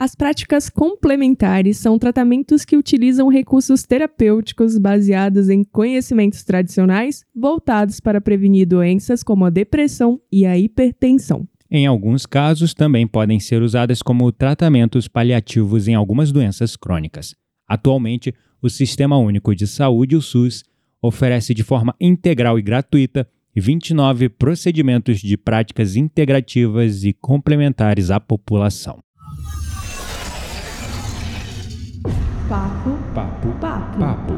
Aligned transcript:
As 0.00 0.14
práticas 0.14 0.70
complementares 0.70 1.76
são 1.76 1.98
tratamentos 1.98 2.64
que 2.64 2.74
utilizam 2.74 3.28
recursos 3.28 3.82
terapêuticos 3.82 4.78
baseados 4.78 5.50
em 5.50 5.62
conhecimentos 5.62 6.42
tradicionais 6.42 7.22
voltados 7.36 8.00
para 8.00 8.18
prevenir 8.18 8.66
doenças 8.66 9.22
como 9.22 9.44
a 9.44 9.50
depressão 9.50 10.18
e 10.32 10.46
a 10.46 10.56
hipertensão. 10.56 11.46
Em 11.70 11.86
alguns 11.86 12.24
casos, 12.24 12.72
também 12.72 13.06
podem 13.06 13.38
ser 13.38 13.60
usadas 13.60 14.00
como 14.00 14.32
tratamentos 14.32 15.06
paliativos 15.06 15.86
em 15.86 15.94
algumas 15.94 16.32
doenças 16.32 16.76
crônicas. 16.76 17.34
Atualmente, 17.68 18.34
o 18.62 18.70
Sistema 18.70 19.18
Único 19.18 19.54
de 19.54 19.66
Saúde, 19.66 20.16
o 20.16 20.22
SUS, 20.22 20.64
oferece 21.02 21.52
de 21.52 21.62
forma 21.62 21.94
integral 22.00 22.58
e 22.58 22.62
gratuita 22.62 23.28
29 23.54 24.30
procedimentos 24.30 25.20
de 25.20 25.36
práticas 25.36 25.94
integrativas 25.94 27.04
e 27.04 27.12
complementares 27.12 28.10
à 28.10 28.18
população. 28.18 28.98
Papo, 32.50 32.90
Papo, 33.14 33.48
papo, 33.60 33.98
papo, 34.00 34.34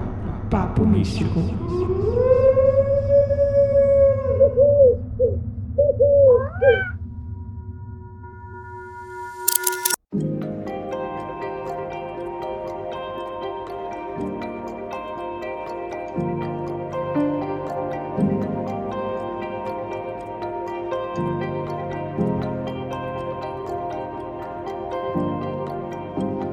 papo 0.51 0.85
místico. 0.85 1.41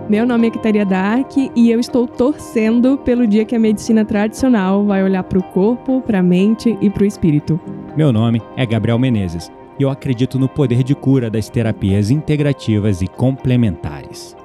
Meu 0.10 0.26
nome 0.26 0.48
é 0.48 0.50
Kitaria 0.50 0.84
Dark 0.84 1.38
e 1.38 1.70
eu 1.70 1.80
estou 1.80 2.08
torcendo 2.08 2.98
pelo 2.98 3.28
dia 3.28 3.46
que 3.46 3.56
a 3.56 3.60
medicina 3.60 4.04
tradicional 4.04 4.84
vai 4.84 5.04
olhar 5.04 5.22
para 5.22 5.38
o 5.38 5.44
corpo, 5.44 6.02
para 6.02 6.18
a 6.18 6.24
mente 6.24 6.76
e 6.82 6.90
para 6.90 7.04
o 7.04 7.06
espírito. 7.06 7.60
Meu 7.96 8.12
nome 8.12 8.42
é 8.58 8.66
Gabriel 8.66 8.98
Menezes 8.98 9.52
e 9.78 9.84
eu 9.84 9.90
acredito 9.92 10.40
no 10.40 10.50
poder 10.50 10.82
de 10.82 10.96
cura 10.96 11.30
das 11.30 11.48
terapias 11.48 12.10
integrativas 12.10 13.04
e 13.04 13.08
complementares. 13.08 14.36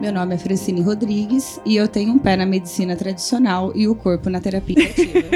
Meu 0.00 0.12
nome 0.14 0.34
é 0.34 0.38
Francine 0.38 0.80
Rodrigues 0.80 1.60
e 1.64 1.76
eu 1.76 1.86
tenho 1.86 2.12
um 2.14 2.18
pé 2.18 2.34
na 2.34 2.46
medicina 2.46 2.96
tradicional 2.96 3.70
e 3.74 3.86
o 3.86 3.94
corpo 3.94 4.30
na 4.30 4.40
terapia 4.40 4.82
ativa. 4.82 5.28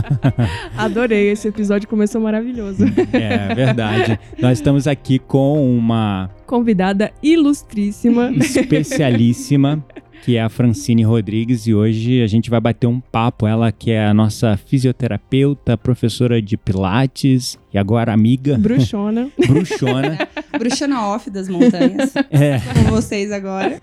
Adorei, 0.74 1.30
esse 1.30 1.48
episódio 1.48 1.86
começou 1.86 2.18
maravilhoso. 2.18 2.84
É 3.12 3.54
verdade. 3.54 4.18
Nós 4.38 4.56
estamos 4.56 4.86
aqui 4.86 5.18
com 5.18 5.76
uma 5.76 6.30
Convidada 6.46 7.12
ilustríssima. 7.22 8.30
especialíssima, 8.32 9.84
que 10.22 10.36
é 10.36 10.42
a 10.42 10.48
Francine 10.48 11.02
Rodrigues, 11.02 11.66
e 11.66 11.74
hoje 11.74 12.22
a 12.22 12.26
gente 12.26 12.50
vai 12.50 12.60
bater 12.60 12.86
um 12.86 13.00
papo. 13.00 13.46
Ela 13.46 13.72
que 13.72 13.90
é 13.90 14.04
a 14.06 14.14
nossa 14.14 14.56
fisioterapeuta, 14.56 15.76
professora 15.78 16.40
de 16.42 16.56
Pilates 16.56 17.58
e 17.72 17.78
agora 17.78 18.12
amiga, 18.12 18.58
Bruxona. 18.58 19.28
bruxona. 19.46 20.28
Bruxona 20.58 21.06
off 21.08 21.30
das 21.30 21.48
montanhas, 21.48 22.14
É, 22.30 22.58
com 22.74 22.90
vocês 22.90 23.32
agora. 23.32 23.80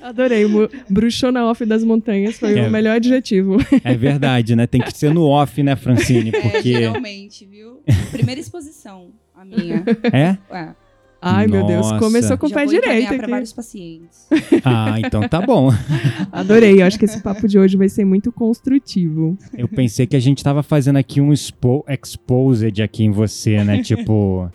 Adorei. 0.00 0.44
o 0.44 0.68
Bruxona 0.88 1.44
off 1.46 1.64
das 1.66 1.82
montanhas 1.84 2.38
foi 2.38 2.58
É. 2.58 2.66
o 2.68 2.70
melhor 2.70 2.96
adjetivo. 2.96 3.56
é 3.84 3.94
verdade, 3.94 4.54
né? 4.54 4.66
Tem 4.66 4.80
que 4.80 4.96
ser 4.96 5.12
no 5.12 5.24
off, 5.24 5.62
né, 5.62 5.74
Francine? 5.76 6.30
É, 6.32 6.40
Porque. 6.40 6.62
geralmente, 6.72 7.44
viu? 7.44 7.80
Primeira 8.12 8.40
exposição, 8.40 9.08
a 9.34 9.44
minha. 9.44 9.82
É? 10.12 10.36
Ué, 10.52 10.74
Ai, 11.20 11.46
meu 11.46 11.66
Deus. 11.66 11.86
Nossa. 11.86 11.98
Começou 11.98 12.38
com 12.38 12.46
o 12.46 12.50
pé 12.50 12.64
direito 12.66 13.12
aqui. 13.12 13.26
vários 13.26 13.52
pacientes. 13.52 14.26
Ah, 14.64 15.00
então 15.00 15.28
tá 15.28 15.40
bom. 15.40 15.70
Adorei. 16.30 16.80
Eu 16.80 16.86
acho 16.86 16.98
que 16.98 17.04
esse 17.04 17.20
papo 17.20 17.48
de 17.48 17.58
hoje 17.58 17.76
vai 17.76 17.88
ser 17.88 18.04
muito 18.04 18.30
construtivo. 18.30 19.36
Eu 19.52 19.68
pensei 19.68 20.06
que 20.06 20.16
a 20.16 20.20
gente 20.20 20.42
tava 20.42 20.62
fazendo 20.62 20.96
aqui 20.96 21.20
um 21.20 21.32
expo 21.32 21.84
exposed 21.88 22.80
aqui 22.82 23.04
em 23.04 23.10
você, 23.10 23.64
né? 23.64 23.82
tipo, 23.82 24.50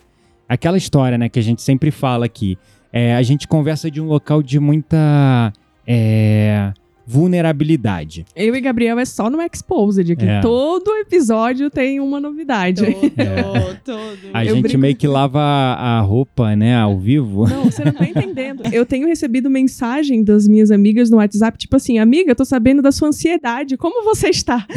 aquela 0.48 0.78
história, 0.78 1.18
né, 1.18 1.28
que 1.28 1.38
a 1.38 1.42
gente 1.42 1.60
sempre 1.60 1.90
fala 1.90 2.24
aqui. 2.24 2.58
É, 2.92 3.14
a 3.14 3.22
gente 3.22 3.46
conversa 3.46 3.90
de 3.90 4.00
um 4.00 4.06
local 4.06 4.42
de 4.42 4.58
muita 4.60 5.52
é, 5.86 6.72
vulnerabilidade. 7.06 8.24
Eu 8.34 8.54
e 8.56 8.60
Gabriel 8.60 8.98
é 8.98 9.04
só 9.04 9.28
no 9.30 9.40
Exposed 9.42 10.10
aqui. 10.12 10.24
É. 10.24 10.40
Todo 10.40 10.90
episódio 10.96 11.68
tem 11.70 12.00
uma 12.00 12.20
novidade. 12.20 12.82
Todo, 12.84 13.78
todo. 13.84 14.18
A 14.32 14.44
Eu 14.44 14.54
gente 14.54 14.62
brinco- 14.62 14.78
meio 14.78 14.96
que 14.96 15.06
lava 15.06 15.40
a 15.40 15.94
a 15.94 16.00
roupa, 16.00 16.56
né, 16.56 16.76
ao 16.76 16.98
vivo. 16.98 17.46
Não, 17.48 17.64
você 17.64 17.84
não 17.84 17.92
tá 17.92 18.04
entendendo. 18.08 18.62
Eu 18.72 18.84
tenho 18.86 19.06
recebido 19.06 19.48
mensagem 19.50 20.24
das 20.24 20.48
minhas 20.48 20.70
amigas 20.70 21.10
no 21.10 21.18
WhatsApp, 21.18 21.56
tipo 21.58 21.76
assim, 21.76 21.98
amiga, 21.98 22.30
eu 22.32 22.36
tô 22.36 22.44
sabendo 22.44 22.82
da 22.82 22.90
sua 22.90 23.08
ansiedade. 23.08 23.76
Como 23.76 24.04
você 24.04 24.28
está? 24.30 24.66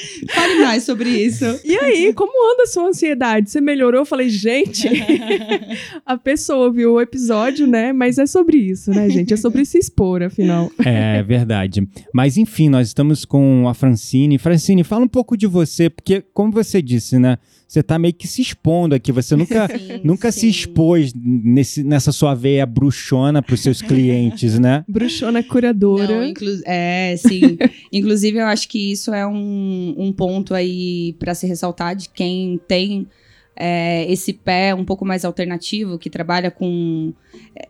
Fale 0.34 0.54
mais 0.56 0.84
sobre 0.84 1.10
isso. 1.10 1.44
E 1.64 1.76
aí, 1.76 2.12
como 2.12 2.52
anda 2.52 2.64
a 2.64 2.66
sua 2.66 2.88
ansiedade? 2.88 3.50
Você 3.50 3.60
melhorou? 3.60 4.00
Eu 4.00 4.06
falei, 4.06 4.28
gente, 4.28 4.88
a 6.04 6.16
pessoa 6.16 6.66
ouviu 6.66 6.94
o 6.94 7.00
episódio, 7.00 7.66
né? 7.66 7.92
Mas 7.92 8.18
é 8.18 8.26
sobre 8.26 8.56
isso, 8.56 8.90
né, 8.90 9.08
gente? 9.08 9.34
É 9.34 9.36
sobre 9.36 9.64
se 9.64 9.78
expor, 9.78 10.22
afinal. 10.22 10.70
É 10.84 11.22
verdade. 11.22 11.86
Mas 12.12 12.36
enfim, 12.36 12.68
nós 12.68 12.88
estamos 12.88 13.24
com 13.24 13.68
a 13.68 13.74
Francine. 13.74 14.38
Francine, 14.38 14.84
fala 14.84 15.04
um 15.04 15.08
pouco 15.08 15.36
de 15.36 15.46
você, 15.46 15.88
porque, 15.90 16.22
como 16.32 16.52
você 16.52 16.80
disse, 16.82 17.18
né? 17.18 17.38
Você 17.68 17.82
tá 17.82 17.98
meio 17.98 18.14
que 18.14 18.28
se 18.28 18.40
expondo 18.42 18.94
aqui. 18.94 19.10
Você 19.10 19.34
nunca, 19.34 19.66
Sim, 19.76 20.00
nunca 20.04 20.30
se 20.30 20.40
sim. 20.40 20.48
expôs 20.48 21.12
nesse, 21.14 21.82
nessa 21.82 22.12
sua 22.12 22.34
veia 22.34 22.64
bruxona 22.64 23.42
pros 23.42 23.60
seus 23.60 23.82
clientes, 23.82 24.58
né? 24.58 24.84
Bruxona 24.88 25.42
curadora. 25.42 26.16
Não, 26.16 26.24
inclu- 26.24 26.60
é, 26.64 27.16
sim. 27.18 27.58
Inclusive, 27.92 28.38
eu 28.38 28.46
acho 28.46 28.68
que 28.68 28.92
isso 28.92 29.12
é 29.12 29.26
um, 29.26 29.94
um 29.98 30.12
ponto 30.12 30.54
aí 30.54 31.14
para 31.18 31.34
se 31.34 31.46
ressaltar 31.46 31.96
de 31.96 32.08
quem 32.08 32.60
tem 32.68 33.06
é, 33.56 34.10
esse 34.10 34.32
pé 34.32 34.74
um 34.74 34.84
pouco 34.84 35.04
mais 35.04 35.24
alternativo, 35.24 35.98
que 35.98 36.10
trabalha 36.10 36.50
com 36.50 37.12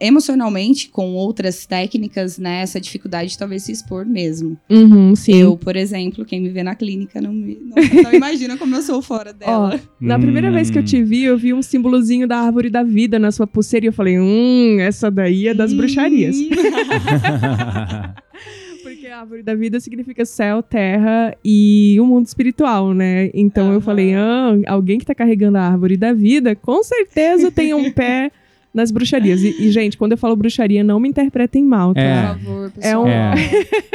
emocionalmente 0.00 0.88
com 0.88 1.14
outras 1.14 1.66
técnicas, 1.66 2.38
né? 2.38 2.62
Essa 2.62 2.80
dificuldade 2.80 3.30
de 3.30 3.38
talvez 3.38 3.62
se 3.62 3.72
expor 3.72 4.04
mesmo. 4.04 4.56
Uhum, 4.68 5.14
sim. 5.14 5.36
Eu, 5.36 5.56
por 5.56 5.76
exemplo, 5.76 6.24
quem 6.24 6.40
me 6.40 6.48
vê 6.48 6.62
na 6.62 6.74
clínica 6.74 7.20
não, 7.20 7.32
me, 7.32 7.56
não, 7.60 8.02
não 8.02 8.12
imagina 8.14 8.56
como 8.56 8.74
eu 8.74 8.82
sou 8.82 9.00
fora 9.00 9.32
dela. 9.32 9.80
Na 10.00 10.18
primeira 10.18 10.50
vez 10.50 10.70
que 10.70 10.78
eu 10.78 10.84
te 10.84 11.02
vi, 11.02 11.24
eu 11.24 11.38
vi 11.38 11.54
um 11.54 11.62
símbolozinho 11.62 12.26
da 12.26 12.38
árvore 12.38 12.68
da 12.68 12.82
vida 12.82 13.18
na 13.18 13.30
sua 13.30 13.46
pulseira 13.46 13.86
e 13.86 13.88
eu 13.88 13.92
falei, 13.92 14.18
hum, 14.18 14.78
essa 14.80 15.10
daí 15.10 15.48
é 15.48 15.54
das 15.54 15.72
bruxarias. 15.72 16.36
Hum. 16.36 16.50
árvore 19.20 19.42
da 19.42 19.54
vida 19.54 19.80
significa 19.80 20.24
céu, 20.24 20.62
terra 20.62 21.36
e 21.44 21.96
o 22.00 22.06
mundo 22.06 22.26
espiritual, 22.26 22.92
né? 22.92 23.30
Então 23.34 23.66
eu 23.68 23.72
Aham. 23.72 23.80
falei, 23.80 24.14
ah, 24.14 24.56
alguém 24.66 24.98
que 24.98 25.06
tá 25.06 25.14
carregando 25.14 25.58
a 25.58 25.62
árvore 25.62 25.96
da 25.96 26.12
vida, 26.12 26.54
com 26.54 26.82
certeza 26.82 27.50
tem 27.50 27.72
um 27.74 27.90
pé 27.92 28.30
nas 28.76 28.90
bruxarias. 28.92 29.42
E, 29.42 29.56
e, 29.66 29.70
gente, 29.70 29.96
quando 29.96 30.12
eu 30.12 30.18
falo 30.18 30.36
bruxaria, 30.36 30.84
não 30.84 31.00
me 31.00 31.08
interpretem 31.08 31.64
mal, 31.64 31.94
tá? 31.94 32.00
É. 32.00 32.20
Por 32.34 32.38
favor, 32.38 32.70
pessoal. 32.70 33.04
um- 33.04 33.08
É. 33.08 33.34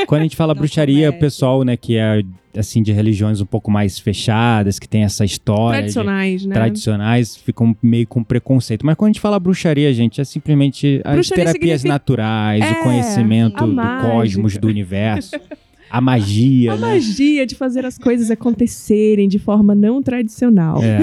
Quando 0.08 0.20
a 0.22 0.24
gente 0.24 0.36
fala 0.36 0.54
Não 0.54 0.60
bruxaria, 0.60 1.10
o 1.10 1.14
pessoal, 1.20 1.64
né, 1.64 1.78
que 1.78 1.96
é 1.98 2.24
assim 2.58 2.84
de 2.84 2.92
religiões 2.92 3.40
um 3.40 3.46
pouco 3.46 3.72
mais 3.72 3.98
fechadas, 3.98 4.78
que 4.78 4.86
tem 4.90 5.04
essa 5.04 5.24
história 5.24 5.78
de- 5.84 5.94
Tradicionais, 5.94 6.46
né? 6.46 6.54
tradicionais, 6.54 7.38
ficam 7.38 7.74
meio 7.82 8.06
com 8.08 8.22
preconceito. 8.24 8.86
Mas 8.86 8.96
quando 8.96 9.10
a 9.10 9.14
gente 9.14 9.22
fala 9.22 9.40
bruxaria, 9.40 9.94
gente, 9.94 10.20
é 10.20 10.24
simplesmente 10.26 11.00
as 11.06 11.14
Bruxaria 11.14 11.46
terapias 11.46 11.82
significa- 11.82 11.94
naturais, 11.94 12.62
É, 12.64 12.72
o 12.72 12.84
conhecimento 12.84 13.64
a 13.64 13.68
do 13.68 14.10
cosmos, 14.10 14.58
do 14.58 14.68
universo, 14.68 15.32
a 15.92 16.00
magia, 16.02 16.74
A 16.74 16.76
né? 16.78 16.82
magia 16.82 17.46
de 17.46 17.56
fazer 17.56 17.86
as 17.86 17.98
coisas 17.98 18.32
acontecerem 18.32 19.28
de 19.28 19.38
forma 19.38 19.76
não 19.76 20.02
tradicional. 20.02 20.82
É. 20.84 21.00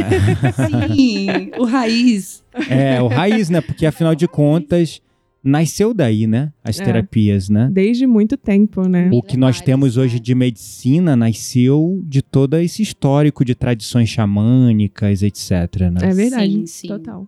Sim, 0.97 1.51
o 1.59 1.65
raiz. 1.65 2.43
É, 2.69 3.01
o 3.03 3.07
raiz, 3.07 3.51
né? 3.51 3.61
Porque 3.61 3.85
afinal 3.87 4.15
de 4.15 4.27
contas, 4.27 5.01
nasceu 5.45 5.93
daí, 5.95 6.27
né? 6.27 6.53
As 6.65 6.81
É. 6.81 6.85
terapias, 6.85 7.49
né? 7.49 7.69
Desde 7.73 8.07
muito 8.07 8.37
tempo, 8.37 8.89
né? 8.89 9.11
O 9.13 9.23
que 9.23 9.37
nós 9.37 9.61
temos 9.61 9.97
hoje 9.97 10.15
né? 10.15 10.21
de 10.21 10.35
medicina 10.35 11.15
nasceu 11.17 12.01
de 12.05 12.23
todo 12.23 12.57
esse 12.57 12.83
histórico 12.83 13.45
de 13.45 13.55
tradições 13.55 14.09
xamânicas, 14.09 15.23
etc. 15.23 15.51
Né? 15.93 16.01
É 16.03 16.15
verdade. 16.15 16.53
Sim, 16.53 16.67
sim. 16.67 16.89
Total. 16.89 17.27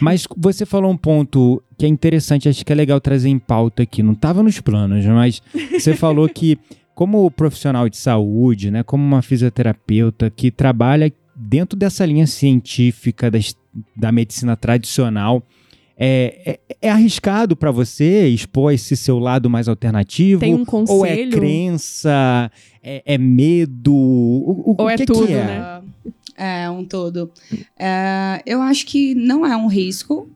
Mas 0.00 0.24
você 0.36 0.64
falou 0.64 0.90
um 0.92 0.96
ponto 0.96 1.60
que 1.76 1.84
é 1.84 1.88
interessante, 1.88 2.48
acho 2.48 2.64
que 2.64 2.72
é 2.72 2.76
legal 2.76 3.00
trazer 3.00 3.28
em 3.28 3.38
pauta 3.38 3.82
aqui. 3.82 4.02
Não 4.02 4.12
estava 4.12 4.42
nos 4.42 4.60
planos, 4.60 5.04
mas 5.06 5.42
você 5.72 5.94
falou 5.94 6.28
que, 6.28 6.56
como 6.94 7.30
profissional 7.30 7.88
de 7.88 7.96
saúde, 7.96 8.70
né, 8.70 8.82
como 8.82 9.02
uma 9.04 9.22
fisioterapeuta 9.22 10.30
que 10.30 10.50
trabalha 10.50 11.12
dentro 11.34 11.78
dessa 11.78 12.04
linha 12.04 12.26
científica 12.26 13.30
das- 13.30 13.56
da 13.96 14.12
medicina 14.12 14.56
tradicional, 14.56 15.42
é, 15.96 16.58
é- 16.70 16.76
é 16.88 16.90
arriscado 16.90 17.54
para 17.56 17.70
você 17.70 18.26
expor 18.28 18.72
esse 18.72 18.96
seu 18.96 19.18
lado 19.18 19.48
mais 19.50 19.68
alternativo? 19.68 20.40
Tem 20.40 20.54
um 20.54 20.58
Ou 20.58 21.04
é 21.06 21.10
conselho? 21.16 21.32
crença? 21.32 22.50
É, 22.82 23.02
é 23.04 23.18
medo? 23.18 23.92
O, 23.94 24.72
o- 24.72 24.74
Ou 24.78 24.86
o 24.86 24.90
é 24.90 24.96
que, 24.96 25.04
tudo, 25.06 25.26
que 25.26 25.32
é? 25.34 25.44
né? 25.44 25.82
É, 26.36 26.70
um 26.70 26.84
todo. 26.84 27.30
É, 27.78 28.42
eu 28.46 28.62
acho 28.62 28.86
que 28.86 29.14
não 29.14 29.44
é 29.44 29.54
um 29.56 29.66
risco. 29.66 30.28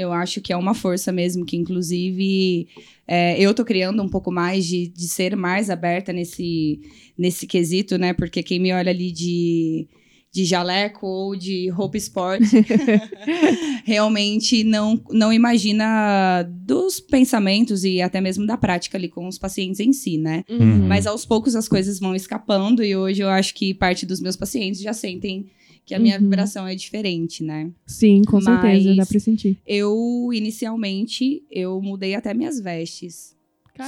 Eu 0.00 0.12
acho 0.12 0.40
que 0.40 0.52
é 0.52 0.56
uma 0.56 0.74
força 0.74 1.12
mesmo, 1.12 1.44
que 1.44 1.56
inclusive 1.56 2.68
é, 3.06 3.40
eu 3.40 3.52
tô 3.52 3.64
criando 3.64 4.02
um 4.02 4.08
pouco 4.08 4.30
mais 4.30 4.66
de, 4.66 4.88
de 4.88 5.08
ser 5.08 5.36
mais 5.36 5.68
aberta 5.68 6.12
nesse, 6.12 6.80
nesse 7.18 7.46
quesito, 7.46 7.98
né? 7.98 8.12
Porque 8.12 8.42
quem 8.42 8.58
me 8.58 8.72
olha 8.72 8.90
ali 8.90 9.10
de, 9.10 9.88
de 10.32 10.44
jaleco 10.44 11.06
ou 11.06 11.34
de 11.34 11.68
roupa 11.70 11.96
esporte 11.96 12.64
realmente 13.84 14.62
não, 14.62 15.00
não 15.10 15.32
imagina 15.32 16.42
dos 16.48 17.00
pensamentos 17.00 17.84
e 17.84 18.00
até 18.00 18.20
mesmo 18.20 18.46
da 18.46 18.56
prática 18.56 18.96
ali 18.96 19.08
com 19.08 19.26
os 19.26 19.38
pacientes 19.38 19.80
em 19.80 19.92
si, 19.92 20.16
né? 20.16 20.44
Uhum. 20.48 20.86
Mas 20.86 21.06
aos 21.06 21.26
poucos 21.26 21.56
as 21.56 21.68
coisas 21.68 21.98
vão 21.98 22.14
escapando 22.14 22.82
e 22.84 22.94
hoje 22.94 23.22
eu 23.22 23.28
acho 23.28 23.54
que 23.54 23.74
parte 23.74 24.06
dos 24.06 24.20
meus 24.20 24.36
pacientes 24.36 24.80
já 24.80 24.92
sentem 24.92 25.46
que 25.90 25.94
a 25.96 25.98
minha 25.98 26.14
Uhum. 26.18 26.22
vibração 26.22 26.68
é 26.68 26.74
diferente, 26.76 27.42
né? 27.42 27.68
Sim, 27.84 28.22
com 28.22 28.40
certeza, 28.40 28.88
Mas- 28.90 28.96
dá 28.96 29.04
pra 29.06 29.18
sentir. 29.18 29.58
Eu, 29.66 30.30
inicialmente, 30.32 31.42
eu 31.50 31.82
mudei 31.82 32.14
até 32.14 32.32
minhas 32.32 32.60
vestes. 32.60 33.36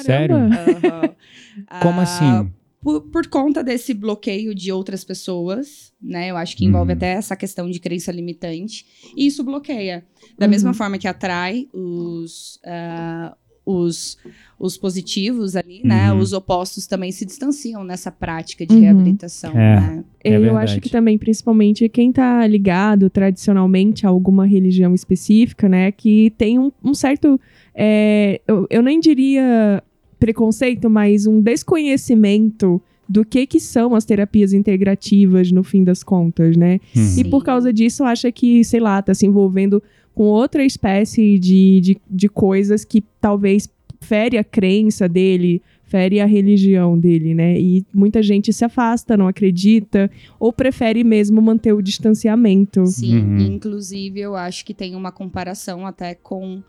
Sério? 0.05 0.35
Aham. 0.37 1.15
Como 1.81 2.01
Ah, 2.01 2.03
assim? 2.03 2.53
Por, 2.81 3.03
por 3.03 3.27
conta 3.29 3.63
desse 3.63 3.95
bloqueio 3.95 4.53
de 4.53 4.73
outras 4.73 5.05
pessoas, 5.05 5.93
né? 6.03 6.29
Eu 6.33 6.37
acho 6.37 6.57
que 6.57 6.65
envolve 6.65 6.91
Uhum. 6.91 6.97
até 6.97 7.13
essa 7.13 7.37
questão 7.37 7.71
de 7.71 7.79
crença 7.79 8.11
limitante. 8.11 8.85
E 9.17 9.25
isso 9.27 9.45
bloqueia. 9.45 10.05
Da 10.37 10.47
Uhum. 10.47 10.51
mesma 10.51 10.75
forma 10.75 10.99
que 10.99 11.07
atrai 11.07 11.69
os, 11.73 12.59
ah, 12.65 13.37
os, 13.65 14.19
os 14.59 14.77
positivos 14.77 15.55
ali, 15.55 15.81
né? 15.85 16.13
Uhum. 16.13 16.19
Os 16.19 16.33
opostos 16.33 16.87
também 16.87 17.13
se 17.13 17.25
distanciam 17.25 17.85
nessa 17.85 18.11
prática 18.11 18.67
de 18.67 18.75
Uhum. 18.75 18.81
reabilitação, 18.81 19.53
É. 19.53 19.81
né? 19.81 20.05
É 20.25 20.37
eu 20.37 20.57
acho 20.57 20.81
que 20.81 20.89
também, 20.89 21.17
principalmente, 21.19 21.89
quem 21.89 22.13
tá 22.13 22.45
ligado 22.47 23.09
tradicionalmente 23.11 24.05
a 24.07 24.09
alguma 24.09 24.47
religião 24.47 24.95
específica, 24.95 25.69
né, 25.69 25.91
que 25.93 26.33
tem 26.39 26.59
um, 26.59 26.71
um 26.83 26.95
certo. 26.95 27.41
é, 27.75 28.41
eu, 28.47 28.67
eu 28.71 28.83
nem 28.83 28.99
diria 29.01 29.83
preconceito, 30.19 30.89
mas 30.91 31.27
um 31.27 31.41
desconhecimento 31.41 32.81
do 33.09 33.25
que 33.25 33.47
que 33.47 33.61
são 33.61 33.95
as 33.95 34.05
terapias 34.05 34.53
integrativas 34.53 35.51
no 35.53 35.63
fim 35.63 35.85
das 35.85 36.03
contas, 36.03 36.57
né? 36.57 36.79
Uhum. 36.97 37.03
E 37.03 37.07
Sim. 37.07 37.31
por 37.31 37.45
causa 37.45 37.73
disso, 37.73 38.05
acha 38.05 38.31
que, 38.33 38.65
sei 38.65 38.81
lá, 38.81 39.03
tá 39.03 39.13
se 39.15 39.27
envolvendo 39.27 39.83
com 40.15 40.25
outra 40.25 40.65
espécie 40.65 41.39
de, 41.39 41.81
de, 41.81 41.97
de 42.11 42.29
coisas 42.29 42.85
que 42.85 43.03
talvez 43.21 43.69
fere 44.01 44.37
a 44.37 44.45
crença 44.45 45.09
dele, 45.09 45.63
fere 45.85 46.21
a 46.21 46.27
religião 46.27 46.99
dele, 46.99 47.35
né? 47.35 47.59
E 47.59 47.85
muita 47.95 48.23
gente 48.23 48.53
se 48.53 48.65
afasta, 48.65 49.17
não 49.17 49.29
acredita, 49.29 50.11
ou 50.41 50.53
prefere 50.53 51.05
mesmo 51.05 51.41
manter 51.41 51.73
o 51.73 51.83
distanciamento. 51.83 52.85
Sim, 52.87 53.19
Uhum. 53.19 53.39
inclusive 53.41 54.21
eu 54.21 54.35
acho 54.35 54.65
que 54.65 54.75
tem 54.75 54.95
uma 54.97 55.13
comparação 55.13 55.87
até 55.87 56.15
com 56.15 56.63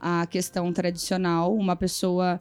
a 0.00 0.26
questão 0.26 0.72
tradicional. 0.72 1.54
Uma 1.54 1.74
pessoa 1.76 2.40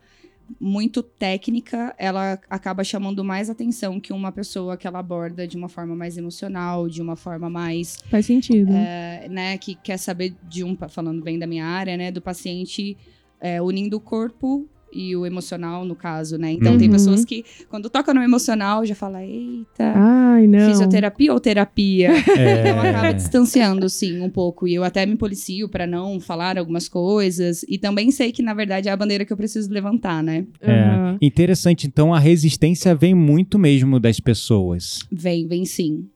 muito 0.60 1.04
técnica, 1.04 1.94
ela 1.98 2.40
acaba 2.50 2.84
chamando 2.84 3.24
mais 3.24 3.50
atenção 3.50 4.00
que 4.00 4.14
uma 4.14 4.32
pessoa 4.32 4.78
que 4.78 4.88
ela 4.88 5.00
aborda 5.00 5.48
de 5.48 5.58
uma 5.58 5.70
forma 5.70 5.96
mais 5.96 6.18
emocional, 6.18 6.88
de 6.88 7.02
uma 7.02 7.16
forma 7.16 7.50
mais, 7.50 7.98
Faz 8.10 8.26
sentido. 8.26 8.72
é, 8.72 9.28
né, 9.30 9.58
que 9.58 9.76
quer 9.76 9.98
saber 9.98 10.36
de 10.44 10.64
um, 10.64 10.76
falando 10.90 11.22
bem 11.22 11.38
da 11.38 11.48
minha 11.48 11.66
área, 11.66 11.98
né, 11.98 12.12
do 12.12 12.22
paciente 12.22 12.98
é, 13.40 13.62
unindo 13.62 13.98
o 13.98 14.00
corpo 14.00 14.68
e 14.92 15.16
o 15.16 15.26
emocional, 15.26 15.84
no 15.86 15.96
caso, 15.96 16.38
né? 16.38 16.52
Então 16.52 16.78
tem 16.78 16.88
Uhum. 16.88 16.94
pessoas 16.94 17.26
que, 17.26 17.44
quando 17.70 17.90
toca 17.90 18.14
no 18.14 18.22
emocional, 18.22 18.86
já 18.86 18.96
fala, 18.96 19.24
eita, 19.24 19.94
Ai, 19.96 20.48
não. 20.48 20.60
fisioterapia 20.68 21.34
ou 21.34 21.40
terapia? 21.40 22.10
Então 22.38 22.80
acaba 22.82 23.08
É, 23.10 23.14
distanciando, 23.14 23.90
sim, 23.90 24.22
um 24.22 24.30
pouco. 24.30 24.68
E 24.68 24.74
eu 24.76 24.84
até 24.84 25.06
me 25.06 25.16
policio 25.18 25.68
pra 25.70 25.86
não 25.88 26.20
falar 26.20 26.58
algumas 26.58 26.88
coisas. 26.88 27.64
E 27.68 27.78
também 27.78 28.12
sei 28.12 28.32
que, 28.32 28.42
na 28.42 28.54
verdade, 28.54 28.88
é 28.88 28.92
a 28.92 28.98
bandeira 28.98 29.26
que 29.26 29.34
eu 29.34 29.38
preciso 29.38 29.72
levantar, 29.72 30.24
né? 30.24 30.46
Aham. 30.64 31.18
é. 31.22 31.26
Interessante, 31.26 31.88
então 31.88 32.14
a 32.14 32.20
resistência 32.20 32.96
vem 32.96 33.14
muito 33.14 33.58
mesmo 33.60 34.00
das 34.00 34.20
pessoas. 34.20 35.00
Vem, 35.12 35.48
vem 35.48 35.66
sim. 35.66 36.08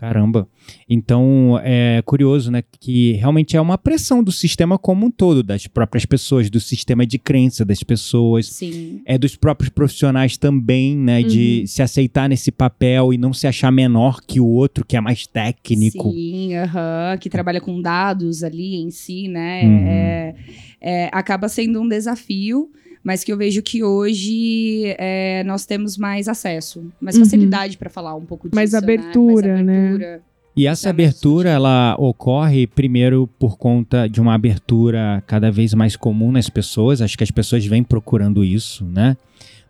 Caramba. 0.00 0.48
Então 0.88 1.60
é 1.62 2.00
curioso, 2.06 2.50
né? 2.50 2.62
Que 2.80 3.12
realmente 3.12 3.54
é 3.54 3.60
uma 3.60 3.76
pressão 3.76 4.24
do 4.24 4.32
sistema 4.32 4.78
como 4.78 5.04
um 5.04 5.10
todo, 5.10 5.42
das 5.42 5.66
próprias 5.66 6.06
pessoas, 6.06 6.48
do 6.48 6.58
sistema 6.58 7.04
de 7.04 7.18
crença 7.18 7.66
das 7.66 7.82
pessoas. 7.82 8.46
Sim. 8.46 9.02
É 9.04 9.18
dos 9.18 9.36
próprios 9.36 9.68
profissionais 9.68 10.38
também, 10.38 10.96
né? 10.96 11.22
De 11.22 11.66
se 11.66 11.82
aceitar 11.82 12.30
nesse 12.30 12.50
papel 12.50 13.12
e 13.12 13.18
não 13.18 13.34
se 13.34 13.46
achar 13.46 13.70
menor 13.70 14.22
que 14.26 14.40
o 14.40 14.46
outro, 14.46 14.86
que 14.86 14.96
é 14.96 15.00
mais 15.02 15.26
técnico. 15.26 16.10
Sim, 16.10 16.54
aham. 16.54 17.18
Que 17.20 17.28
trabalha 17.28 17.60
com 17.60 17.82
dados 17.82 18.42
ali 18.42 18.76
em 18.76 18.90
si, 18.90 19.28
né? 19.28 19.64
Uhum. 19.64 19.86
É, 19.86 20.34
é, 20.80 21.10
acaba 21.12 21.46
sendo 21.46 21.78
um 21.78 21.86
desafio. 21.86 22.70
Mas 23.02 23.24
que 23.24 23.32
eu 23.32 23.36
vejo 23.36 23.62
que 23.62 23.82
hoje 23.82 24.94
é, 24.98 25.42
nós 25.44 25.64
temos 25.64 25.96
mais 25.96 26.28
acesso, 26.28 26.84
mais 27.00 27.16
Uhum. 27.16 27.24
facilidade 27.24 27.78
pra 27.78 27.88
falar 27.88 28.14
um 28.14 28.26
pouco 28.26 28.48
disso. 28.48 28.54
Mais 28.56 28.72
né? 28.72 28.78
abertura, 28.78 29.62
né? 29.62 29.86
abertura. 29.88 30.22
E 30.56 30.66
essa 30.66 30.88
mais 30.88 30.94
abertura, 30.94 31.48
ela 31.50 31.96
ocorre 31.98 32.66
primeiro 32.66 33.26
por 33.38 33.56
conta 33.56 34.06
de 34.08 34.20
uma 34.20 34.34
abertura 34.34 35.22
cada 35.26 35.50
vez 35.50 35.72
mais 35.72 35.96
comum 35.96 36.30
nas 36.30 36.50
pessoas. 36.50 37.00
Acho 37.00 37.16
que 37.16 37.24
as 37.24 37.30
pessoas 37.30 37.64
vêm 37.64 37.82
procurando 37.82 38.44
isso, 38.44 38.84
né? 38.84 39.16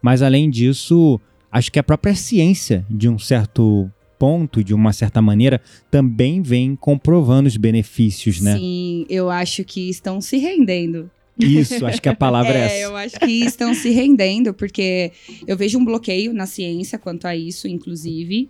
Mas 0.02 0.22
além 0.22 0.50
disso, 0.50 1.20
acho 1.52 1.70
que 1.70 1.78
a 1.78 1.82
própria 1.84 2.14
ciência, 2.14 2.84
de 2.90 3.08
um 3.08 3.18
certo 3.18 3.88
ponto, 4.18 4.64
de 4.64 4.74
uma 4.74 4.92
certa 4.92 5.22
maneira, 5.22 5.60
também 5.90 6.42
vem 6.42 6.74
comprovando 6.74 7.46
os 7.46 7.56
benefícios, 7.56 8.40
né? 8.40 8.56
Sim, 8.58 9.06
eu 9.08 9.30
acho 9.30 9.64
que 9.64 9.88
estão 9.88 10.20
se 10.20 10.36
rendendo. 10.38 11.10
Isso, 11.44 11.84
acho 11.86 12.00
que 12.00 12.08
a 12.08 12.14
palavra 12.14 12.52
é, 12.52 12.58
É, 12.58 12.64
essa. 12.66 12.76
eu 12.78 12.96
acho 12.96 13.18
que 13.20 13.44
estão 13.44 13.74
se 13.74 13.90
rendendo, 13.90 14.52
porque 14.54 15.12
eu 15.46 15.56
vejo 15.56 15.78
um 15.78 15.84
bloqueio 15.84 16.32
na 16.32 16.46
ciência 16.46 16.98
quanto 16.98 17.26
a 17.26 17.36
isso, 17.36 17.66
inclusive. 17.68 18.48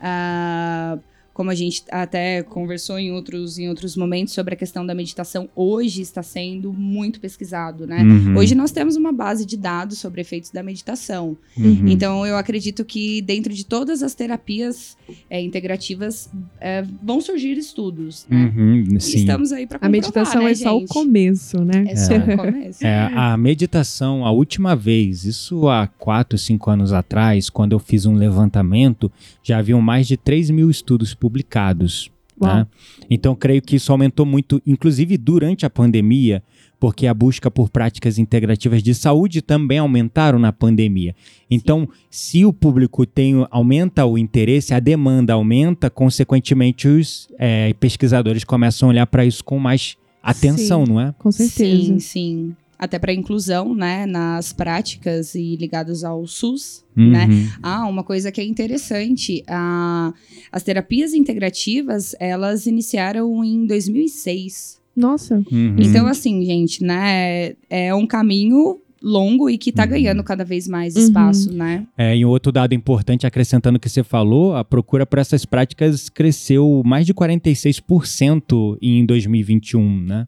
Ah, 0.00 0.98
como 1.38 1.52
a 1.52 1.54
gente 1.54 1.84
até 1.92 2.42
conversou 2.42 2.98
em 2.98 3.12
outros, 3.12 3.60
em 3.60 3.68
outros 3.68 3.96
momentos 3.96 4.34
sobre 4.34 4.54
a 4.54 4.56
questão 4.56 4.84
da 4.84 4.92
meditação, 4.92 5.48
hoje 5.54 6.02
está 6.02 6.20
sendo 6.20 6.72
muito 6.72 7.20
pesquisado, 7.20 7.86
né? 7.86 8.02
Uhum, 8.02 8.36
Hoje 8.36 8.56
nós 8.56 8.72
temos 8.72 8.96
uma 8.96 9.12
base 9.12 9.46
de 9.46 9.56
dados 9.56 10.00
sobre 10.00 10.20
efeitos 10.20 10.50
da 10.50 10.64
meditação. 10.64 11.36
uhum. 11.56 11.86
Então, 11.86 12.26
eu 12.26 12.36
acredito 12.36 12.84
que 12.84 13.22
dentro 13.22 13.54
de 13.54 13.64
todas 13.64 14.02
as 14.02 14.16
terapias 14.16 14.96
é, 15.30 15.40
integrativas 15.40 16.28
é, 16.60 16.84
vão 17.00 17.20
surgir 17.20 17.56
estudos, 17.56 18.26
né? 18.28 18.52
Uhum, 18.56 18.98
sim. 18.98 19.18
Estamos 19.18 19.52
aí 19.52 19.64
para 19.64 19.78
A 19.80 19.88
meditação 19.88 20.42
né, 20.42 20.50
é 20.50 20.54
só 20.56 20.76
o 20.76 20.80
gente? 20.80 20.88
começo, 20.88 21.64
né? 21.64 21.84
É 21.86 21.94
só 21.94 22.16
o 22.16 22.36
começo. 22.36 22.84
É, 22.84 23.12
a 23.14 23.36
meditação, 23.36 24.26
a 24.26 24.32
última 24.32 24.74
vez, 24.74 25.24
isso 25.24 25.68
há 25.68 25.86
4, 25.86 26.36
5 26.36 26.68
anos 26.68 26.92
atrás, 26.92 27.48
quando 27.48 27.74
eu 27.74 27.78
fiz 27.78 28.06
um 28.06 28.14
levantamento, 28.14 29.08
já 29.40 29.58
haviam 29.58 29.80
mais 29.80 30.08
de 30.08 30.16
3 30.16 30.50
mil 30.50 30.68
estudos 30.68 31.14
publicados. 31.28 32.10
Né? 32.40 32.66
Então, 33.10 33.34
creio 33.34 33.60
que 33.60 33.76
isso 33.76 33.90
aumentou 33.90 34.24
muito, 34.24 34.62
inclusive 34.66 35.16
durante 35.18 35.66
a 35.66 35.70
pandemia, 35.70 36.42
porque 36.78 37.06
a 37.06 37.12
busca 37.12 37.50
por 37.50 37.68
práticas 37.68 38.18
integrativas 38.18 38.82
de 38.82 38.94
saúde 38.94 39.42
também 39.42 39.78
aumentaram 39.78 40.38
na 40.38 40.52
pandemia. 40.52 41.14
Então, 41.50 41.88
se 42.08 42.44
o 42.44 42.52
público 42.52 43.04
tem, 43.04 43.44
aumenta 43.50 44.06
o 44.06 44.16
interesse, 44.16 44.72
a 44.72 44.78
demanda 44.78 45.32
aumenta, 45.32 45.90
consequentemente, 45.90 46.86
os 46.86 47.28
é, 47.38 47.74
pesquisadores 47.74 48.44
começam 48.44 48.88
a 48.88 48.92
olhar 48.92 49.06
para 49.06 49.24
isso 49.24 49.44
com 49.44 49.58
mais 49.58 49.96
atenção, 50.22 50.84
não 50.84 51.00
é? 51.00 51.12
Com 51.18 51.32
certeza. 51.32 51.82
Sim, 51.82 51.98
sim. 51.98 52.56
Até 52.78 52.98
para 52.98 53.12
inclusão, 53.12 53.74
né, 53.74 54.06
nas 54.06 54.52
práticas 54.52 55.34
e 55.34 55.56
ligados 55.56 56.04
ao 56.04 56.26
SUS, 56.26 56.84
Uhum. 56.96 57.10
né? 57.10 57.26
Ah, 57.62 57.86
uma 57.86 58.04
coisa 58.04 58.30
que 58.30 58.40
é 58.40 58.44
interessante, 58.44 59.42
ah, 59.48 60.12
as 60.52 60.62
terapias 60.62 61.12
integrativas, 61.14 62.14
elas 62.20 62.66
iniciaram 62.66 63.44
em 63.44 63.66
2006. 63.66 64.78
Nossa. 64.94 65.42
Uhum. 65.50 65.76
Então, 65.78 66.06
assim, 66.06 66.44
gente, 66.44 66.82
né, 66.84 67.54
é 67.70 67.94
um 67.94 68.06
caminho 68.06 68.80
longo 69.02 69.48
e 69.48 69.56
que 69.56 69.70
tá 69.72 69.84
Uhum. 69.84 69.90
ganhando 69.90 70.24
cada 70.24 70.44
vez 70.44 70.66
mais 70.66 70.94
Uhum. 70.96 71.02
espaço, 71.02 71.52
né? 71.52 71.86
É, 71.96 72.16
e 72.16 72.24
um 72.24 72.28
outro 72.28 72.50
dado 72.50 72.74
importante, 72.74 73.26
acrescentando 73.26 73.76
o 73.76 73.80
que 73.80 73.88
você 73.88 74.02
falou, 74.02 74.56
a 74.56 74.64
procura 74.64 75.06
por 75.06 75.18
essas 75.18 75.44
práticas 75.44 76.08
cresceu 76.08 76.82
mais 76.84 77.06
de 77.06 77.14
46% 77.14 78.76
em 78.82 79.04
2021, 79.04 80.00
né? 80.02 80.26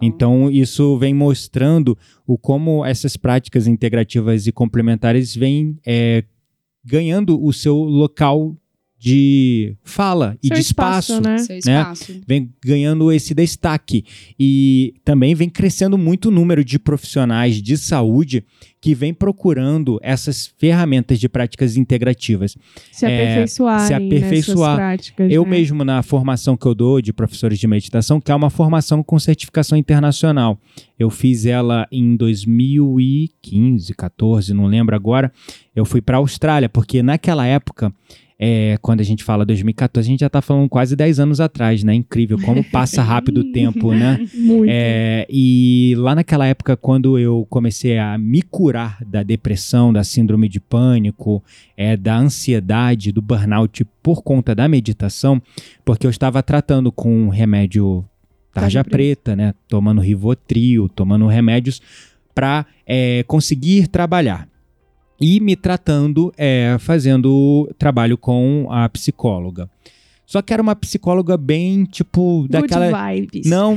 Então, 0.00 0.50
isso 0.50 0.96
vem 0.98 1.14
mostrando 1.14 1.96
o 2.26 2.36
como 2.38 2.84
essas 2.84 3.16
práticas 3.16 3.66
integrativas 3.66 4.46
e 4.46 4.52
complementares 4.52 5.34
vêm 5.34 5.76
é, 5.86 6.24
ganhando 6.84 7.42
o 7.42 7.52
seu 7.52 7.76
local 7.76 8.56
de 9.04 9.74
fala 9.82 10.38
e 10.40 10.46
Seu 10.46 10.54
de 10.54 10.60
espaço. 10.62 11.20
né? 11.20 11.38
Seu 11.38 11.58
espaço. 11.58 12.20
Vem 12.24 12.48
ganhando 12.64 13.10
esse 13.10 13.34
destaque. 13.34 14.04
E 14.38 14.94
também 15.04 15.34
vem 15.34 15.48
crescendo 15.50 15.98
muito 15.98 16.28
o 16.28 16.30
número 16.30 16.64
de 16.64 16.78
profissionais 16.78 17.60
de 17.60 17.76
saúde 17.76 18.44
que 18.80 18.94
vem 18.94 19.12
procurando 19.12 19.98
essas 20.02 20.52
ferramentas 20.56 21.18
de 21.18 21.28
práticas 21.28 21.76
integrativas. 21.76 22.56
Se 22.92 23.04
É, 23.04 23.22
aperfeiçoar. 23.32 23.86
se 23.88 23.94
aperfeiçoar. 23.94 24.76
práticas, 24.76 25.32
Eu 25.32 25.44
né? 25.44 25.50
mesmo, 25.50 25.82
na 25.84 26.00
formação 26.04 26.56
que 26.56 26.66
eu 26.66 26.74
dou 26.74 27.00
de 27.02 27.12
professores 27.12 27.58
de 27.58 27.66
meditação, 27.66 28.20
que 28.20 28.30
é 28.30 28.34
uma 28.34 28.50
formação 28.50 29.02
com 29.02 29.18
certificação 29.18 29.76
internacional. 29.76 30.56
Eu 30.96 31.10
fiz 31.10 31.44
ela 31.44 31.88
em 31.90 32.14
2015, 32.16 33.94
14, 33.94 34.54
não 34.54 34.66
lembro 34.66 34.94
agora. 34.94 35.32
Eu 35.74 35.84
fui 35.84 36.00
para 36.00 36.16
a 36.16 36.20
Austrália, 36.20 36.68
porque 36.68 37.02
naquela 37.02 37.46
época, 37.46 37.92
é, 38.44 38.76
quando 38.82 39.00
a 39.00 39.04
gente 39.04 39.22
fala 39.22 39.46
2014, 39.46 40.04
a 40.04 40.10
gente 40.10 40.18
já 40.18 40.26
está 40.26 40.42
falando 40.42 40.68
quase 40.68 40.96
10 40.96 41.20
anos 41.20 41.40
atrás, 41.40 41.84
né? 41.84 41.94
Incrível 41.94 42.36
como 42.40 42.64
passa 42.72 43.00
rápido 43.00 43.42
o 43.42 43.52
tempo, 43.52 43.94
né? 43.94 44.18
Muito. 44.34 44.68
É, 44.68 45.24
e 45.30 45.94
lá 45.96 46.12
naquela 46.12 46.44
época, 46.44 46.76
quando 46.76 47.16
eu 47.16 47.46
comecei 47.48 48.00
a 48.00 48.18
me 48.18 48.42
curar 48.42 48.98
da 49.06 49.22
depressão, 49.22 49.92
da 49.92 50.02
síndrome 50.02 50.48
de 50.48 50.58
pânico, 50.58 51.40
é, 51.76 51.96
da 51.96 52.16
ansiedade, 52.16 53.12
do 53.12 53.22
burnout 53.22 53.86
por 54.02 54.24
conta 54.24 54.56
da 54.56 54.66
meditação, 54.66 55.40
porque 55.84 56.04
eu 56.04 56.10
estava 56.10 56.42
tratando 56.42 56.90
com 56.90 57.26
um 57.26 57.28
remédio 57.28 58.04
tarja 58.52 58.82
preta, 58.82 59.36
né? 59.36 59.54
Tomando 59.68 60.00
Rivotril, 60.00 60.88
tomando 60.88 61.28
remédios 61.28 61.80
para 62.34 62.66
conseguir 63.28 63.86
trabalhar. 63.86 64.48
E 65.24 65.38
me 65.38 65.54
tratando, 65.54 66.34
é, 66.36 66.76
fazendo 66.80 67.72
trabalho 67.78 68.18
com 68.18 68.66
a 68.68 68.88
psicóloga. 68.88 69.70
Só 70.32 70.40
que 70.40 70.50
era 70.50 70.62
uma 70.62 70.74
psicóloga 70.74 71.36
bem, 71.36 71.84
tipo, 71.84 72.46
daquela. 72.48 72.90
Good 72.90 73.20
vibes. 73.20 73.50
Não, 73.50 73.76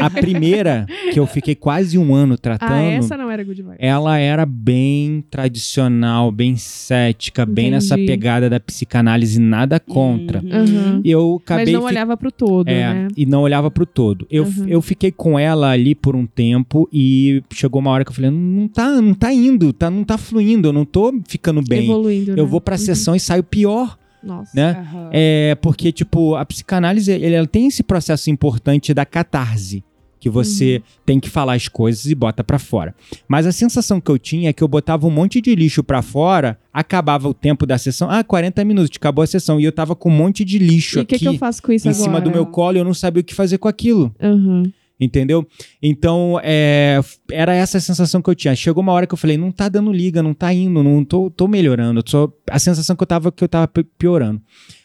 a 0.00 0.08
primeira, 0.08 0.86
que 1.12 1.20
eu 1.20 1.26
fiquei 1.26 1.54
quase 1.54 1.98
um 1.98 2.14
ano 2.14 2.38
tratando, 2.38 2.72
Ah, 2.72 2.80
essa 2.92 3.18
não 3.18 3.30
era 3.30 3.44
good 3.44 3.60
vibes. 3.60 3.76
ela 3.78 4.16
era 4.16 4.46
bem 4.46 5.22
tradicional, 5.30 6.32
bem 6.32 6.56
cética, 6.56 7.44
bem 7.44 7.70
nessa 7.70 7.96
Entendi. 7.96 8.06
pegada 8.06 8.48
da 8.48 8.58
psicanálise, 8.58 9.38
nada 9.38 9.78
contra. 9.78 10.40
Uhum. 10.40 11.02
E 11.04 11.10
eu 11.10 11.34
Mas 11.38 11.42
acabei. 11.58 11.74
não 11.74 11.80
fi- 11.82 11.86
olhava 11.88 12.16
pro 12.16 12.32
todo, 12.32 12.68
é, 12.68 12.94
né? 12.94 13.08
e 13.14 13.26
não 13.26 13.42
olhava 13.42 13.70
pro 13.70 13.84
todo. 13.84 14.26
Eu, 14.30 14.44
Uhum. 14.44 14.66
eu 14.68 14.80
fiquei 14.80 15.10
com 15.12 15.38
ela 15.38 15.68
ali 15.70 15.94
por 15.94 16.16
um 16.16 16.24
tempo 16.24 16.88
e 16.90 17.42
chegou 17.52 17.78
uma 17.78 17.90
hora 17.90 18.04
que 18.06 18.10
eu 18.10 18.14
falei: 18.14 18.30
não 18.30 18.68
tá, 18.68 19.02
não 19.02 19.12
tá 19.12 19.30
indo, 19.34 19.70
tá, 19.72 19.90
não 19.90 20.02
tá 20.02 20.16
fluindo, 20.16 20.68
eu 20.68 20.72
não 20.72 20.86
tô 20.86 21.12
ficando 21.28 21.60
bem. 21.62 21.84
Evoluindo, 21.84 22.30
Eu 22.30 22.44
né? 22.44 22.50
vou 22.50 22.60
pra 22.60 22.74
Uhum. 22.76 22.78
sessão 22.78 23.14
e 23.14 23.20
saio 23.20 23.44
pior, 23.44 23.98
Nossa. 24.22 24.50
né? 24.54 24.70
Aham. 24.78 25.08
É 25.12 25.54
porque, 25.60 25.90
tipo, 25.92 26.34
a 26.34 26.44
psicanálise 26.44 27.10
ele, 27.10 27.34
ela 27.34 27.46
tem 27.46 27.66
esse 27.66 27.82
processo 27.82 28.30
importante 28.30 28.92
da 28.94 29.04
catarse. 29.04 29.82
Que 30.18 30.28
você 30.28 30.76
Uhum. 30.76 30.82
tem 31.06 31.18
que 31.20 31.30
falar 31.30 31.54
as 31.54 31.66
coisas 31.66 32.04
e 32.04 32.14
bota 32.14 32.44
pra 32.44 32.58
fora. 32.58 32.94
Mas 33.26 33.46
a 33.46 33.52
sensação 33.52 33.98
que 33.98 34.10
eu 34.10 34.18
tinha 34.18 34.50
é 34.50 34.52
que 34.52 34.62
eu 34.62 34.68
botava 34.68 35.06
um 35.06 35.10
monte 35.10 35.40
de 35.40 35.54
lixo 35.54 35.82
pra 35.82 36.02
fora, 36.02 36.58
acabava 36.70 37.26
o 37.26 37.32
tempo 37.32 37.64
da 37.64 37.78
sessão. 37.78 38.10
Ah, 38.10 38.22
40 38.22 38.62
minutos, 38.62 38.90
acabou 38.98 39.22
a 39.24 39.26
sessão. 39.26 39.58
E 39.58 39.64
eu 39.64 39.72
tava 39.72 39.96
com 39.96 40.10
um 40.10 40.14
monte 40.14 40.44
de 40.44 40.58
lixo 40.58 40.98
E 40.98 41.02
o 41.02 41.06
que, 41.06 41.14
aqui 41.14 41.24
que 41.24 41.28
eu 41.28 41.38
faço 41.38 41.62
com 41.62 41.72
isso 41.72 41.88
em 41.88 41.90
agora? 41.90 42.04
cima 42.04 42.20
do 42.20 42.30
meu 42.30 42.44
colo 42.44 42.76
e 42.76 42.80
eu 42.80 42.84
não 42.84 42.92
sabia 42.92 43.22
o 43.22 43.24
que 43.24 43.34
fazer 43.34 43.56
com 43.56 43.66
aquilo. 43.66 44.14
Aham. 44.22 44.64
Entendeu? 45.00 45.46
Então, 45.82 46.38
é, 46.42 47.00
era 47.30 47.54
essa 47.54 47.78
a 47.78 47.80
sensação 47.80 48.20
que 48.20 48.28
eu 48.28 48.34
tinha. 48.34 48.54
Chegou 48.54 48.82
uma 48.82 48.92
hora 48.92 49.06
que 49.06 49.14
eu 49.14 49.18
falei, 49.18 49.36
não 49.38 49.50
tá 49.50 49.68
dando 49.68 49.92
liga, 49.92 50.22
não 50.22 50.34
tá 50.34 50.52
indo, 50.52 50.82
não 50.82 51.04
tô, 51.04 51.30
tô 51.30 51.48
melhorando. 51.48 52.02
Só, 52.06 52.30
a 52.50 52.58
sensação 52.58 52.94
que 52.94 53.02
eu 53.02 53.06
tava 53.06 53.32
que 53.32 53.42
eu 53.42 53.48
tava 53.48 53.66
pi- 53.66 53.84
piorando. 53.98 54.40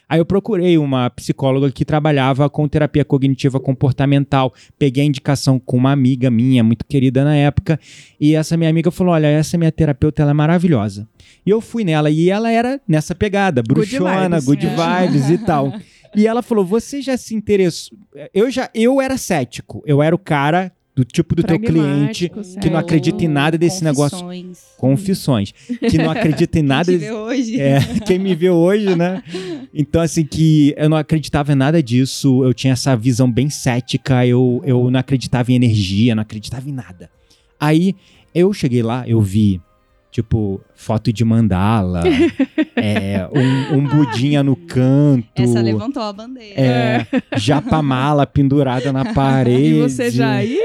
Aí 0.08 0.20
eu 0.20 0.24
procurei 0.24 0.78
uma 0.78 1.10
psicóloga 1.10 1.68
que 1.72 1.84
trabalhava 1.84 2.48
com 2.48 2.68
terapia 2.68 3.04
cognitiva 3.04 3.58
comportamental. 3.58 4.54
Peguei 4.78 5.02
a 5.02 5.06
indicação 5.06 5.58
com 5.58 5.76
uma 5.76 5.90
amiga 5.90 6.30
minha, 6.30 6.62
muito 6.62 6.84
querida 6.86 7.24
na 7.24 7.34
época, 7.34 7.78
e 8.20 8.36
essa 8.36 8.56
minha 8.56 8.70
amiga 8.70 8.92
falou: 8.92 9.14
"Olha, 9.14 9.26
essa 9.26 9.58
minha 9.58 9.72
terapeuta 9.72 10.22
ela 10.22 10.30
é 10.30 10.34
maravilhosa". 10.34 11.08
E 11.44 11.50
eu 11.50 11.60
fui 11.60 11.82
nela 11.82 12.08
e 12.08 12.30
ela 12.30 12.48
era 12.52 12.80
nessa 12.86 13.16
pegada, 13.16 13.62
Good 13.62 13.74
bruxona, 13.74 14.28
vibes. 14.40 14.44
good 14.44 14.66
É. 14.66 15.06
vibes 15.06 15.28
e 15.30 15.38
tal. 15.38 15.72
E 16.16 16.26
ela 16.26 16.42
falou: 16.42 16.64
"Você 16.64 17.02
já 17.02 17.16
se 17.16 17.34
interessou? 17.34 17.96
Eu 18.32 18.50
já 18.50 18.70
eu 18.74 19.00
era 19.00 19.16
cético. 19.18 19.82
Eu 19.86 20.02
era 20.02 20.14
o 20.14 20.18
cara 20.18 20.72
do 20.96 21.04
tipo 21.04 21.34
do 21.34 21.42
teu 21.42 21.60
cliente 21.60 22.30
Pragmático, 22.30 22.40
que 22.58 22.70
não 22.70 22.76
certo. 22.76 22.76
acredita 22.78 23.22
em 23.24 23.28
nada 23.28 23.58
desse 23.58 23.84
negócio. 23.84 24.16
Confissões. 24.18 24.58
confissões, 24.78 25.52
que 25.90 25.98
não 25.98 26.10
acredita 26.10 26.58
em 26.58 26.62
nada 26.64 26.86
Quem 26.90 26.98
te 26.98 27.04
vê 27.04 27.12
hoje. 27.12 27.60
é, 27.60 27.80
quem 28.06 28.18
me 28.18 28.34
vê 28.34 28.48
hoje, 28.48 28.96
né? 28.96 29.22
Então, 29.74 30.00
assim, 30.00 30.24
que 30.24 30.72
eu 30.74 30.88
não 30.88 30.96
acreditava 30.96 31.52
em 31.52 31.54
nada 31.54 31.82
disso, 31.82 32.42
eu 32.42 32.54
tinha 32.54 32.72
essa 32.72 32.96
visão 32.96 33.30
bem 33.30 33.50
cética, 33.50 34.26
eu, 34.26 34.62
eu 34.64 34.90
não 34.90 34.98
acreditava 34.98 35.52
em 35.52 35.56
energia, 35.56 36.14
não 36.14 36.22
acreditava 36.22 36.66
em 36.66 36.72
nada. 36.72 37.10
Aí, 37.60 37.94
eu 38.34 38.50
cheguei 38.54 38.82
lá, 38.82 39.06
eu 39.06 39.20
vi, 39.20 39.60
tipo, 40.16 40.62
foto 40.74 41.12
de 41.12 41.22
mandala, 41.26 42.02
é, 42.74 43.28
um, 43.30 43.76
um 43.76 43.84
budinha 43.84 44.42
no 44.42 44.56
canto, 44.56 45.42
Essa 45.42 45.60
levantou 45.60 46.02
a 46.02 46.10
bandeira. 46.10 46.58
é, 46.58 47.06
japamala 47.36 48.26
pendurada 48.26 48.90
na 48.94 49.04
parede. 49.12 49.74
E 49.74 49.82
você 49.82 50.10
já... 50.10 50.42
Ih, 50.42 50.56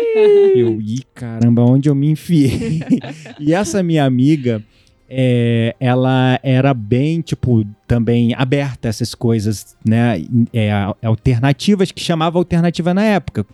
Eu, 0.56 0.80
ih, 0.80 1.04
caramba, 1.14 1.64
onde 1.64 1.90
eu 1.90 1.96
me 1.96 2.10
enfiei? 2.10 2.82
e 3.42 3.54
essa 3.54 3.84
minha 3.84 4.06
amiga, 4.06 4.64
é, 5.10 5.76
ela 5.82 6.40
era 6.42 6.74
bem, 6.74 7.20
tipo, 7.20 7.66
também 7.86 8.34
aberta 8.34 8.88
a 8.88 8.90
essas 8.90 9.14
coisas, 9.14 9.76
né? 9.86 10.24
É, 10.54 10.72
alternativas, 11.04 11.92
que 11.92 12.02
chamava 12.02 12.38
alternativa 12.40 12.94
na 12.94 13.04
época. 13.04 13.46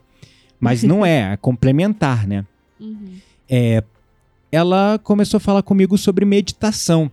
Mas 0.60 0.84
não 0.84 1.04
é, 1.04 1.34
é 1.34 1.38
complementar, 1.38 2.28
né? 2.28 2.46
Uhum. 2.80 3.14
Ela 4.52 5.00
começou 5.04 5.38
a 5.38 5.42
falar 5.42 5.62
comigo 5.64 5.98
sobre 5.98 6.26
meditação. 6.26 7.12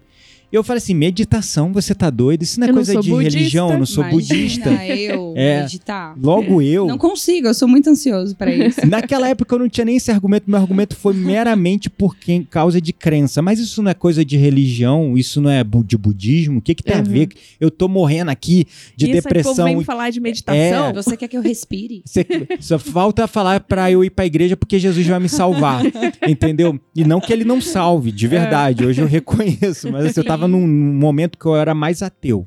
Eu 0.55 0.63
falei 0.63 0.79
assim: 0.79 0.95
meditação, 0.95 1.73
você 1.73 1.95
tá 1.95 2.09
doido? 2.11 2.43
Isso 2.43 2.61
não 2.61 2.67
é 2.67 2.71
Eu 2.71 2.73
não 2.73 2.77
coisa 2.79 2.93
sou 2.93 3.03
de 3.03 3.11
budista. 3.11 3.39
religião, 3.39 3.73
eu 3.73 3.79
não 3.79 3.87
sou 3.87 4.05
Imagina 4.05 4.35
budista. 4.39 4.71
eu 4.87 5.35
É. 5.37 5.63
meditar. 5.63 6.15
Logo 6.21 6.63
eu. 6.63 6.87
Não 6.87 6.97
consigo, 6.99 7.49
eu 7.49 7.55
sou 7.55 7.67
muito 7.67 7.91
ansioso 7.91 8.37
pra 8.37 8.53
isso. 8.55 8.81
Naquela 8.87 9.29
época 9.29 9.55
eu 9.55 9.59
não 9.59 9.69
tinha 9.69 9.85
nem 9.85 9.97
esse 9.97 10.11
argumento, 10.11 10.49
meu 10.49 10.61
argumento 10.61 10.95
foi 10.95 11.13
meramente 11.15 11.91
por 11.91 12.17
quem, 12.17 12.45
causa 12.45 12.81
de 12.81 12.93
crença. 12.93 13.43
Mas 13.43 13.59
isso 13.59 13.83
não 13.83 13.91
é 13.91 13.95
coisa 13.95 14.25
de 14.25 14.37
religião, 14.37 15.19
isso 15.19 15.41
não 15.41 15.51
é 15.51 15.65
de 15.85 15.97
budismo. 15.99 16.59
O 16.59 16.63
que, 16.63 16.75
que 16.75 16.83
tem 16.83 16.95
a 16.97 16.99
Uhum. 16.99 17.05
ver? 17.05 17.29
Eu 17.61 17.71
tô 17.71 17.89
morrendo 17.89 18.31
aqui 18.31 18.67
de 18.97 19.07
povo 19.07 19.13
depressão. 19.23 19.65
vem 19.65 19.83
falar 19.83 20.11
de 20.11 20.21
meditação. 20.21 20.87
É. 20.89 20.93
Você 20.93 21.17
quer 21.17 21.27
que 21.29 21.37
eu 21.37 21.43
respire? 21.43 22.03
Você- 22.05 22.25
só 22.61 22.79
falta 22.79 23.27
falar 23.27 23.61
pra 23.61 23.91
eu 23.91 24.05
ir 24.05 24.11
pra 24.11 24.25
igreja 24.25 24.57
porque 24.57 24.79
Jesus 24.79 25.05
vai 25.07 25.19
me 25.19 25.29
salvar. 25.29 25.83
entendeu? 26.29 26.79
E 26.95 27.05
não 27.05 27.21
que 27.21 27.33
ele 27.33 27.45
não 27.45 27.61
salve, 27.61 28.13
de 28.13 28.27
verdade. 28.29 28.85
Hoje 28.87 29.01
eu 29.03 29.07
reconheço. 29.07 29.91
Mas 29.91 30.07
assim, 30.07 30.21
eu 30.21 30.25
tava 30.25 30.44
num 30.49 30.67
num 30.67 30.95
momento 30.95 31.39
que 31.39 31.47
eu 31.47 31.57
era 31.57 31.75
mais 31.75 32.03
ateu. 32.03 32.47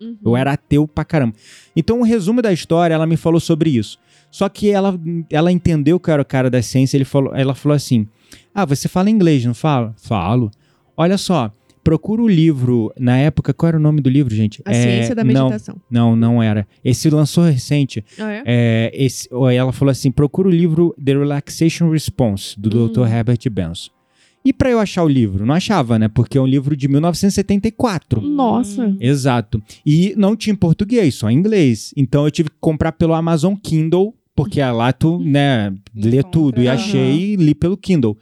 Uhum. 0.00 0.16
Eu 0.24 0.36
era 0.36 0.52
ateu 0.52 0.86
pra 0.86 1.04
caramba. 1.04 1.34
Então, 1.74 2.00
o 2.00 2.04
resumo 2.04 2.40
da 2.40 2.52
história, 2.52 2.94
ela 2.94 3.06
me 3.06 3.16
falou 3.16 3.40
sobre 3.40 3.70
isso. 3.70 3.98
Só 4.30 4.48
que 4.48 4.70
ela, 4.70 4.98
ela 5.30 5.50
entendeu 5.50 5.98
que 5.98 6.08
eu 6.10 6.12
era 6.12 6.22
o 6.22 6.24
cara 6.24 6.48
da 6.50 6.60
ciência. 6.62 6.96
Ele 6.96 7.04
falou, 7.04 7.34
ela 7.34 7.54
falou 7.54 7.74
assim: 7.74 8.06
Ah, 8.54 8.64
você 8.64 8.88
fala 8.88 9.10
inglês, 9.10 9.44
não 9.44 9.54
fala? 9.54 9.94
Falo. 9.96 10.50
Olha 10.96 11.16
só, 11.18 11.50
procura 11.82 12.20
o 12.22 12.28
livro. 12.28 12.92
Na 12.98 13.16
época, 13.16 13.52
qual 13.54 13.68
era 13.68 13.76
o 13.76 13.80
nome 13.80 14.00
do 14.00 14.10
livro, 14.10 14.32
gente? 14.34 14.60
A 14.64 14.70
É, 14.70 14.74
ciência 14.74 15.14
da 15.14 15.24
não, 15.24 15.46
meditação. 15.46 15.76
não, 15.90 16.14
não 16.14 16.42
era. 16.42 16.66
Esse 16.84 17.08
lançou 17.10 17.44
recente. 17.44 18.04
Ah, 18.18 18.30
é? 18.32 18.42
É, 18.46 18.90
esse, 18.94 19.28
ela 19.56 19.72
falou 19.72 19.90
assim: 19.90 20.10
procura 20.12 20.46
o 20.48 20.50
livro 20.52 20.94
The 21.02 21.12
Relaxation 21.14 21.90
Response, 21.90 22.58
do 22.60 22.84
Hum. 22.84 22.88
Dr. 22.88 23.06
Herbert 23.10 23.40
Benson. 23.50 23.90
E 24.48 24.52
pra 24.54 24.70
eu 24.70 24.80
achar 24.80 25.04
o 25.04 25.08
livro? 25.08 25.44
Não 25.44 25.54
achava, 25.54 25.98
né? 25.98 26.08
Porque 26.08 26.38
é 26.38 26.40
um 26.40 26.46
livro 26.46 26.74
de 26.74 26.88
1974. 26.88 28.22
Nossa. 28.22 28.96
Exato. 28.98 29.62
E 29.84 30.14
não 30.16 30.34
tinha 30.34 30.54
em 30.54 30.56
português, 30.56 31.16
só 31.16 31.28
em 31.28 31.34
inglês. 31.34 31.92
Então 31.94 32.24
eu 32.24 32.30
tive 32.30 32.48
que 32.48 32.56
comprar 32.58 32.92
pelo 32.92 33.12
Amazon 33.12 33.54
Kindle, 33.54 34.14
porque 34.34 34.62
lá 34.62 34.90
tu, 34.90 35.18
né, 35.18 35.74
lê 35.94 36.22
tudo. 36.22 36.62
E 36.62 36.66
achei 36.66 37.34
e 37.34 37.36
li 37.36 37.54
pelo 37.54 37.76
Kindle. 37.76 38.16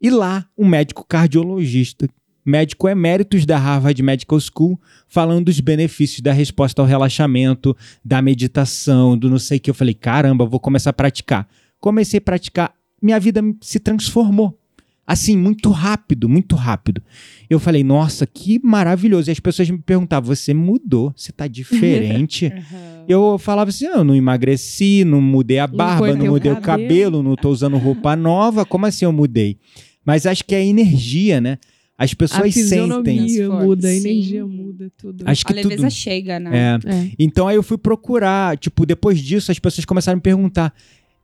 E 0.00 0.08
lá, 0.08 0.46
um 0.56 0.66
médico 0.66 1.04
cardiologista, 1.06 2.08
médico 2.42 2.88
eméritos 2.88 3.44
da 3.44 3.58
Harvard 3.58 4.02
Medical 4.02 4.40
School, 4.40 4.80
falando 5.06 5.44
dos 5.44 5.60
benefícios 5.60 6.22
da 6.22 6.32
resposta 6.32 6.80
ao 6.80 6.88
relaxamento, 6.88 7.76
da 8.02 8.22
meditação, 8.22 9.14
do 9.14 9.28
não 9.28 9.38
sei 9.38 9.58
o 9.58 9.60
que. 9.60 9.68
Eu 9.68 9.74
falei, 9.74 9.92
caramba, 9.92 10.46
vou 10.46 10.58
começar 10.58 10.88
a 10.88 10.94
praticar. 10.94 11.46
Comecei 11.78 12.16
a 12.16 12.22
praticar, 12.22 12.72
minha 13.02 13.20
vida 13.20 13.42
se 13.60 13.78
transformou. 13.78 14.58
Assim, 15.06 15.36
muito 15.36 15.70
rápido, 15.70 16.28
muito 16.28 16.56
rápido. 16.56 17.00
Eu 17.48 17.60
falei, 17.60 17.84
nossa, 17.84 18.26
que 18.26 18.58
maravilhoso. 18.62 19.30
E 19.30 19.32
as 19.32 19.38
pessoas 19.38 19.70
me 19.70 19.78
perguntavam, 19.78 20.34
você 20.34 20.52
mudou, 20.52 21.12
você 21.16 21.30
tá 21.30 21.46
diferente. 21.46 22.52
eu 23.06 23.38
falava 23.38 23.70
assim, 23.70 23.86
"Ah, 23.86 23.98
eu 23.98 24.04
não 24.04 24.16
emagreci, 24.16 25.04
não 25.04 25.20
mudei 25.20 25.60
a 25.60 25.66
barba, 25.68 26.12
não 26.14 26.26
o 26.26 26.30
mudei 26.30 26.50
o 26.50 26.56
cabelo." 26.60 26.88
cabelo, 26.88 27.22
não 27.22 27.36
tô 27.36 27.50
usando 27.50 27.76
roupa 27.76 28.14
nova. 28.16 28.64
Como 28.64 28.84
assim 28.84 29.04
eu 29.04 29.12
mudei? 29.12 29.58
Mas 30.04 30.26
acho 30.26 30.44
que 30.44 30.54
é 30.54 30.58
a 30.58 30.64
energia, 30.64 31.40
né? 31.40 31.58
As 31.98 32.12
A 32.12 32.16
pessoas 32.16 32.52
sentem. 32.52 32.62
fisionomia 32.64 33.28
Sim. 33.28 33.48
muda, 33.48 33.88
a 33.88 33.94
energia 33.94 34.42
Sim. 34.44 34.48
muda, 34.50 34.92
tudo. 34.98 35.22
Acho 35.26 35.46
que 35.46 35.52
a 35.52 35.56
leveza 35.56 35.82
tudo. 35.82 35.90
chega, 35.90 36.38
né? 36.40 36.78
É. 36.84 36.90
É. 36.94 37.10
Então 37.18 37.46
aí 37.48 37.56
eu 37.56 37.62
fui 37.62 37.78
procurar, 37.78 38.58
tipo, 38.58 38.84
depois 38.84 39.18
disso 39.20 39.50
as 39.52 39.58
pessoas 39.58 39.84
começaram 39.84 40.14
a 40.14 40.16
me 40.16 40.22
perguntar. 40.22 40.74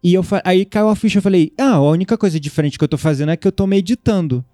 E 0.03 0.15
eu 0.15 0.25
aí 0.45 0.65
caiu 0.65 0.89
a 0.89 0.97
ficha, 0.97 1.19
eu 1.19 1.23
falei: 1.23 1.53
"Ah, 1.59 1.75
a 1.75 1.83
única 1.83 2.19
coisa 2.19 2.41
diferente 2.41 2.79
que 2.79 2.85
eu 2.85 2.89
tô 2.89 2.99
fazendo 2.99 3.31
é 3.31 3.37
que 3.37 3.47
eu 3.47 3.53
tô 3.53 3.67
meditando". 3.67 4.45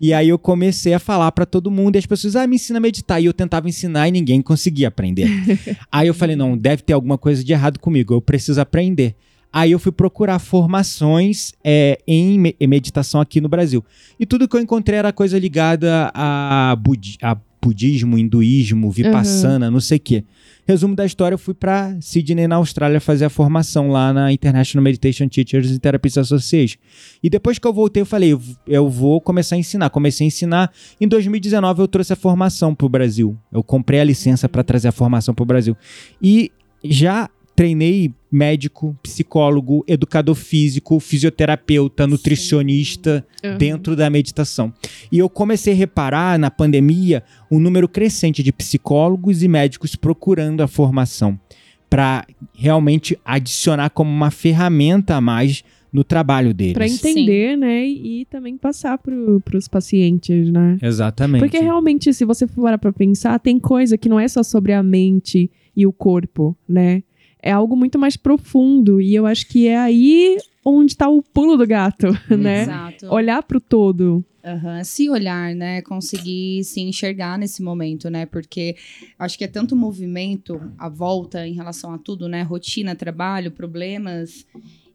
E 0.00 0.12
aí 0.12 0.28
eu 0.30 0.38
comecei 0.38 0.94
a 0.94 0.98
falar 0.98 1.30
pra 1.32 1.44
todo 1.44 1.70
mundo 1.70 1.96
e 1.96 1.98
as 1.98 2.06
pessoas: 2.06 2.34
"Ah, 2.34 2.46
me 2.46 2.56
ensina 2.56 2.78
a 2.78 2.80
meditar". 2.80 3.22
E 3.22 3.26
eu 3.26 3.32
tentava 3.32 3.68
ensinar 3.68 4.08
e 4.08 4.12
ninguém 4.12 4.42
conseguia 4.42 4.88
aprender. 4.88 5.28
aí 5.92 6.08
eu 6.08 6.14
falei: 6.14 6.34
"Não, 6.34 6.56
deve 6.56 6.82
ter 6.82 6.92
alguma 6.92 7.18
coisa 7.18 7.44
de 7.44 7.52
errado 7.52 7.78
comigo, 7.78 8.14
eu 8.14 8.20
preciso 8.20 8.60
aprender". 8.60 9.14
Aí 9.52 9.72
eu 9.72 9.78
fui 9.78 9.92
procurar 9.92 10.38
formações 10.38 11.54
é, 11.64 11.98
em 12.06 12.52
meditação 12.60 13.22
aqui 13.22 13.40
no 13.40 13.48
Brasil. 13.48 13.82
E 14.20 14.26
tudo 14.26 14.46
que 14.46 14.54
eu 14.54 14.60
encontrei 14.60 14.98
era 14.98 15.12
coisa 15.14 15.38
ligada 15.38 16.10
a, 16.12 16.76
budi 16.76 17.16
a 17.22 17.38
budismo, 17.66 18.16
hinduísmo, 18.16 18.92
vipassana, 18.92 19.68
não 19.68 19.80
sei 19.80 19.96
o 19.96 20.00
quê. 20.00 20.24
Resumo 20.68 20.94
da 20.94 21.04
história, 21.04 21.34
eu 21.34 21.38
fui 21.38 21.52
pra 21.52 21.96
Sydney, 22.00 22.46
na 22.46 22.56
Austrália, 22.56 23.00
fazer 23.00 23.24
a 23.24 23.30
formação 23.30 23.88
lá 23.88 24.12
na 24.12 24.32
International 24.32 24.84
Meditation 24.84 25.28
Teachers 25.28 25.72
and 25.72 25.78
Therapists 25.78 26.18
Association. 26.18 26.78
E 27.20 27.28
depois 27.28 27.58
que 27.58 27.66
eu 27.66 27.72
voltei, 27.72 28.02
eu 28.02 28.06
falei, 28.06 28.38
eu 28.68 28.88
vou 28.88 29.20
começar 29.20 29.56
a 29.56 29.58
ensinar. 29.58 29.90
Comecei 29.90 30.24
a 30.24 30.28
ensinar. 30.28 30.72
Em 31.00 31.08
2019, 31.08 31.82
eu 31.82 31.88
trouxe 31.88 32.12
a 32.12 32.16
formação 32.16 32.72
pro 32.72 32.88
Brasil. 32.88 33.36
Eu 33.52 33.64
comprei 33.64 33.98
a 33.98 34.04
licença 34.04 34.48
para 34.48 34.62
trazer 34.62 34.88
a 34.88 34.92
formação 34.92 35.34
pro 35.34 35.44
Brasil. 35.44 35.76
E 36.22 36.52
já 36.84 37.28
treinei 37.56 38.12
médico, 38.30 38.94
psicólogo, 39.02 39.82
educador 39.88 40.34
físico, 40.34 41.00
fisioterapeuta, 41.00 42.06
nutricionista 42.06 43.26
Aham. 43.42 43.56
dentro 43.56 43.96
da 43.96 44.10
meditação. 44.10 44.72
E 45.10 45.18
eu 45.18 45.30
comecei 45.30 45.72
a 45.72 45.76
reparar 45.76 46.38
na 46.38 46.50
pandemia 46.50 47.22
um 47.50 47.58
número 47.58 47.88
crescente 47.88 48.42
de 48.42 48.52
psicólogos 48.52 49.42
e 49.42 49.48
médicos 49.48 49.96
procurando 49.96 50.60
a 50.60 50.68
formação 50.68 51.40
para 51.88 52.26
realmente 52.52 53.18
adicionar 53.24 53.88
como 53.90 54.10
uma 54.10 54.30
ferramenta 54.30 55.14
a 55.14 55.20
mais 55.20 55.64
no 55.92 56.04
trabalho 56.04 56.52
deles. 56.52 56.74
Pra 56.74 56.86
entender, 56.86 57.56
né? 57.56 57.86
E, 57.86 58.20
e 58.20 58.24
também 58.26 58.58
passar 58.58 58.98
pro, 58.98 59.40
pros 59.40 59.66
pacientes, 59.66 60.50
né? 60.50 60.76
Exatamente. 60.82 61.40
Porque 61.40 61.58
realmente, 61.58 62.12
se 62.12 62.24
você 62.24 62.46
for 62.46 62.64
parar 62.64 62.76
pra 62.76 62.92
pensar, 62.92 63.38
tem 63.38 63.58
coisa 63.58 63.96
que 63.96 64.08
não 64.08 64.20
é 64.20 64.28
só 64.28 64.42
sobre 64.42 64.74
a 64.74 64.82
mente 64.82 65.50
e 65.74 65.86
o 65.86 65.92
corpo, 65.92 66.54
né? 66.68 67.02
É 67.46 67.52
algo 67.52 67.76
muito 67.76 67.96
mais 67.96 68.16
profundo. 68.16 69.00
E 69.00 69.14
eu 69.14 69.24
acho 69.24 69.46
que 69.46 69.68
é 69.68 69.78
aí 69.78 70.36
onde 70.64 70.96
tá 70.96 71.08
o 71.08 71.22
pulo 71.22 71.56
do 71.56 71.64
gato, 71.64 72.08
né? 72.36 72.62
Exato. 72.62 73.06
Olhar 73.06 73.40
pro 73.44 73.60
todo. 73.60 74.24
Aham, 74.44 74.82
Se 74.82 75.08
olhar, 75.08 75.54
né? 75.54 75.80
Conseguir 75.82 76.64
se 76.64 76.80
enxergar 76.80 77.38
nesse 77.38 77.62
momento, 77.62 78.10
né? 78.10 78.26
Porque 78.26 78.74
acho 79.16 79.38
que 79.38 79.44
é 79.44 79.48
tanto 79.48 79.76
movimento 79.76 80.60
à 80.76 80.88
volta 80.88 81.46
em 81.46 81.52
relação 81.52 81.94
a 81.94 81.98
tudo, 81.98 82.28
né? 82.28 82.42
Rotina, 82.42 82.96
trabalho, 82.96 83.52
problemas. 83.52 84.44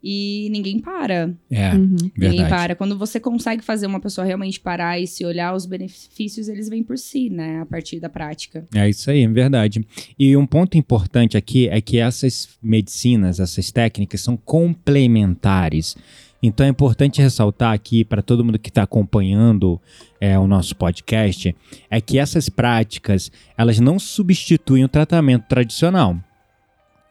E 0.03 0.49
ninguém 0.51 0.79
para. 0.79 1.33
É, 1.49 1.73
Uhum. 1.73 1.95
Ninguém 2.17 2.39
verdade. 2.39 2.49
para. 2.49 2.75
Quando 2.75 2.97
você 2.97 3.19
consegue 3.19 3.63
fazer 3.63 3.85
uma 3.85 3.99
pessoa 3.99 4.25
realmente 4.25 4.59
parar 4.59 4.99
e 4.99 5.05
se 5.05 5.23
olhar, 5.23 5.53
os 5.53 5.65
benefícios 5.65 6.49
eles 6.49 6.67
vêm 6.69 6.83
por 6.83 6.97
si, 6.97 7.29
né? 7.29 7.61
A 7.61 7.65
partir 7.65 7.99
da 7.99 8.09
prática. 8.09 8.65
É 8.73 8.89
isso 8.89 9.09
aí, 9.11 9.23
é 9.23 9.27
verdade. 9.27 9.85
E 10.17 10.35
um 10.35 10.45
ponto 10.45 10.77
importante 10.77 11.37
aqui 11.37 11.67
é 11.67 11.79
que 11.79 11.97
essas 11.97 12.49
medicinas, 12.61 13.39
essas 13.39 13.71
técnicas 13.71 14.21
são 14.21 14.35
complementares. 14.35 15.95
Então 16.43 16.65
é 16.65 16.69
importante 16.69 17.21
ressaltar 17.21 17.71
aqui 17.71 18.03
para 18.03 18.23
todo 18.23 18.43
mundo 18.43 18.57
que 18.57 18.69
está 18.69 18.81
acompanhando 18.81 19.79
é, 20.19 20.39
o 20.39 20.47
nosso 20.47 20.75
podcast, 20.75 21.55
é 21.89 22.01
que 22.01 22.17
essas 22.17 22.49
práticas 22.49 23.31
elas 23.55 23.79
não 23.79 23.99
substituem 23.99 24.83
o 24.83 24.89
tratamento 24.89 25.45
tradicional. 25.47 26.17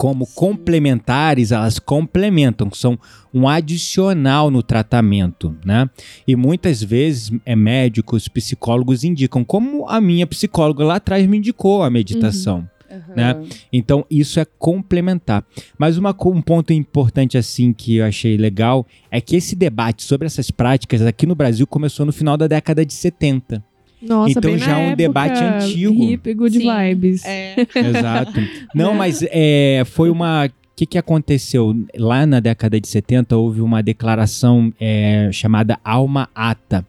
Como 0.00 0.26
complementares, 0.26 1.52
elas 1.52 1.78
complementam, 1.78 2.70
são 2.72 2.98
um 3.34 3.46
adicional 3.46 4.50
no 4.50 4.62
tratamento, 4.62 5.54
né? 5.62 5.90
E 6.26 6.34
muitas 6.34 6.82
vezes 6.82 7.30
é, 7.44 7.54
médicos, 7.54 8.26
psicólogos 8.26 9.04
indicam, 9.04 9.44
como 9.44 9.86
a 9.86 10.00
minha 10.00 10.26
psicóloga 10.26 10.82
lá 10.84 10.94
atrás 10.94 11.26
me 11.26 11.36
indicou 11.36 11.82
a 11.82 11.90
meditação. 11.90 12.66
Né? 13.14 13.40
Então, 13.70 14.06
isso 14.10 14.40
é 14.40 14.46
complementar. 14.58 15.44
Mas 15.78 15.98
uma, 15.98 16.16
um 16.26 16.40
ponto 16.40 16.72
importante, 16.72 17.36
assim, 17.36 17.70
que 17.70 17.96
eu 17.96 18.06
achei 18.06 18.38
legal 18.38 18.86
é 19.10 19.20
que 19.20 19.36
esse 19.36 19.54
debate 19.54 20.02
sobre 20.02 20.26
essas 20.26 20.50
práticas 20.50 21.02
aqui 21.02 21.26
no 21.26 21.34
Brasil 21.34 21.66
começou 21.66 22.06
no 22.06 22.12
final 22.12 22.38
da 22.38 22.46
década 22.46 22.84
de 22.86 22.94
70. 22.94 23.62
Nossa, 24.02 24.30
Então 24.38 24.50
bem 24.50 24.58
já 24.58 24.68
na 24.72 24.80
é 24.80 24.92
um 24.92 24.96
debate 24.96 25.42
antigo. 25.42 26.02
Hip, 26.04 26.34
good 26.34 26.58
Sim. 26.58 26.70
vibes. 26.70 27.24
É. 27.24 27.54
Exato. 27.74 28.40
Não, 28.74 28.92
Né? 28.92 28.98
mas 28.98 29.22
é, 29.30 29.82
foi 29.86 30.10
uma. 30.10 30.46
O 30.46 30.50
que, 30.76 30.86
que 30.86 30.98
aconteceu? 30.98 31.76
Lá 31.96 32.24
na 32.24 32.40
década 32.40 32.80
de 32.80 32.88
70 32.88 33.36
houve 33.36 33.60
uma 33.60 33.82
declaração 33.82 34.72
é, 34.80 35.28
chamada 35.30 35.78
Alma 35.84 36.28
Ata, 36.34 36.86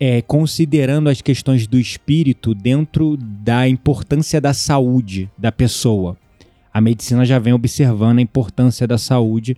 é, 0.00 0.20
considerando 0.22 1.08
as 1.08 1.22
questões 1.22 1.66
do 1.68 1.78
espírito 1.78 2.54
dentro 2.54 3.16
da 3.16 3.68
importância 3.68 4.40
da 4.40 4.52
saúde 4.52 5.30
da 5.38 5.52
pessoa. 5.52 6.16
A 6.74 6.80
medicina 6.80 7.24
já 7.24 7.38
vem 7.38 7.52
observando 7.52 8.18
a 8.18 8.22
importância 8.22 8.86
da 8.86 8.98
saúde, 8.98 9.56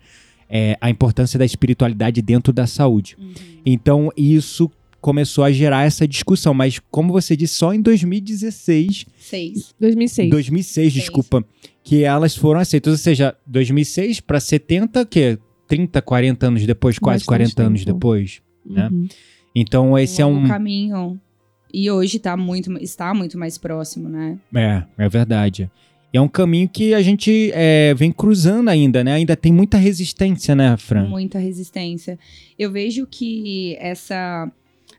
é, 0.49 0.77
a 0.81 0.91
importância 0.91 1.39
da 1.39 1.45
espiritualidade 1.45 2.21
dentro 2.21 2.53
da 2.53 2.67
saúde. 2.67 3.17
Uhum. 3.19 3.33
Então, 3.65 4.11
isso 4.17 4.71
começou 5.01 5.45
a 5.45 5.51
gerar 5.51 5.85
essa 5.85 6.07
discussão, 6.07 6.53
mas 6.53 6.79
como 6.91 7.13
você 7.13 7.37
disse, 7.37 7.55
só 7.55 7.73
em 7.73 7.81
2016 7.81 9.07
Seis. 9.19 9.75
2006. 9.79 10.31
2006, 10.31 10.93
desculpa, 10.93 11.45
que 11.83 12.05
elas 12.05 12.37
foram 12.37 12.61
aceitas. 12.61 12.93
Ou 12.93 12.99
seja, 12.99 13.37
2006 13.47 14.21
para 14.21 14.41
70, 14.41 15.05
que 15.07 15.39
30, 15.69 16.03
40 16.03 16.47
anos 16.47 16.67
depois, 16.67 16.99
quase 16.99 17.25
Bastante 17.25 17.55
40 17.55 17.63
anos 17.63 17.85
tempo. 17.85 17.95
depois. 17.95 18.43
né? 18.67 18.89
Uhum. 18.91 19.09
Então 19.55 19.99
esse 19.99 20.21
é 20.21 20.25
longo 20.25 20.41
um 20.41 20.49
caminho. 20.49 21.21
E 21.73 21.91
hoje 21.91 22.19
tá 22.19 22.37
muito, 22.37 22.73
está 22.79 23.15
muito 23.15 23.39
mais 23.39 23.57
próximo, 23.57 24.09
né? 24.09 24.39
é, 24.55 24.83
é 24.99 25.09
verdade. 25.09 25.71
E 26.13 26.19
é 26.19 26.21
um 26.21 26.27
caminho 26.29 26.69
que 26.69 26.93
a 26.93 27.01
gente 27.01 27.53
é, 27.55 27.95
vem 27.95 28.11
cruzando 28.11 28.69
ainda, 28.69 29.05
né? 29.05 29.13
Ainda 29.13 29.37
tem 29.37 29.53
muita 29.53 29.77
resistência, 29.77 30.57
né, 30.57 30.77
Fran? 30.77 31.07
Muita 31.09 31.39
resistência. 31.39 32.19
Eu 32.59 32.73
vejo 32.73 33.07
que 33.07 33.77
essa 33.79 34.51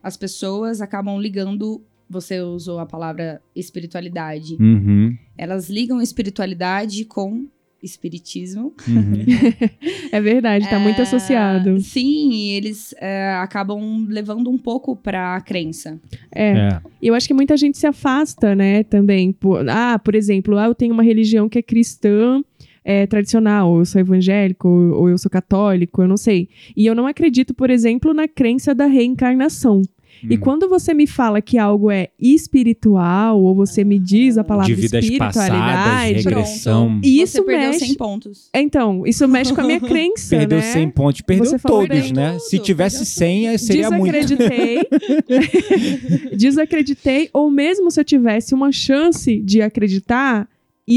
as 0.03 0.17
pessoas 0.17 0.81
acabam 0.81 1.19
ligando, 1.19 1.81
você 2.09 2.39
usou 2.41 2.79
a 2.79 2.85
palavra 2.85 3.41
espiritualidade. 3.55 4.55
Uhum, 4.59 5.15
Elas 5.37 5.69
ligam 5.69 6.01
espiritualidade 6.01 7.05
com 7.05 7.45
espiritismo. 7.83 8.73
uhum. 8.87 9.25
É 10.11 10.19
verdade, 10.21 10.69
tá 10.69 10.77
muito 10.77 10.99
É, 10.99 11.03
associado. 11.03 11.79
Sim, 11.79 12.31
e 12.31 12.49
eles 12.51 12.93
é, 12.99 13.33
acabam 13.41 14.05
levando 14.09 14.49
um 14.51 14.57
pouco 14.57 14.95
pra 14.95 15.39
crença. 15.41 15.99
É. 16.31 16.49
é. 16.51 16.81
E 17.01 17.07
eu 17.07 17.15
acho 17.15 17.27
que 17.27 17.33
muita 17.33 17.55
gente 17.57 17.77
se 17.77 17.87
afasta, 17.87 18.53
né, 18.53 18.83
também. 18.83 19.31
Por, 19.31 19.67
ah, 19.69 19.97
por 19.97 20.15
exemplo, 20.15 20.57
ah, 20.57 20.65
eu 20.65 20.75
tenho 20.75 20.93
uma 20.93 21.01
religião 21.01 21.47
que 21.49 21.57
é 21.57 21.61
cristã 21.61 22.43
é, 22.83 23.05
tradicional, 23.07 23.69
ou 23.71 23.79
eu 23.79 23.85
sou 23.85 24.01
evangélico, 24.01 24.67
ou, 24.67 25.01
ou 25.01 25.09
eu 25.09 25.17
sou 25.17 25.29
católico, 25.29 26.01
eu 26.01 26.07
não 26.07 26.17
sei. 26.17 26.49
E 26.75 26.85
eu 26.85 26.95
não 26.95 27.05
acredito, 27.07 27.53
por 27.53 27.69
exemplo, 27.69 28.13
na 28.13 28.27
crença 28.27 28.73
da 28.73 28.85
reencarnação. 28.85 29.81
E 30.29 30.35
Hum. 30.35 30.39
quando 30.39 30.67
você 30.67 30.93
me 30.93 31.07
fala 31.07 31.41
que 31.41 31.57
algo 31.57 31.89
é 31.89 32.09
espiritual, 32.19 33.41
ou 33.41 33.55
você 33.55 33.83
me 33.83 33.97
diz 33.97 34.37
a 34.37 34.43
palavra 34.43 34.67
De 34.75 34.79
vidas 34.79 35.09
passadas, 35.17 35.45
espiritualidade, 35.47 36.13
regressão. 36.29 36.99
e 37.03 37.21
isso 37.21 37.37
Você 37.37 37.43
perdeu 37.43 37.69
mexe. 37.69 37.85
100 37.85 37.95
pontos. 37.95 38.49
Então, 38.53 39.07
isso 39.07 39.27
mexe 39.27 39.53
com 39.53 39.61
a 39.61 39.63
minha 39.63 39.79
crença, 39.81 40.35
Perdeu 40.37 40.57
né? 40.59 40.63
100 40.73 40.89
pontos, 40.89 41.21
perdeu 41.21 41.45
Você 41.51 41.59
todos, 41.59 42.11
né? 42.11 42.31
tudo, 42.33 42.39
Se 42.41 42.59
tivesse 42.59 42.97
perdeu 42.97 43.13
100, 43.15 43.47
aí 43.47 43.57
seria 43.57 43.89
muito. 43.89 44.11
Desacreditei. 44.11 44.79
Desacreditei, 46.35 47.29
ou 47.33 47.49
mesmo 47.49 47.89
se 47.89 47.99
eu 47.99 48.03
tivesse 48.05 48.53
uma 48.53 48.71
chance 48.71 49.39
de 49.41 49.61
acreditar, 49.61 50.47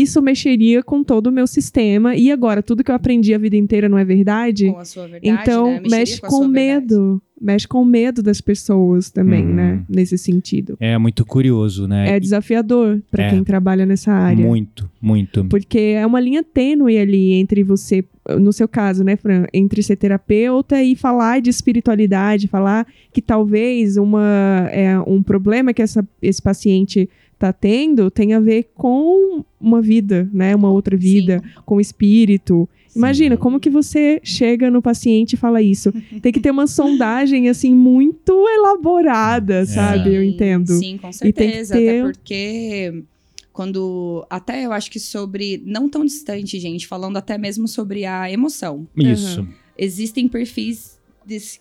isso 0.03 0.21
mexeria 0.23 0.83
com 0.83 1.03
todo 1.03 1.29
o 1.29 1.33
meu 1.33 1.47
sistema. 1.47 2.15
E 2.17 2.31
agora, 2.31 2.63
tudo 2.63 2.83
que 2.85 2.91
eu 2.91 2.95
aprendi 2.95 3.35
a 3.35 3.39
vida 3.39 3.57
inteira 3.57 3.89
não 3.89 3.99
é 3.99 4.05
verdade? 4.05 4.71
Com 4.71 4.79
a 4.79 4.85
sua 4.85 5.07
verdade, 5.09 5.29
então, 5.43 5.71
né? 5.73 5.83
Mexe 5.91 6.21
com 6.21 6.27
com 6.29 6.37
sua 6.37 6.49
verdade. 6.49 6.81
medo. 6.95 7.23
Mexe 7.41 7.69
com 7.69 7.83
o 7.83 7.85
medo 7.85 8.23
das 8.23 8.41
pessoas 8.41 9.11
também, 9.11 9.45
Hum. 9.45 9.55
né? 9.55 9.85
Nesse 9.89 10.17
sentido. 10.17 10.77
É 10.81 10.97
muito 10.97 11.27
curioso, 11.27 11.87
né? 11.87 12.17
É 12.17 12.21
desafiador 12.21 13.03
para 13.11 13.25
É. 13.25 13.31
quem 13.31 13.43
trabalha 13.45 13.85
nessa 13.85 14.13
área. 14.13 14.43
Muito, 14.47 14.89
muito. 15.03 15.45
Porque 15.47 15.79
é 15.79 16.07
uma 16.07 16.21
linha 16.21 16.43
tênue 16.45 16.97
ali 16.97 17.33
entre 17.35 17.63
você, 17.63 18.05
no 18.41 18.53
seu 18.53 18.67
caso, 18.69 19.03
né, 19.05 19.17
Fran? 19.17 19.45
Entre 19.53 19.83
ser 19.83 19.97
terapeuta 19.97 20.83
e 20.83 20.95
falar 20.97 21.41
de 21.43 21.51
espiritualidade, 21.51 22.49
falar 22.49 22.87
que 23.13 23.21
talvez 23.21 23.97
uma, 23.97 24.69
é, 24.71 24.99
um 25.01 25.23
problema 25.23 25.75
que 25.75 25.83
essa, 25.83 26.07
esse 26.23 26.41
paciente 26.41 27.11
tá 27.38 27.53
tendo 27.53 28.11
tem 28.11 28.33
a 28.35 28.40
ver 28.40 28.70
com 28.75 29.44
uma 29.61 29.81
vida, 29.83 30.29
né? 30.33 30.55
Uma 30.55 30.70
outra 30.70 30.97
vida, 30.97 31.42
com 31.64 31.77
o 31.77 31.81
espírito. 31.81 32.68
Imagina, 32.97 33.35
Sim. 33.35 33.40
como 33.42 33.59
que 33.59 33.68
você 33.68 34.20
chega 34.23 34.70
no 34.70 34.81
paciente 34.81 35.33
e 35.33 35.37
fala 35.37 35.61
isso? 35.61 35.92
Tem 36.23 36.31
que 36.33 36.38
ter 36.40 36.51
uma 36.53 36.66
sondagem, 36.68 37.49
assim, 37.49 37.75
muito 37.75 38.33
elaborada, 38.49 39.66
sabe? 39.66 40.14
Eu 40.14 40.23
Sim, 40.23 40.29
entendo. 40.29 40.73
Sim, 40.79 40.99
com 40.99 41.09
E 41.09 41.33
tem 41.33 41.51
que 41.51 41.64
certeza. 41.64 41.75
ter- 41.75 42.01
Até 42.01 42.12
porque 42.12 43.03
quando. 43.53 44.25
Até 44.31 44.64
eu 44.64 44.73
acho 44.73 44.90
que 44.90 45.01
sobre. 45.01 45.61
Não 45.66 45.88
tão 45.88 46.05
distante, 46.05 46.59
gente, 46.61 46.87
falando 46.87 47.16
até 47.16 47.37
mesmo 47.37 47.66
sobre 47.66 48.05
a 48.05 48.31
emoção. 48.31 48.87
Isso. 48.97 49.47
Existem 49.77 50.29
perfis 50.29 50.99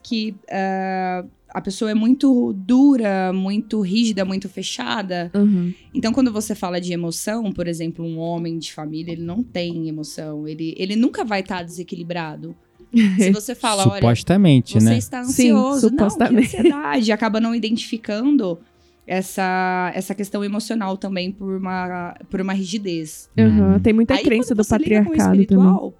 que 0.04 0.36
ah, 0.52 1.26
a 1.54 1.62
pessoa 1.62 1.92
é 1.92 1.94
muito 1.94 2.52
dura, 2.54 3.32
muito 3.32 3.80
rígida, 3.80 4.26
muito 4.26 4.50
fechada. 4.50 5.32
Uhum. 5.36 5.72
Então, 5.94 6.12
quando 6.12 6.32
você 6.32 6.56
fala 6.56 6.82
de 6.82 6.92
emoção, 6.92 7.52
por 7.52 7.68
exemplo, 7.68 8.04
um 8.04 8.18
homem 8.18 8.58
de 8.58 8.74
família, 8.74 9.12
ele 9.12 9.22
não 9.22 9.44
tem 9.44 9.88
emoção. 9.88 10.48
Ele, 10.48 10.74
ele 10.78 10.96
nunca 10.96 11.24
vai 11.24 11.42
estar 11.42 11.64
desequilibrado. 11.64 12.56
Se 13.20 13.32
você 13.32 13.54
fala, 13.54 13.84
olha, 13.84 13.96
Supostamente, 13.96 14.74
você 14.74 14.86
né? 14.86 14.98
está 14.98 15.24
Sim, 15.24 15.52
ansioso. 15.52 15.90
não, 15.90 15.98
que 15.98 16.04
supostamente. 16.04 16.58
ansiedade. 16.58 17.12
Acaba 17.12 17.40
não 17.40 17.54
identificando 17.54 18.60
essa, 19.06 19.92
essa 19.94 20.16
questão 20.16 20.44
emocional 20.44 20.98
também 20.98 21.32
por 21.32 21.56
uma, 21.56 22.16
por 22.30 22.42
uma 22.42 22.54
rigidez. 22.54 23.30
Uhum. 23.38 23.76
Hum. 23.76 23.80
Tem 23.80 23.94
muita 23.94 24.16
Aí, 24.16 24.24
crença 24.24 24.56
do 24.56 24.66
patriarcado 24.66 25.46
também. 25.46 25.94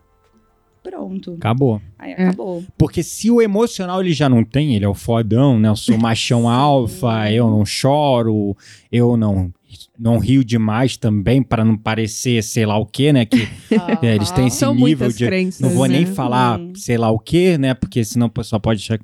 Pronto. 0.84 1.36
Acabou. 1.36 1.82
Aí 1.98 2.12
É. 2.12 2.26
acabou. 2.28 2.64
Porque 2.78 3.02
se 3.02 3.32
o 3.32 3.42
emocional 3.42 4.02
ele 4.02 4.12
já 4.14 4.28
não 4.28 4.44
tem, 4.44 4.76
ele 4.76 4.84
é 4.86 4.88
o 4.90 4.94
fodão, 4.94 5.58
né? 5.58 5.70
Eu 5.70 5.76
sou 5.76 5.98
machão 5.98 6.50
alfa, 6.50 7.32
eu 7.32 7.50
não 7.50 7.66
choro, 7.66 8.56
eu 8.92 9.16
não 9.18 9.52
não 9.98 10.20
rio 10.20 10.44
demais 10.44 10.98
também 10.98 11.42
para 11.42 11.66
não 11.66 11.76
parecer 11.76 12.44
sei 12.44 12.64
lá 12.66 12.78
o 12.78 12.86
que, 12.86 13.12
né? 13.14 13.26
Que 13.26 13.48
é, 14.06 14.16
eles 14.16 14.30
têm 14.30 14.48
esse 14.48 14.58
São 14.58 14.76
nível 14.76 15.10
de 15.10 15.26
crenças. 15.26 15.62
não 15.62 15.70
vou 15.70 15.88
nem 15.88 16.06
né? 16.06 16.12
falar 16.14 16.60
Hum. 16.60 16.74
sei 16.76 16.98
lá 16.98 17.10
o 17.10 17.18
que, 17.18 17.58
né? 17.58 17.74
Porque 17.74 18.04
senão 18.04 18.28
o 18.28 18.30
pessoal 18.30 18.60
pode 18.60 18.82
achar. 18.82 19.00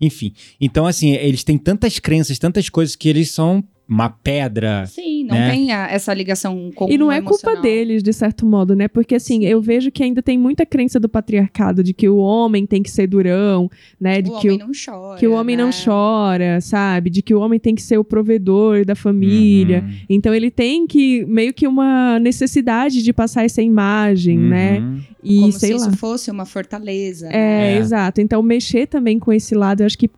Enfim. 0.00 0.32
Então, 0.60 0.86
assim, 0.86 1.12
eles 1.12 1.44
têm 1.44 1.56
tantas 1.58 1.98
crenças, 1.98 2.38
tantas 2.38 2.68
coisas 2.68 2.96
que 2.96 3.08
eles 3.08 3.30
são 3.30 3.62
uma 3.90 4.08
pedra. 4.08 4.86
Sim, 4.86 5.24
não 5.24 5.34
né? 5.34 5.50
tem 5.50 5.72
a- 5.72 5.88
essa 5.90 6.14
ligação 6.14 6.70
com 6.74 6.88
E 6.88 6.96
não 6.96 7.10
é 7.10 7.20
culpa 7.20 7.56
deles, 7.56 8.02
de 8.04 8.12
certo 8.12 8.46
modo, 8.46 8.76
né? 8.76 8.86
Porque 8.86 9.16
assim, 9.16 9.40
Sim. 9.40 9.46
eu 9.46 9.60
vejo 9.60 9.90
que 9.90 10.02
ainda 10.04 10.22
tem 10.22 10.38
muita 10.38 10.64
crença 10.64 11.00
do 11.00 11.08
patriarcado 11.08 11.82
de 11.82 11.92
que 11.92 12.08
o 12.08 12.16
homem 12.18 12.64
tem 12.66 12.82
que 12.84 12.90
ser 12.90 13.08
durão, 13.08 13.68
né? 14.00 14.22
De 14.22 14.30
O 14.30 14.38
que 14.38 14.48
homem 14.48 14.62
o, 14.62 14.66
não 14.68 14.72
chora. 14.72 15.18
que 15.18 15.26
o 15.26 15.32
homem 15.32 15.56
não 15.56 15.66
né? 15.66 15.72
chora, 15.84 16.60
sabe? 16.60 17.10
De 17.10 17.20
que 17.20 17.34
o 17.34 17.40
homem 17.40 17.58
tem 17.58 17.74
que 17.74 17.82
ser 17.82 17.98
o 17.98 18.04
provedor 18.04 18.84
da 18.84 18.94
família. 18.94 19.82
Uhum. 19.84 19.94
Então 20.08 20.32
ele 20.32 20.50
tem 20.52 20.86
que 20.86 21.24
meio 21.26 21.52
que 21.52 21.66
uma 21.66 22.18
necessidade 22.20 23.02
de 23.02 23.12
passar 23.12 23.44
essa 23.44 23.60
imagem, 23.60 24.38
né? 24.38 24.78
Uhum. 24.78 25.00
E 25.22 25.40
Como 25.40 25.52
sei 25.52 25.68
se 25.72 25.74
lá. 25.74 25.88
isso 25.88 25.96
fosse 25.98 26.30
uma 26.30 26.46
fortaleza. 26.46 27.26
É, 27.26 27.30
né? 27.32 27.74
É. 27.74 27.78
exato. 27.78 28.20
Então, 28.20 28.42
mexer 28.42 28.86
também 28.86 29.18
com 29.18 29.32
esse 29.32 29.54
lado, 29.54 29.82
eu 29.82 29.86
acho 29.86 29.98
que 29.98 30.08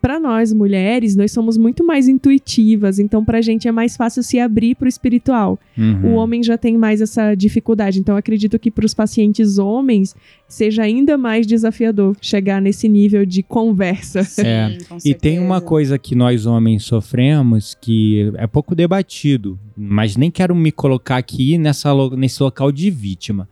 para 0.00 0.18
nós 0.18 0.52
mulheres, 0.52 1.14
nós 1.14 1.30
somos 1.32 1.56
muito 1.58 1.84
mais 1.86 2.08
intuitivas, 2.08 2.98
então 2.98 3.24
pra 3.24 3.40
gente 3.40 3.68
é 3.68 3.72
mais 3.72 3.96
fácil 3.96 4.22
se 4.22 4.38
abrir 4.38 4.74
pro 4.74 4.88
espiritual. 4.88 5.58
Uhum. 5.76 6.12
O 6.12 6.14
homem 6.14 6.42
já 6.42 6.56
tem 6.56 6.76
mais 6.78 7.00
essa 7.00 7.34
dificuldade, 7.34 7.98
então 8.00 8.14
eu 8.14 8.18
acredito 8.18 8.58
que 8.58 8.70
para 8.70 8.86
os 8.86 8.94
pacientes 8.94 9.58
homens 9.58 10.14
seja 10.48 10.82
ainda 10.82 11.18
mais 11.18 11.46
desafiador 11.46 12.16
chegar 12.20 12.60
nesse 12.62 12.88
nível 12.88 13.26
de 13.26 13.42
conversa. 13.42 14.22
Sim, 14.24 14.42
É. 14.46 14.78
E 15.04 15.14
tem 15.14 15.38
uma 15.38 15.60
coisa 15.60 15.98
que 15.98 16.14
nós 16.14 16.46
homens 16.46 16.84
sofremos 16.84 17.76
que 17.80 18.32
é 18.36 18.46
pouco 18.46 18.74
debatido, 18.74 19.58
mas 19.76 20.16
nem 20.16 20.30
quero 20.30 20.54
me 20.54 20.72
colocar 20.72 21.16
aqui 21.18 21.58
nessa, 21.58 21.92
lo- 21.92 22.16
nesse 22.16 22.42
local 22.42 22.72
de 22.72 22.90
vítima. 22.90 23.48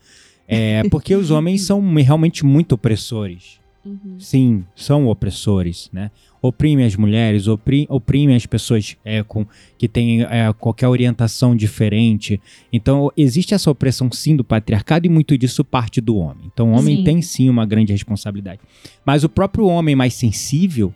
É 0.47 0.83
porque 0.91 1.15
os 1.15 1.31
homens 1.31 1.63
são 1.67 1.81
realmente 1.97 2.45
muito 2.45 2.73
opressores. 2.75 3.59
Uhum. 3.89 4.21
Sim, 4.21 4.65
são 4.77 5.07
opressores, 5.07 5.89
né? 5.93 6.11
Oprime 6.43 6.85
as 6.85 6.95
mulheres, 6.95 7.49
opri, 7.49 7.87
oprime 7.89 8.35
as 8.35 8.45
pessoas 8.45 8.97
é, 9.05 9.23
com, 9.23 9.47
que 9.77 9.89
têm 9.89 10.23
é, 10.23 10.53
qualquer 10.57 10.87
orientação 10.87 11.57
diferente. 11.57 12.41
Então, 12.73 13.11
existe 13.17 13.55
essa 13.55 13.71
opressão 13.71 14.11
sim 14.13 14.37
do 14.37 14.45
patriarcado 14.45 15.07
e 15.07 15.09
muito 15.09 15.37
disso 15.39 15.65
parte 15.65 16.01
do 16.01 16.17
homem. 16.17 16.51
Então, 16.53 16.73
o 16.73 16.77
homem 16.77 16.99
Sim. 16.99 17.05
tem 17.05 17.23
sim 17.23 17.49
uma 17.49 17.65
grande 17.67 17.93
responsabilidade. 17.93 18.61
Mas 19.05 19.25
o 19.25 19.29
próprio 19.29 19.67
homem 19.67 19.97
mais 19.97 20.15
sensível, 20.15 20.93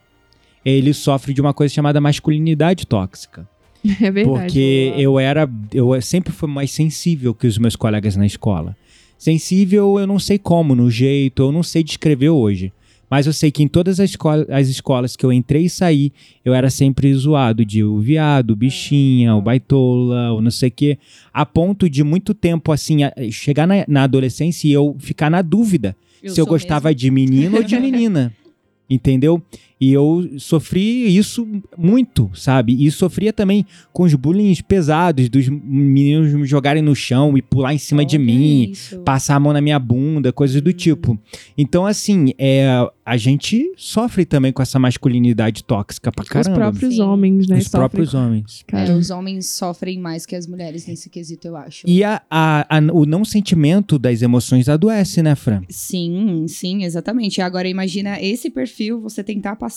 ele 0.65 0.93
sofre 0.93 1.33
de 1.33 1.41
uma 1.41 1.55
coisa 1.55 1.73
chamada 1.75 2.01
masculinidade 2.01 2.87
tóxica. 2.87 3.49
É 4.01 4.13
verdade. 4.13 4.25
Porque 4.25 4.95
eu 4.97 5.19
era. 5.19 5.51
Eu 5.75 6.01
sempre 6.01 6.33
fui 6.33 6.49
mais 6.49 6.71
sensível 6.71 7.35
que 7.35 7.49
os 7.49 7.59
meus 7.59 7.75
colegas 7.75 8.15
na 8.15 8.25
escola. 8.25 8.77
Sensível, 9.19 9.99
eu 9.99 10.07
não 10.07 10.19
sei 10.19 10.39
como, 10.39 10.75
no 10.75 10.91
jeito, 10.91 11.43
eu 11.43 11.53
não 11.53 11.63
sei 11.63 11.83
descrever 11.83 12.31
hoje. 12.31 12.73
Mas 13.13 13.27
eu 13.27 13.33
sei 13.35 13.51
que 13.51 13.63
em 13.63 13.69
todas 13.69 14.01
as, 14.01 14.09
escola- 14.09 14.47
as 14.49 14.69
escolas 14.69 15.17
que 15.17 15.27
eu 15.27 15.31
entrei 15.31 15.67
e 15.67 15.69
saí, 15.69 16.11
eu 16.43 16.55
era 16.55 16.71
sempre 16.71 17.13
zoado 17.13 17.63
de 17.63 17.85
o 17.85 17.99
viado, 18.01 18.53
o 18.53 18.57
bichinha, 18.57 19.37
o 19.37 19.43
baitola, 19.43 20.33
o 20.33 20.41
não 20.41 20.51
sei 20.51 20.71
o 20.71 20.73
quê. 20.73 20.97
A 21.31 21.45
ponto 21.45 21.91
de 21.91 22.03
muito 22.03 22.33
tempo, 22.33 22.73
assim, 22.73 23.03
a- 23.05 23.13
chegar 23.31 23.67
na, 23.67 23.85
na 23.87 24.05
adolescência 24.05 24.67
e 24.67 24.73
eu 24.73 24.97
ficar 24.99 25.29
na 25.31 25.43
dúvida 25.43 25.95
se 26.27 26.41
eu 26.41 26.47
gostava 26.47 26.89
mesmo. 26.89 27.01
de 27.01 27.11
menino 27.11 27.57
ou 27.59 27.63
de 27.63 27.79
menina. 27.79 28.33
Entendeu? 28.89 29.43
E 29.85 29.93
eu 29.93 30.31
sofri 30.39 31.17
isso 31.17 31.45
muito, 31.77 32.31
sabe? 32.35 32.77
E 32.87 32.89
sofria 32.93 33.33
também 33.33 33.67
com 33.93 34.05
os 34.05 34.15
bullying 34.15 34.55
pesados, 34.69 35.29
dos 35.29 35.49
meninos 35.49 36.33
me 36.33 36.47
jogarem 36.47 36.81
no 36.81 36.95
chão 36.95 37.37
e 37.37 37.43
pular 37.43 37.75
em 37.75 37.79
cima 37.79 38.05
de 38.05 38.15
Olha 38.17 38.25
mim, 38.25 38.71
isso. 38.71 39.01
passar 39.01 39.35
a 39.35 39.41
mão 39.41 39.53
na 39.53 39.61
minha 39.61 39.81
bunda, 39.81 40.33
coisas 40.33 40.63
do 40.63 40.73
tipo. 40.73 41.19
Então, 41.59 41.85
assim, 41.85 42.33
é, 42.39 42.89
a 43.05 43.17
gente 43.17 43.73
sofre 43.77 44.25
também 44.25 44.53
com 44.53 44.63
essa 44.63 44.79
masculinidade 44.79 45.65
tóxica 45.65 46.13
pra 46.13 46.23
Os 46.23 46.29
caramba. 46.29 46.55
próprios 46.55 46.95
Sim. 46.95 47.01
homens, 47.03 47.49
né? 47.49 47.59
Os 47.59 47.65
sofrem 47.65 47.81
próprios 47.81 48.11
com- 48.13 48.19
homens. 48.19 48.65
É, 48.69 48.71
Cara, 48.71 48.95
os 48.97 49.11
homens 49.11 49.49
sofrem 49.49 49.99
mais 49.99 50.25
que 50.25 50.37
as 50.37 50.47
mulheres 50.47 50.87
nesse 50.87 51.11
quesito, 51.11 51.49
eu 51.49 51.57
acho. 51.57 51.85
E 51.89 52.05
a, 52.05 52.23
a- 52.31 52.67
a- 52.79 52.93
o 52.93 53.05
não 53.05 53.25
sentimento 53.25 53.99
das 53.99 54.23
emoções 54.23 54.69
adoece, 54.69 55.23
né, 55.25 55.35
Fran? 55.35 55.63
Sim, 55.69 56.45
sim, 56.47 56.85
exatamente. 56.85 57.41
Agora 57.41 57.67
imagina 57.69 58.21
esse 58.23 58.49
perfil 58.49 59.01
você 59.01 59.25
tentar 59.25 59.57
passar 59.57 59.72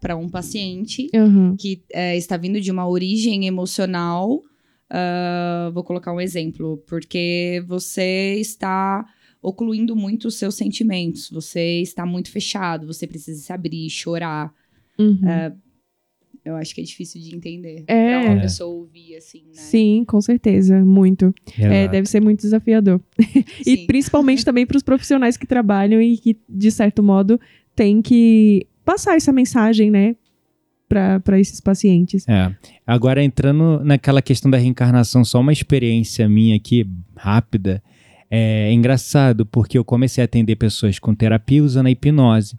para 0.00 0.16
um 0.16 0.28
paciente 0.28 1.08
Aham. 1.14 1.56
que 1.58 1.82
é, 1.92 2.16
está 2.16 2.36
vindo 2.36 2.60
de 2.60 2.70
uma 2.70 2.86
origem 2.88 3.46
emocional. 3.46 4.42
ah, 4.90 5.70
vou 5.72 5.82
colocar 5.82 6.12
um 6.12 6.20
exemplo, 6.20 6.82
porque 6.86 7.64
você 7.66 8.36
está 8.38 9.04
ocluindo 9.40 9.94
muito 9.96 10.28
os 10.28 10.36
seus 10.36 10.54
sentimentos, 10.54 11.30
você 11.30 11.80
está 11.80 12.04
muito 12.06 12.30
fechado, 12.30 12.86
você 12.86 13.06
precisa 13.06 13.40
se 13.40 13.52
abrir, 13.52 13.88
chorar. 13.90 14.52
Uhum. 14.98 15.18
Eu 16.44 16.56
acho 16.56 16.74
que 16.74 16.82
é 16.82 16.84
difícil 16.84 17.20
de 17.22 17.34
entender. 17.34 17.84
É. 17.86 18.20
Pra 18.20 18.32
uma 18.32 18.42
pessoa 18.42 18.74
ouvir 18.74 19.16
assim, 19.16 19.44
né? 19.46 19.54
Sim, 19.54 20.04
com 20.06 20.20
certeza, 20.20 20.84
muito. 20.84 21.34
É, 21.58 21.88
deve 21.88 22.06
ser 22.06 22.20
muito 22.20 22.40
desafiador. 22.42 23.00
E 23.66 23.86
principalmente 23.86 24.44
também 24.44 24.66
para 24.66 24.76
os 24.76 24.82
profissionais 24.82 25.38
que 25.38 25.46
trabalham 25.46 26.02
e 26.02 26.18
que, 26.18 26.36
de 26.46 26.70
certo 26.70 27.02
modo, 27.02 27.40
têm 27.74 28.02
que 28.02 28.66
passar 28.84 29.16
essa 29.16 29.32
mensagem, 29.32 29.90
né, 29.90 30.16
para 30.88 31.40
esses 31.40 31.60
pacientes. 31.60 32.28
É. 32.28 32.54
Agora, 32.86 33.22
entrando 33.22 33.80
naquela 33.84 34.22
questão 34.22 34.50
da 34.50 34.58
reencarnação, 34.58 35.24
só 35.24 35.40
uma 35.40 35.52
experiência 35.52 36.28
minha 36.28 36.56
aqui, 36.56 36.86
rápida. 37.16 37.82
É 38.30 38.72
engraçado, 38.72 39.46
porque 39.46 39.78
eu 39.78 39.84
comecei 39.84 40.22
a 40.22 40.24
atender 40.24 40.56
pessoas 40.56 40.98
com 40.98 41.14
terapia 41.14 41.62
usando 41.62 41.86
a 41.86 41.90
hipnose. 41.90 42.58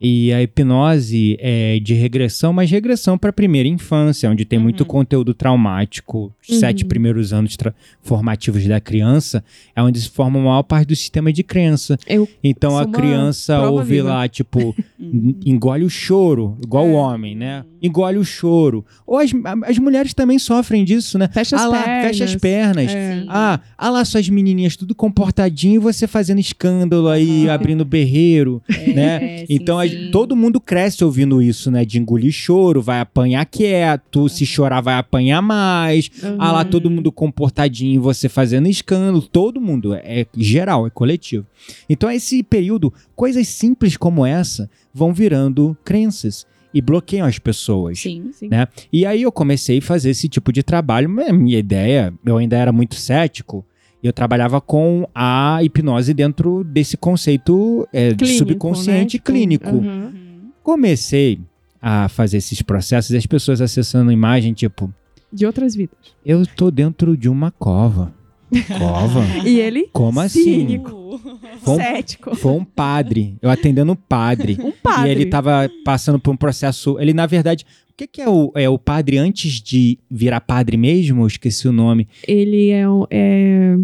E 0.00 0.32
a 0.32 0.40
hipnose 0.40 1.36
é 1.40 1.80
de 1.80 1.92
regressão, 1.92 2.52
mas 2.52 2.70
regressão 2.70 3.18
para 3.18 3.30
a 3.30 3.32
primeira 3.32 3.68
infância, 3.68 4.30
onde 4.30 4.44
tem 4.44 4.56
muito 4.56 4.82
Uhum. 4.82 4.86
conteúdo 4.86 5.34
traumático. 5.34 6.32
Os 6.40 6.54
Uhum. 6.54 6.60
sete 6.60 6.84
primeiros 6.84 7.32
anos 7.32 7.56
formativos 8.00 8.64
da 8.64 8.80
criança 8.80 9.42
é 9.74 9.82
onde 9.82 10.00
se 10.00 10.08
forma 10.08 10.38
a 10.38 10.42
maior 10.42 10.62
parte 10.62 10.86
do 10.88 10.94
sistema 10.96 11.32
de 11.32 11.42
crença. 11.42 11.98
Eu 12.06 12.28
Então 12.44 12.78
a 12.78 12.86
criança 12.86 13.60
ouve 13.68 13.96
viva. 13.96 14.08
lá, 14.10 14.28
tipo, 14.28 14.72
Uhum. 15.00 15.34
engole 15.44 15.82
o 15.84 15.90
choro, 15.90 16.56
igual 16.62 16.86
o 16.86 16.90
É. 16.92 16.94
homem, 16.94 17.34
né? 17.34 17.64
Engole 17.82 18.18
o 18.18 18.24
choro. 18.24 18.84
Ou 19.04 19.18
as, 19.18 19.30
as 19.66 19.78
mulheres 19.78 20.14
também 20.14 20.38
sofrem 20.38 20.84
disso, 20.84 21.18
né? 21.18 21.28
fecha 21.32 21.56
as 21.56 21.62
ah 21.62 21.68
lá, 21.68 21.82
pernas. 21.82 22.06
fecha 22.06 22.24
as 22.24 22.36
pernas. 22.36 22.92
É. 22.92 23.20
Sim. 23.20 23.26
Ah, 23.28 23.60
ah 23.76 23.90
lá 23.90 24.04
suas 24.04 24.28
menininhas 24.28 24.76
tudo 24.76 24.94
comportadinho 24.94 25.74
e 25.74 25.78
você 25.78 26.06
fazendo 26.06 26.38
escândalo 26.38 27.08
aí, 27.08 27.46
Aham. 27.46 27.54
abrindo 27.54 27.84
berreiro, 27.84 28.62
É, 28.68 28.92
né? 28.94 29.38
sim, 29.38 29.46
então 29.50 29.76
a- 29.78 29.87
sim. 29.88 30.10
todo 30.10 30.36
mundo 30.36 30.60
cresce 30.60 31.04
ouvindo 31.04 31.40
isso, 31.42 31.70
né? 31.70 31.84
De 31.84 31.98
engolir 31.98 32.32
choro, 32.32 32.80
vai 32.80 33.00
apanhar 33.00 33.44
quieto, 33.46 34.28
se 34.28 34.44
chorar 34.46 34.80
vai 34.80 34.94
apanhar 34.94 35.42
mais. 35.42 36.10
Uhum. 36.22 36.36
Ah 36.38 36.52
lá, 36.52 36.64
todo 36.64 36.90
mundo 36.90 37.10
comportadinho, 37.10 38.00
você 38.00 38.28
fazendo 38.28 38.68
escândalo, 38.68 39.22
todo 39.22 39.60
mundo, 39.60 39.94
é 39.94 40.26
geral, 40.36 40.86
é 40.86 40.90
coletivo. 40.90 41.46
Então, 41.88 42.10
esse 42.10 42.42
período, 42.42 42.92
coisas 43.14 43.46
simples 43.48 43.96
como 43.96 44.24
essa 44.24 44.70
vão 44.92 45.12
virando 45.12 45.76
crenças. 45.84 46.46
e 46.72 46.80
bloqueiam 46.80 47.26
as 47.26 47.38
pessoas. 47.38 47.98
Sim. 47.98 48.30
Sim. 48.32 48.48
Né? 48.48 48.66
E 48.92 49.06
aí 49.06 49.22
eu 49.22 49.32
comecei 49.32 49.78
a 49.78 49.82
fazer 49.82 50.10
esse 50.10 50.28
tipo 50.28 50.52
de 50.52 50.62
trabalho. 50.62 51.08
Minha 51.08 51.58
ideia, 51.58 52.12
eu 52.24 52.36
ainda 52.36 52.56
era 52.56 52.72
muito 52.72 52.94
cético, 52.94 53.64
eu 54.02 54.12
trabalhava 54.12 54.60
com 54.60 55.08
a 55.14 55.58
hipnose 55.62 56.14
dentro 56.14 56.62
desse 56.64 56.96
conceito 56.96 57.86
é, 57.92 58.10
de 58.10 58.16
Clínico, 58.16 58.38
subconsciente 58.38 59.16
né? 59.16 59.22
Clínico. 59.24 59.70
Uhum. 59.70 60.50
Comecei 60.62 61.40
a 61.80 62.08
fazer 62.08 62.36
esses 62.38 62.62
processos 62.62 63.10
e 63.12 63.16
as 63.16 63.26
pessoas 63.26 63.60
acessando 63.60 64.12
imagem, 64.12 64.52
tipo, 64.52 64.92
De 65.32 65.46
outras 65.46 65.74
vidas. 65.74 65.96
eu 66.24 66.46
tô 66.46 66.70
dentro 66.70 67.16
de 67.16 67.28
uma 67.28 67.50
cova. 67.50 68.12
Cova? 68.78 69.24
E 69.44 69.58
ele, 69.60 69.88
Como 69.92 70.20
assim? 70.20 70.42
Cínico. 70.44 71.20
Foi 71.62 71.74
um, 71.74 71.76
cético. 71.76 72.36
foi 72.36 72.52
um 72.52 72.64
padre. 72.64 73.36
Eu 73.42 73.50
atendendo 73.50 73.92
um 73.92 73.96
padre. 73.96 74.56
Um 74.62 74.70
padre. 74.72 75.08
E 75.08 75.10
ele 75.12 75.26
tava 75.26 75.70
passando 75.84 76.18
por 76.18 76.30
um 76.32 76.36
processo. 76.36 76.98
Ele, 77.00 77.12
na 77.12 77.26
verdade. 77.26 77.64
O 77.90 77.94
que, 77.98 78.06
que 78.06 78.22
é, 78.22 78.28
o, 78.28 78.52
é 78.54 78.68
o 78.68 78.78
padre 78.78 79.18
antes 79.18 79.60
de 79.60 79.98
virar 80.08 80.40
padre 80.40 80.76
mesmo? 80.76 81.22
Eu 81.22 81.26
esqueci 81.26 81.66
o 81.66 81.72
nome. 81.72 82.06
Ele 82.28 82.70
é, 82.70 82.88
um- 82.88 83.04
é... 83.10 83.76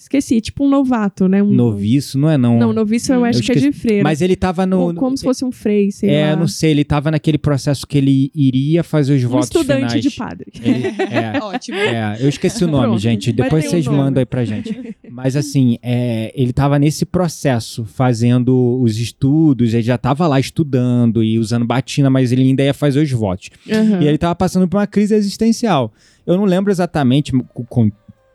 Esqueci, 0.00 0.40
tipo 0.40 0.64
um 0.64 0.70
novato, 0.70 1.28
né? 1.28 1.42
Um... 1.42 1.50
Noviço, 1.52 2.18
não 2.18 2.30
é 2.30 2.38
não. 2.38 2.58
Não, 2.58 2.72
noviço 2.72 3.12
eu 3.12 3.18
Eu 3.18 3.24
acho 3.26 3.42
que 3.42 3.52
é 3.52 3.54
de 3.54 3.70
freira. 3.70 4.02
Mas 4.02 4.22
ele 4.22 4.34
tava 4.34 4.64
no. 4.64 4.80
Ou 4.80 4.94
como 4.94 5.14
se 5.14 5.22
fosse 5.22 5.44
um 5.44 5.52
frei, 5.52 5.90
sei 5.90 6.08
é, 6.08 6.30
lá. 6.30 6.36
não 6.36 6.48
sei, 6.48 6.70
ele 6.70 6.84
tava 6.84 7.10
naquele 7.10 7.36
processo 7.36 7.86
que 7.86 7.98
ele 7.98 8.32
iria 8.34 8.82
fazer 8.82 9.14
os 9.16 9.24
um 9.24 9.28
votos 9.28 9.48
estudante 9.48 9.88
finais. 9.88 10.02
de 10.02 10.10
padre. 10.12 10.52
Ele- 10.54 10.86
é, 11.14 11.38
Ótimo. 11.42 11.76
É, 11.76 12.16
eu 12.18 12.30
esqueci 12.30 12.64
o 12.64 12.66
nome, 12.66 12.84
Pronto, 12.84 12.98
gente. 12.98 13.30
Depois 13.30 13.66
um 13.66 13.68
vocês 13.68 13.84
nome. 13.84 13.98
mandam 13.98 14.22
aí 14.22 14.26
pra 14.26 14.42
gente. 14.42 14.96
Mas 15.10 15.36
assim, 15.36 15.76
é, 15.82 16.32
ele 16.34 16.54
tava 16.54 16.78
nesse 16.78 17.04
processo, 17.04 17.84
fazendo 17.84 18.80
os 18.80 18.98
estudos, 18.98 19.74
ele 19.74 19.82
já 19.82 19.98
tava 19.98 20.26
lá 20.26 20.40
estudando 20.40 21.22
e 21.22 21.38
usando 21.38 21.66
batina, 21.66 22.08
mas 22.08 22.32
ele 22.32 22.44
ainda 22.44 22.62
ia 22.62 22.72
fazer 22.72 23.02
os 23.02 23.10
votos. 23.10 23.50
Aham. 23.70 24.00
E 24.00 24.08
ele 24.08 24.16
tava 24.16 24.34
passando 24.34 24.66
por 24.66 24.78
uma 24.78 24.86
crise 24.86 25.14
existencial. 25.14 25.92
Eu 26.26 26.38
não 26.38 26.46
lembro 26.46 26.72
exatamente 26.72 27.32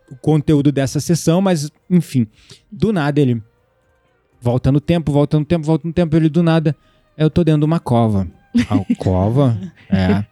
o, 0.09 0.15
con- 0.15 0.15
o 0.15 0.15
conteúdo 0.17 0.71
dessa 0.71 0.99
sessão, 0.99 1.41
mas 1.41 1.71
enfim, 1.89 2.27
do 2.71 2.91
nada 2.93 3.19
ele 3.21 3.41
volta 4.41 4.71
no 4.71 4.79
tempo, 4.79 5.11
volta 5.11 5.39
no 5.39 5.45
tempo, 5.45 5.65
volta 5.65 5.87
no 5.87 5.93
tempo, 5.93 6.15
ele 6.15 6.29
do 6.29 6.43
nada, 6.43 6.75
eu 7.17 7.29
tô 7.29 7.43
dentro 7.43 7.61
de 7.61 7.65
uma 7.65 7.79
cova. 7.79 8.27
Ah, 8.69 8.79
cova? 8.97 9.59
É. 9.89 10.23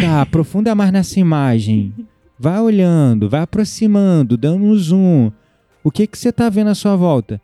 Tá, 0.00 0.22
aprofunda 0.22 0.74
mais 0.76 0.92
nessa 0.92 1.18
imagem. 1.18 1.92
Vai 2.38 2.60
olhando, 2.60 3.28
vai 3.28 3.40
aproximando, 3.40 4.36
dando 4.36 4.64
um 4.64 4.74
zoom. 4.76 5.32
O 5.82 5.90
que 5.90 6.06
que 6.06 6.16
você 6.16 6.30
tá 6.32 6.48
vendo 6.48 6.70
à 6.70 6.74
sua 6.74 6.94
volta? 6.94 7.40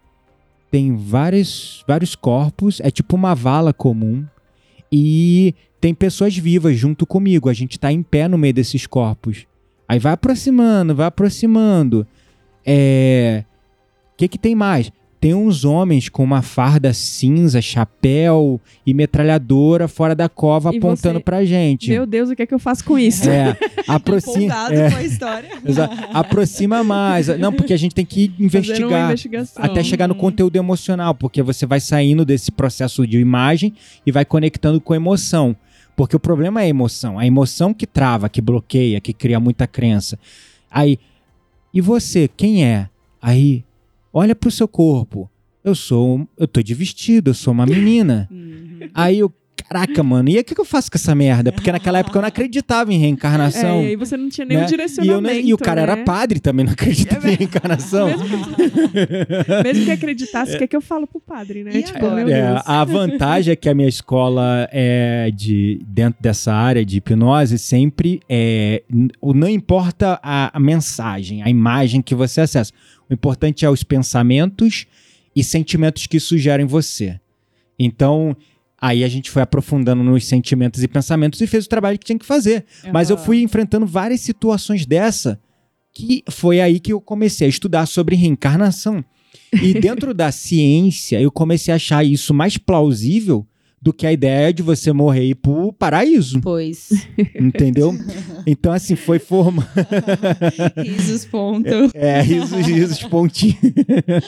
Tem 0.71 0.95
vários, 0.97 1.85
vários 1.87 2.15
corpos, 2.15 2.79
é 2.81 2.91
tipo 2.93 3.17
uma 3.17 3.35
vala 3.35 3.73
comum. 3.73 4.25
E 4.93 5.53
tem 5.81 5.93
pessoas 5.95 6.37
vivas 6.37 6.77
junto 6.79 7.05
comigo. 7.07 7.49
A 7.49 7.53
gente 7.53 7.79
tá 7.79 7.93
em 7.93 8.03
pé 8.05 8.29
no 8.29 8.39
meio 8.39 8.55
desses 8.55 8.87
corpos. 8.87 9.47
Aí 9.91 9.99
vai 9.99 10.13
aproximando, 10.13 10.95
vai 10.95 11.07
aproximando. 11.09 12.07
É. 12.65 13.43
O 14.15 14.17
que, 14.17 14.29
que 14.29 14.39
tem 14.39 14.55
mais? 14.55 14.93
Tem 15.21 15.35
uns 15.35 15.65
homens 15.65 16.09
com 16.09 16.23
uma 16.23 16.43
farda 16.43 16.93
cinza, 16.93 17.61
chapéu 17.61 18.61
e 18.87 18.95
metralhadora 18.95 19.89
fora 19.89 20.15
da 20.15 20.29
cova 20.29 20.73
E 20.73 20.79
apontando 20.79 21.19
você- 21.19 21.25
pra 21.25 21.45
gente. 21.45 21.91
Meu 21.91 22.07
Deus, 22.07 22.31
o 22.31 22.37
que 22.37 22.43
é 22.43 22.47
que 22.47 22.55
eu 22.55 22.59
faço 22.61 22.85
com 22.85 22.97
isso? 22.97 23.29
É, 23.29 23.57
aproxima, 23.89 24.73
é, 24.73 24.91
com 24.93 24.97
a 24.97 25.03
história. 25.03 25.49
aproxima 26.15 26.85
mais. 26.85 27.27
Não, 27.37 27.53
porque 27.53 27.75
a 27.75 27.77
gente 27.77 27.93
tem 27.93 28.07
que 28.07 28.33
investigar 28.39 29.13
até 29.57 29.83
chegar 29.83 30.07
no 30.07 30.15
conteúdo 30.15 30.55
emocional, 30.55 31.17
porque 31.17 31.43
você 31.43 31.67
vai 31.67 31.81
saindo 31.81 32.25
desse 32.25 32.53
processo 32.53 33.05
de 33.05 33.19
imagem 33.19 33.75
e 34.07 34.13
vai 34.13 34.25
conectando 34.25 34.81
com 34.81 34.95
emoção. 34.95 35.57
Porque 36.01 36.17
o 36.17 36.21
problema 36.21 36.63
é 36.63 36.65
a 36.65 36.69
emoção, 36.69 37.19
a 37.19 37.27
emoção 37.27 37.75
que 37.75 37.87
trava, 37.87 38.27
que 38.27 38.41
bloqueia, 38.41 39.03
que 39.03 39.13
cria 39.13 39.39
muita 39.39 39.67
crença. 39.67 40.19
Aí, 40.71 40.99
e 41.75 41.81
você, 41.83 42.27
quem 42.27 42.65
é? 42.65 42.89
Aí, 43.21 43.63
olha 44.11 44.35
pro 44.35 44.51
seu 44.51 44.67
corpo. 44.67 45.31
Eu 45.63 45.75
sou, 45.75 46.27
eu 46.39 46.49
tô 46.49 46.63
de 46.63 46.73
vestido, 46.73 47.29
eu 47.29 47.35
sou 47.35 47.53
uma 47.53 47.67
menina. 47.67 48.27
Uhum. 48.31 48.89
Aí 48.95 49.19
eu, 49.19 49.31
caraca, 49.71 50.03
mano, 50.03 50.29
e 50.29 50.39
o 50.39 50.45
que, 50.45 50.53
que 50.55 50.61
eu 50.61 50.65
faço 50.65 50.91
com 50.91 50.99
essa 50.99 51.15
merda? 51.15 51.53
Porque 51.53 51.71
naquela 51.71 52.01
época 52.01 52.19
eu 52.19 52.23
não 52.23 52.29
acreditava 52.29 52.93
em 52.93 52.99
reencarnação. 52.99 53.79
É, 53.81 53.85
e 53.85 53.87
aí 53.87 53.97
você 53.97 54.17
não 54.17 54.29
tinha 54.29 54.45
nenhum 54.45 54.61
né? 54.61 54.65
e, 54.65 54.67
eu 54.67 54.71
direcionamento. 54.71 55.23
não- 55.23 55.49
e 55.49 55.55
o 55.55 55.59
cara 55.59 55.87
né? 55.87 55.93
era 55.93 56.05
padre 56.05 56.41
também, 56.41 56.67
não 56.67 56.73
acreditava 56.73 57.31
em 57.31 57.37
reencarnação. 57.37 58.09
Mesmo 59.63 59.85
que 59.85 59.91
acreditasse, 59.93 60.55
o 60.55 60.59
que 60.59 60.65
é 60.65 60.67
que 60.67 60.77
eu 60.77 60.81
falo 60.81 61.07
pro 61.07 61.21
padre, 61.21 61.63
né? 61.63 61.71
E 61.73 61.83
tipo, 61.83 62.05
É, 62.05 62.61
a 62.65 62.85
vantagem 62.85 63.53
é 63.53 63.57
que 63.57 63.69
a 63.69 63.75
minha 63.75 63.89
escola 63.89 64.69
é 64.73 65.31
de 65.31 65.81
dentro 65.87 66.21
dessa 66.21 66.53
área 66.53 66.85
de 66.85 66.97
hipnose 66.97 67.59
sempre 67.59 68.21
é 68.29 68.83
não 69.23 69.49
importa 69.49 70.19
a, 70.23 70.57
a 70.57 70.61
mensagem, 70.61 71.43
a 71.43 71.49
imagem 71.49 72.03
que 72.03 72.15
você 72.15 72.41
acessa. 72.41 72.73
O 73.09 73.15
importante 73.15 73.65
é 73.65 73.71
os 73.71 73.83
pensamentos 73.85 74.87
e 75.35 75.45
sentimentos 75.45 76.07
que 76.07 76.17
isso 76.17 76.37
gera 76.37 76.61
em 76.61 76.67
você. 76.67 77.21
Então, 77.79 78.37
aí 78.81 79.05
a 79.05 79.09
gente 79.09 79.31
foi 79.31 79.43
aprofundando 79.43 80.03
nos 80.03 80.25
sentimentos 80.27 80.83
e 80.83 80.89
pensamentos 80.89 81.41
e 81.41 81.47
fez 81.47 81.67
o 81.67 81.69
trabalho 81.69 81.99
que 81.99 82.07
tinha 82.07 82.19
que 82.19 82.27
fazer. 82.27 82.65
Mas 82.93 83.11
eu 83.11 83.19
fui 83.19 83.43
enfrentando 83.43 83.87
várias 83.87 84.21
situações 84.21 84.87
dessa 84.87 85.39
que 85.93 86.23
foi 86.31 86.61
aí 86.61 86.79
que 86.79 86.93
eu 86.93 87.01
comecei 87.01 87.47
a 87.47 87.51
estudar 87.51 87.87
sobre 87.87 88.17
reencarnação. 88.17 89.05
E 89.53 89.75
dentro 89.81 90.15
da 90.15 90.31
ciência, 90.33 91.21
eu 91.21 91.31
comecei 91.31 91.73
a 91.73 91.77
achar 91.77 92.05
isso 92.05 92.33
mais 92.33 92.57
plausível 92.57 93.47
do 93.83 93.93
que 93.93 94.07
a 94.07 94.13
ideia 94.13 94.53
de 94.53 94.63
você 94.63 94.93
morrer 94.93 95.25
e 95.25 95.31
ir 95.31 95.35
pro 95.37 95.73
paraíso, 95.73 96.41
Pois. 96.43 96.91
entendeu? 97.35 97.95
Então, 98.47 98.73
assim, 98.73 98.97
foi 98.97 99.19
forma. 99.19 99.67
Risos, 100.77 101.25
ponto. 101.25 101.69
É, 101.95 102.21
risos, 102.23 102.67
risos, 102.67 103.03
pontinhos. 103.05 103.57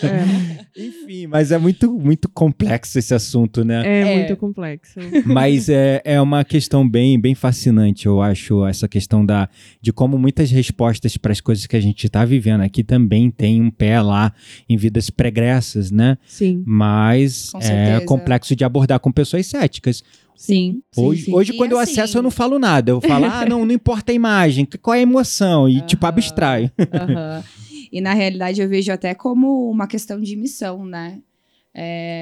É, 0.03 0.85
Enfim, 0.85 1.27
mas 1.27 1.51
é 1.53 1.59
muito, 1.59 1.91
muito 1.93 2.29
complexo 2.29 2.99
esse 2.99 3.15
assunto, 3.15 3.65
né? 3.65 3.83
é 3.87 4.01
É. 4.13 4.17
muito 4.17 4.37
complexo. 4.37 4.99
Mas 5.25 5.69
é, 5.69 6.01
é 6.05 6.21
uma 6.21 6.45
questão 6.45 6.89
bem, 6.89 7.19
bem 7.21 7.35
fascinante, 7.35 8.07
eu 8.07 8.21
acho, 8.21 8.65
essa 8.67 8.89
questão 8.89 9.25
da, 9.25 9.49
de 9.81 9.93
como 9.93 10.19
muitas 10.19 10.51
respostas 10.51 11.17
para 11.17 11.33
as 11.33 11.41
coisas 11.41 11.67
que 11.67 11.77
a 11.77 11.81
gente 11.81 12.07
está 12.07 12.25
vivendo 12.25 12.63
aqui 12.63 12.83
também 12.83 13.31
tem 13.31 13.61
um 13.63 13.71
pé 13.71 14.01
lá 14.01 14.33
em 14.69 14.77
vidas 14.77 15.11
pregressas, 15.11 15.91
né? 15.91 16.19
Sim, 16.27 16.63
Mas 16.67 17.51
Com 17.51 17.59
é 17.61 18.01
complexo 18.01 18.55
de 18.57 18.65
abordar 18.65 18.99
com 19.01 19.13
pessoas 19.13 19.47
céticas. 19.47 20.03
Sim. 20.37 20.83
Hoje, 20.97 21.25
sim. 21.27 21.35
hoje 21.35 21.53
quando 21.55 21.73
eu 21.73 21.79
assim- 21.79 21.93
acesso, 21.93 22.19
eu 22.19 22.23
não 22.23 22.31
falo 22.31 22.59
nada. 22.59 22.91
Eu 22.91 23.01
falo, 23.01 23.27
ah, 23.27 23.47
não, 23.47 23.65
não 23.65 23.73
importa 23.75 24.13
a 24.13 24.15
imagem, 24.15 24.67
qual 24.81 24.95
é 24.95 24.99
a 24.99 25.03
emoção? 25.03 25.69
E, 25.69 25.81
tipo, 25.83 26.05
Aham. 26.05 26.09
abstraio. 26.15 26.73
Aham. 26.93 27.45
E 27.93 28.01
na 28.01 28.15
realidade 28.15 28.61
eu 28.61 28.69
vejo 28.69 28.91
até 28.91 29.15
como 29.15 29.71
uma 29.71 29.87
questão 29.87 30.21
de 30.21 30.35
missão, 30.35 30.85
né? 30.85 31.21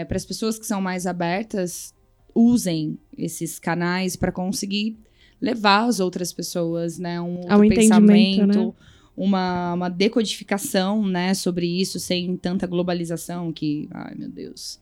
Para 0.09 0.17
as 0.17 0.25
pessoas 0.25 0.59
que 0.59 0.67
são 0.67 0.81
mais 0.81 1.07
abertas, 1.07 1.95
usem 2.35 2.99
esses 3.17 3.59
canais 3.59 4.17
para 4.17 4.33
conseguir 4.33 4.97
levar 5.41 5.85
as 5.87 6.01
outras 6.01 6.33
pessoas, 6.33 6.99
né? 6.99 7.21
Um 7.21 7.41
Ao 7.49 7.65
entendimento, 7.65 8.47
pensamento, 8.47 8.47
né? 8.47 8.73
uma, 9.17 9.75
uma 9.75 9.89
decodificação, 9.89 11.07
né? 11.07 11.35
Sobre 11.35 11.67
isso, 11.67 11.99
sem 11.99 12.37
tanta 12.37 12.67
globalização 12.67 13.53
que, 13.53 13.89
ai 13.93 14.15
meu 14.17 14.29
Deus. 14.29 14.79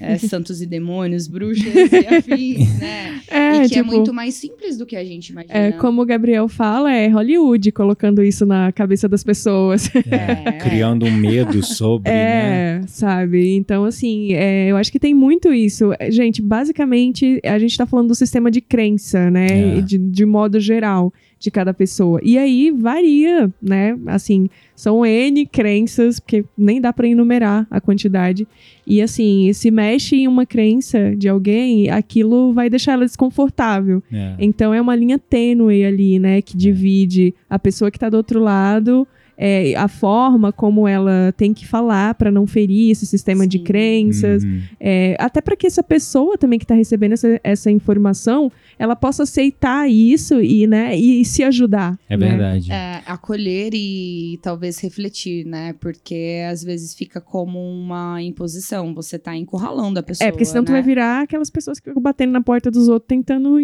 É, 0.00 0.16
santos 0.18 0.60
e 0.60 0.66
demônios, 0.66 1.26
bruxas 1.26 1.66
e 1.66 2.14
afins, 2.14 2.78
né? 2.78 3.20
É, 3.28 3.56
e 3.56 3.60
que 3.62 3.68
tipo, 3.74 3.80
é 3.80 3.82
muito 3.82 4.12
mais 4.12 4.34
simples 4.34 4.76
do 4.76 4.86
que 4.86 4.96
a 4.96 5.04
gente 5.04 5.30
imagina. 5.30 5.54
é, 5.54 5.72
como 5.72 6.02
o 6.02 6.06
Gabriel 6.06 6.48
fala, 6.48 6.92
é 6.92 7.08
Hollywood 7.08 7.72
colocando 7.72 8.22
isso 8.22 8.46
na 8.46 8.72
cabeça 8.72 9.08
das 9.08 9.22
pessoas. 9.22 9.90
É. 9.94 10.52
Criando 10.62 11.06
um 11.06 11.12
medo 11.12 11.62
sobre, 11.64 12.10
né? 12.10 12.78
É, 12.78 12.80
sabe? 12.86 13.54
Então, 13.56 13.84
assim, 13.84 14.32
é, 14.32 14.68
eu 14.68 14.76
acho 14.76 14.90
que 14.90 14.98
tem 14.98 15.14
muito 15.14 15.52
isso. 15.52 15.92
É, 15.98 16.10
Gente, 16.10 16.40
basicamente, 16.40 17.40
a 17.44 17.58
gente 17.58 17.76
tá 17.76 17.84
falando 17.84 18.08
do 18.08 18.14
sistema 18.14 18.50
de 18.50 18.60
crença, 18.60 19.30
né? 19.30 19.78
É. 19.78 19.80
De, 19.80 19.98
de 19.98 20.24
modo 20.24 20.58
geral, 20.58 21.12
de 21.38 21.50
cada 21.50 21.74
pessoa. 21.74 22.20
E 22.22 22.38
aí 22.38 22.70
varia, 22.70 23.52
né? 23.60 23.98
Assim, 24.06 24.48
são 24.74 25.04
N 25.04 25.46
crenças, 25.46 26.18
porque 26.18 26.44
nem 26.56 26.80
dá 26.80 26.92
pra 26.92 27.06
enumerar 27.06 27.66
a 27.70 27.80
quantidade. 27.80 28.46
E 28.86 29.02
assim, 29.02 29.52
se 29.52 29.70
mexe 29.70 30.16
em 30.16 30.28
uma 30.28 30.46
crença 30.46 31.14
de 31.16 31.28
alguém, 31.28 31.90
aquilo 31.90 32.52
vai 32.52 32.70
deixar 32.70 32.92
ela 32.92 33.04
desconfortável. 33.04 34.02
É. 34.12 34.36
Então 34.38 34.72
é 34.72 34.80
uma 34.80 34.96
linha 34.96 35.18
tênue 35.18 35.84
ali, 35.84 36.18
né, 36.18 36.40
que 36.40 36.56
divide 36.56 37.34
a 37.48 37.58
pessoa 37.58 37.90
que 37.90 37.98
tá 37.98 38.08
do 38.08 38.16
outro 38.16 38.40
lado 38.40 39.06
é, 39.36 39.74
a 39.76 39.88
forma 39.88 40.52
como 40.52 40.88
ela 40.88 41.32
tem 41.36 41.52
que 41.52 41.66
falar 41.66 42.14
para 42.14 42.30
não 42.30 42.46
ferir 42.46 42.90
esse 42.90 43.06
sistema 43.06 43.46
de 43.46 43.58
Sim. 43.58 43.64
crenças, 43.64 44.44
Uhum. 44.44 44.62
é, 44.80 45.16
até 45.18 45.40
para 45.40 45.56
que 45.56 45.66
essa 45.66 45.82
pessoa 45.82 46.38
também 46.38 46.58
que 46.58 46.64
está 46.64 46.74
recebendo 46.74 47.12
essa, 47.12 47.40
essa 47.44 47.70
informação, 47.70 48.50
ela 48.78 48.96
possa 48.96 49.22
aceitar 49.24 49.88
isso 49.90 50.40
e, 50.40 50.66
né, 50.66 50.96
e 50.96 51.24
se 51.24 51.42
ajudar. 51.42 51.98
É 52.08 52.16
né? 52.16 52.28
verdade. 52.28 52.72
É, 52.72 53.02
acolher 53.06 53.70
e 53.74 54.38
talvez 54.42 54.78
refletir, 54.78 55.44
né? 55.46 55.74
Porque 55.74 56.42
às 56.50 56.62
vezes 56.62 56.94
fica 56.94 57.20
como 57.20 57.58
uma 57.58 58.22
imposição. 58.22 58.94
Você 58.94 59.18
tá 59.18 59.36
encurralando 59.36 59.98
a 60.00 60.02
pessoa. 60.02 60.28
É, 60.28 60.30
porque 60.30 60.44
senão 60.44 60.64
tu 60.64 60.72
né? 60.72 60.78
vai 60.78 60.82
virar 60.82 61.22
aquelas 61.22 61.50
pessoas 61.50 61.78
que 61.78 61.88
ficam 61.88 62.02
batendo 62.02 62.32
na 62.32 62.40
porta 62.40 62.70
dos 62.70 62.88
outros 62.88 63.08
tentando 63.08 63.58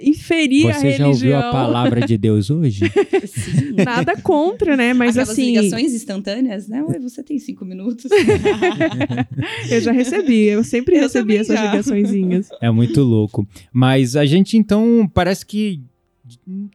in- 0.00 0.06
in- 0.06 0.10
inferir 0.10 0.68
a 0.70 0.72
Você 0.74 0.80
já 0.92 1.04
religião. 1.06 1.08
ouviu 1.10 1.36
a 1.36 1.50
palavra 1.50 2.00
de 2.06 2.16
Deus 2.18 2.50
hoje? 2.50 2.80
Sim. 3.26 3.74
Nada 3.84 4.16
contra, 4.20 4.76
né? 4.76 4.92
Mas 4.92 5.10
Aquelas 5.16 5.30
assim, 5.30 5.56
ligações 5.56 5.92
instantâneas, 5.94 6.68
né? 6.68 6.82
Oi, 6.82 6.98
você 6.98 7.22
tem 7.22 7.38
cinco 7.38 7.64
minutos. 7.64 8.10
eu 9.70 9.80
já 9.80 9.92
recebi, 9.92 10.44
eu 10.44 10.64
sempre 10.64 10.96
Eu 10.96 11.02
recebi 11.02 11.36
essas 11.36 11.56
já. 11.56 11.64
ligaçõezinhas. 11.70 12.48
É 12.60 12.70
muito 12.70 13.02
louco. 13.02 13.46
Mas 13.72 14.16
a 14.16 14.24
gente 14.26 14.56
então 14.56 15.08
parece 15.12 15.44
que 15.46 15.80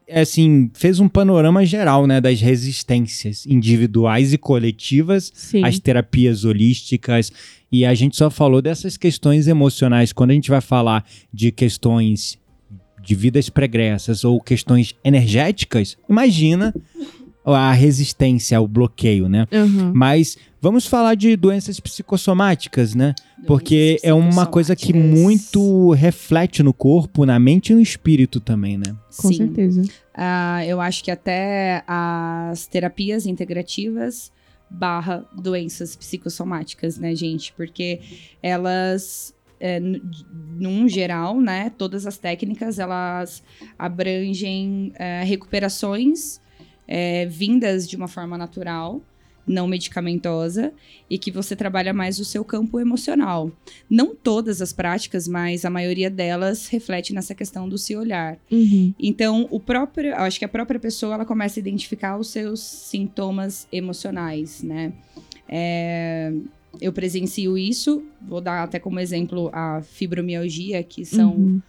é 0.07 0.21
assim, 0.21 0.71
fez 0.73 0.99
um 0.99 1.07
panorama 1.07 1.63
geral, 1.65 2.07
né, 2.07 2.19
das 2.19 2.41
resistências 2.41 3.45
individuais 3.45 4.33
e 4.33 4.37
coletivas 4.37 5.31
Sim. 5.35 5.63
às 5.63 5.77
terapias 5.79 6.43
holísticas. 6.45 7.31
E 7.71 7.85
a 7.85 7.93
gente 7.93 8.15
só 8.15 8.29
falou 8.29 8.61
dessas 8.61 8.97
questões 8.97 9.47
emocionais. 9.47 10.13
Quando 10.13 10.31
a 10.31 10.33
gente 10.33 10.49
vai 10.49 10.61
falar 10.61 11.05
de 11.33 11.51
questões 11.51 12.37
de 13.03 13.15
vidas 13.15 13.49
pregressas 13.49 14.23
ou 14.23 14.39
questões 14.39 14.95
energéticas, 15.03 15.97
imagina 16.09 16.73
a 17.45 17.73
resistência, 17.73 18.59
o 18.61 18.67
bloqueio, 18.67 19.27
né? 19.27 19.45
Aham. 19.51 19.91
Mas 19.93 20.37
vamos 20.61 20.87
falar 20.87 21.15
de 21.15 21.35
doenças 21.35 21.79
psicossomáticas, 21.79 22.95
né? 22.95 23.13
Porque 23.45 23.99
é 24.01 24.13
uma 24.13 24.45
coisa 24.45 24.75
que 24.75 24.93
muito 24.93 25.91
reflete 25.91 26.63
no 26.63 26.73
corpo, 26.73 27.25
na 27.25 27.37
mente 27.37 27.71
e 27.73 27.75
no 27.75 27.81
espírito 27.81 28.39
também, 28.39 28.77
né? 28.77 28.95
Com 29.17 29.27
Sim. 29.27 29.35
certeza. 29.35 29.81
Ah, 30.13 30.65
eu 30.65 30.79
acho 30.79 31.03
que 31.03 31.11
até 31.11 31.83
as 31.85 32.65
terapias 32.67 33.25
integrativas 33.25 34.31
barra 34.69 35.25
doenças 35.37 35.95
psicossomáticas, 35.95 36.97
né, 36.97 37.13
gente? 37.13 37.53
Porque 37.53 37.99
elas, 38.41 39.33
é, 39.63 39.79
num 40.59 40.89
geral, 40.89 41.39
né, 41.39 41.71
todas 41.77 42.05
as 42.05 42.17
técnicas, 42.17 42.79
elas 42.79 43.41
abrangem 43.79 44.91
é, 44.95 45.23
recuperações 45.23 46.41
é, 46.85 47.25
vindas 47.27 47.87
de 47.87 47.95
uma 47.95 48.09
forma 48.09 48.37
natural, 48.37 49.01
não 49.47 49.65
medicamentosa, 49.65 50.73
e 51.09 51.17
que 51.17 51.31
você 51.31 51.55
trabalha 51.55 51.93
mais 51.93 52.19
o 52.19 52.25
seu 52.25 52.43
campo 52.43 52.77
emocional. 52.77 53.49
Não 53.89 54.13
todas 54.13 54.61
as 54.61 54.73
práticas, 54.73 55.29
mas 55.29 55.63
a 55.63 55.69
maioria 55.69 56.09
delas 56.09 56.67
reflete 56.67 57.13
nessa 57.13 57.33
questão 57.33 57.69
do 57.69 57.77
se 57.77 57.95
olhar. 57.95 58.37
Uhum. 58.51 58.93
Então, 58.99 59.47
o 59.49 59.61
próprio, 59.61 60.13
acho 60.15 60.39
que 60.39 60.45
a 60.45 60.49
própria 60.49 60.79
pessoa 60.79 61.13
ela 61.15 61.25
começa 61.25 61.57
a 61.57 61.61
identificar 61.61 62.17
os 62.17 62.27
seus 62.27 62.59
sintomas 62.59 63.65
emocionais, 63.71 64.61
né? 64.61 64.91
É, 65.47 66.33
eu 66.81 66.91
presencio 66.93 67.57
isso, 67.57 68.03
vou 68.21 68.41
dar 68.41 68.63
até 68.63 68.79
como 68.79 68.99
exemplo 68.99 69.49
a 69.53 69.81
fibromialgia, 69.81 70.83
que 70.83 71.05
são 71.05 71.33
Uhum. 71.35 71.61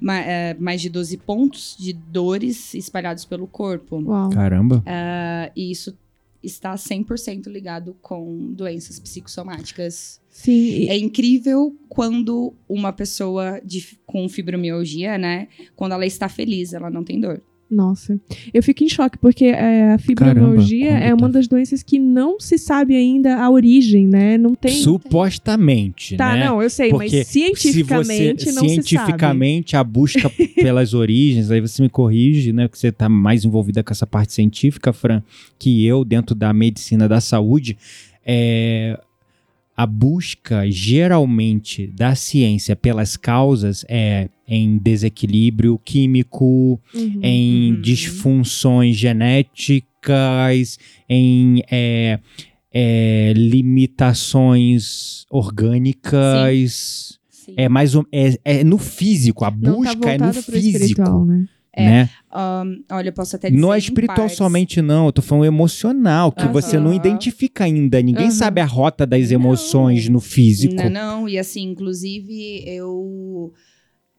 ma- 0.00 0.20
é, 0.20 0.54
mais 0.54 0.80
de 0.80 0.88
12 0.88 1.16
pontos 1.16 1.76
de 1.78 1.92
dores 1.92 2.74
espalhados 2.74 3.24
pelo 3.24 3.46
corpo. 3.46 4.00
Uau. 4.02 4.30
Caramba. 4.30 4.82
Ah, 4.86 5.50
e 5.56 5.70
isso 5.70 5.96
está 6.42 6.76
100% 6.76 7.48
ligado 7.48 7.96
com 8.00 8.52
doenças 8.52 9.00
psicossomáticas. 9.00 10.20
Sim. 10.30 10.86
É 10.88 10.96
incrível 10.96 11.74
quando 11.88 12.52
uma 12.68 12.92
pessoa 12.92 13.60
de- 13.64 13.98
com 14.06 14.28
fibromialgia, 14.28 15.18
né? 15.18 15.48
Quando 15.74 15.92
ela 15.92 16.06
está 16.06 16.28
feliz, 16.28 16.72
ela 16.72 16.88
não 16.90 17.02
tem 17.02 17.18
dor. 17.20 17.42
Nossa, 17.70 18.18
eu 18.54 18.62
fico 18.62 18.84
em 18.84 18.88
choque 18.88 19.18
porque 19.18 19.46
é, 19.46 19.92
a 19.94 19.98
fibromialgia 19.98 20.88
Caramba, 20.90 21.04
é 21.04 21.08
uma 21.12 21.18
quando 21.18 21.32
tá- 21.32 21.38
das 21.40 21.48
doenças 21.48 21.82
que 21.82 21.98
não 21.98 22.38
se 22.38 22.56
sabe 22.58 22.94
ainda 22.94 23.36
a 23.36 23.50
origem, 23.50 24.06
né? 24.06 24.38
Não 24.38 24.54
tem. 24.54 24.70
Supostamente, 24.72 26.16
Tá, 26.16 26.34
né? 26.36 26.44
não, 26.46 26.62
eu 26.62 26.70
sei, 26.70 26.90
Porque 26.90 27.16
mas 27.18 27.26
cientificamente 27.26 28.44
se 28.44 28.52
você, 28.52 28.52
não 28.54 28.68
cientificamente 28.68 29.76
a 29.76 29.82
busca 29.82 30.30
pelas 30.54 30.94
origens, 30.94 31.50
aí 31.50 31.60
você 31.60 31.82
me 31.82 31.88
corrige, 31.88 32.52
né, 32.52 32.68
que 32.68 32.78
você 32.78 32.88
está 32.88 33.08
mais 33.08 33.44
envolvida 33.44 33.82
com 33.82 33.92
essa 33.92 34.06
parte 34.06 34.32
científica, 34.32 34.92
Fran, 34.92 35.22
que 35.58 35.84
eu 35.84 36.04
dentro 36.04 36.34
da 36.34 36.52
medicina 36.52 37.08
da 37.08 37.20
saúde, 37.20 37.76
é 38.24 38.98
a 39.76 39.84
busca 39.84 40.70
geralmente 40.70 41.86
da 41.86 42.14
ciência 42.14 42.74
pelas 42.74 43.16
causas 43.16 43.84
é 43.88 44.28
em 44.48 44.78
desequilíbrio 44.78 45.78
químico. 45.84 46.80
Uhum. 46.94 47.20
em 47.22 47.72
Uhum. 47.74 47.80
disfunções 47.82 48.96
genéticas, 48.96 50.78
em 51.08 51.62
é, 51.70 52.18
é, 52.72 53.32
limitações 53.36 55.26
orgânicas. 55.30 57.18
Sim. 57.28 57.54
É 57.56 57.68
mais 57.68 57.94
um, 57.94 58.02
é, 58.10 58.38
é 58.44 58.64
no 58.64 58.78
físico, 58.78 59.44
a 59.44 59.50
Não 59.50 59.82
tá 59.82 59.94
busca 59.94 60.10
é 60.10 60.18
no 60.18 60.32
físico, 60.32 60.56
espiritual, 60.56 61.26
né? 61.76 62.04
né? 62.04 62.10
Ahn, 62.30 62.82
olha, 62.90 63.08
eu 63.08 63.12
posso 63.12 63.36
até 63.36 63.50
dizer. 63.50 63.60
Não 63.60 63.72
é 63.72 63.78
espiritual 63.78 64.28
somente 64.28 64.80
não, 64.82 65.06
eu 65.06 65.12
tô 65.12 65.22
falando 65.22 65.44
emocional, 65.44 66.32
que 66.32 66.46
você 66.48 66.78
não 66.78 66.92
identifica 66.92 67.64
ainda, 67.64 68.00
ninguém 68.00 68.30
sabe 68.30 68.60
a 68.60 68.64
rota 68.64 69.06
das 69.06 69.30
Não. 69.30 69.40
emoções 69.40 70.08
no 70.08 70.20
físico. 70.20 70.74
Não, 70.74 70.90
não, 70.90 71.28
e 71.28 71.38
assim, 71.38 71.62
inclusive, 71.64 72.62
eu, 72.66 73.52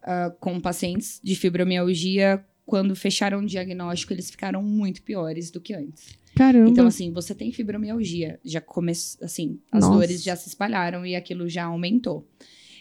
ah, 0.03 0.31
com 0.39 0.59
pacientes 0.59 1.19
de 1.23 1.35
fibromialgia, 1.35 2.43
quando 2.65 2.95
fecharam 2.95 3.39
o 3.39 3.45
diagnóstico, 3.45 4.13
eles 4.13 4.29
ficaram 4.29 4.61
muito 4.61 5.01
piores 5.01 5.49
do 5.49 5.61
que 5.61 5.73
antes. 5.73 6.17
Caramba. 6.35 6.69
Então, 6.69 6.85
assim, 6.85 7.11
você 7.11 7.33
tem 7.33 7.51
fibromialgia, 7.51 8.39
já 8.43 8.61
começou, 8.61 9.25
assim, 9.25 9.57
as 9.71 9.81
Nossa. 9.83 9.95
dores 9.97 10.21
já 10.23 10.35
se 10.35 10.49
espalharam 10.49 11.05
e 11.05 11.15
aquilo 11.15 11.49
já 11.49 11.65
aumentou. 11.65 12.27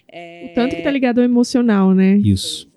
É, 0.09 0.51
O 0.51 0.55
Tanto 0.55 0.77
que 0.77 0.83
tá 0.83 0.91
ligado 0.91 1.19
ao 1.19 1.25
emocional, 1.25 1.95
né? 1.95 2.17
Isso. 2.19 2.69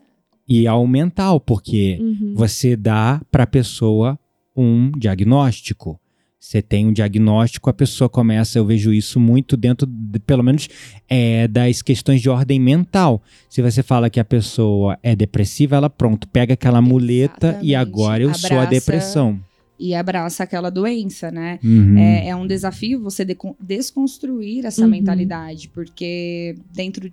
E 0.49 0.65
ao 0.67 0.87
mental, 0.87 1.39
porque 1.39 1.97
Uhum. 2.01 2.33
você 2.35 2.75
dá 2.75 3.21
para 3.31 3.43
a 3.43 3.47
pessoa 3.47 4.17
um 4.55 4.91
diagnóstico. 4.97 5.99
Você 6.39 6.61
tem 6.61 6.87
um 6.87 6.93
diagnóstico, 6.93 7.69
a 7.69 7.73
pessoa 7.73 8.09
começa, 8.09 8.57
eu 8.57 8.65
vejo 8.65 8.93
isso 8.93 9.19
muito 9.19 9.57
dentro, 9.57 9.85
de- 9.85 10.19
pelo 10.19 10.41
menos, 10.41 10.69
é, 11.07 11.47
das 11.49 11.81
questões 11.81 12.21
de 12.21 12.29
ordem 12.29 12.59
mental. 12.59 13.21
Se 13.49 13.61
você 13.61 13.83
fala 13.83 14.09
que 14.09 14.19
a 14.21 14.25
pessoa 14.25 14.97
é 15.03 15.15
depressiva, 15.15 15.75
ela 15.75 15.89
pronto, 15.89 16.27
pega 16.29 16.53
aquela 16.53 16.81
muleta 16.81 17.59
e 17.61 17.73
Exatamente. 17.73 17.75
agora 17.75 18.23
eu 18.23 18.33
sou 18.33 18.51
a 18.57 18.63
Abraça 18.63 18.69
depressão. 18.69 19.39
E 19.77 19.93
abraça 19.93 20.43
aquela 20.43 20.69
doença, 20.69 21.29
né? 21.29 21.59
Uhum. 21.63 21.97
É, 21.97 22.29
é 22.29 22.35
um 22.35 22.47
desafio 22.47 23.01
você 23.01 23.23
decon- 23.25 23.55
desconstruir 23.61 24.65
essa 24.65 24.83
Uhum. 24.83 24.89
mentalidade, 24.89 25.69
porque 25.69 26.55
dentro, 26.73 27.11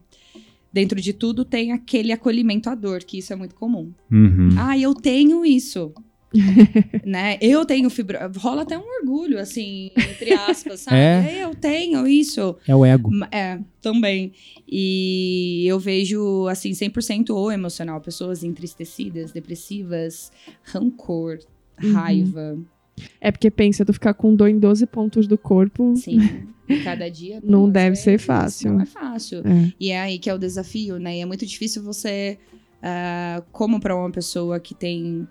dentro 0.77 1.01
de 1.01 1.15
tudo 1.15 1.43
tem 1.43 1.73
aquele 1.73 2.13
acolhimento 2.13 2.69
à 2.69 2.75
dor, 2.75 3.03
que 3.03 3.17
isso 3.17 3.33
é 3.33 3.37
muito 3.37 3.55
comum. 3.55 3.93
Uhum. 4.13 4.51
Ah, 4.59 4.77
eu 4.79 4.93
tenho 4.95 5.43
isso. 5.45 5.91
né? 7.05 7.39
Eu 7.41 7.65
tenho 7.65 7.89
fibro... 7.89 8.19
Rola 8.37 8.61
até 8.63 8.77
um 8.77 8.83
orgulho, 9.01 9.39
assim, 9.39 9.91
entre 9.97 10.35
aspas, 10.35 10.81
sabe? 10.81 10.97
É. 11.01 11.45
Eu 11.45 11.55
tenho 11.55 12.07
isso. 12.07 12.57
É 12.69 12.77
o 12.77 12.85
ego. 12.85 13.09
É, 13.33 13.59
também. 13.81 14.33
E 14.69 15.65
eu 15.67 15.79
vejo, 15.79 16.47
assim, 16.49 16.73
100% 16.73 17.31
ou 17.31 17.51
emocional. 17.51 18.01
Pessoas 18.03 18.45
entristecidas, 18.45 19.33
depressivas, 19.33 20.31
rancor, 20.63 21.39
Uhum. 21.83 21.93
raiva. 21.93 22.59
É 23.21 23.31
porque 23.31 23.51
pensa, 23.51 23.85
tu 23.85 23.93
ficar 23.93 24.15
com 24.15 24.35
dor 24.35 24.49
em 24.49 24.59
12 24.59 24.87
pontos 24.87 25.27
do 25.27 25.37
corpo. 25.37 25.95
Sim, 25.97 26.19
cada 26.85 27.09
dia. 27.11 27.41
Não 27.45 27.69
deve 27.69 27.97
ser 27.97 28.19
fácil. 28.19 28.73
Não 28.73 28.81
é 28.81 28.87
fácil. 28.87 29.39
É. 29.41 29.73
E 29.79 29.91
é 29.91 30.01
aí 30.01 30.19
que 30.19 30.31
é 30.31 30.35
o 30.35 30.39
desafio, 30.39 30.99
né? 30.99 31.19
E 31.19 31.21
é 31.21 31.27
muito 31.27 31.45
difícil 31.47 31.83
você, 31.83 32.39
ah, 32.83 33.43
como 33.53 33.79
para 33.81 33.95
uma 33.95 34.11
pessoa 34.11 34.59
que 34.59 34.75
tem 34.75 35.27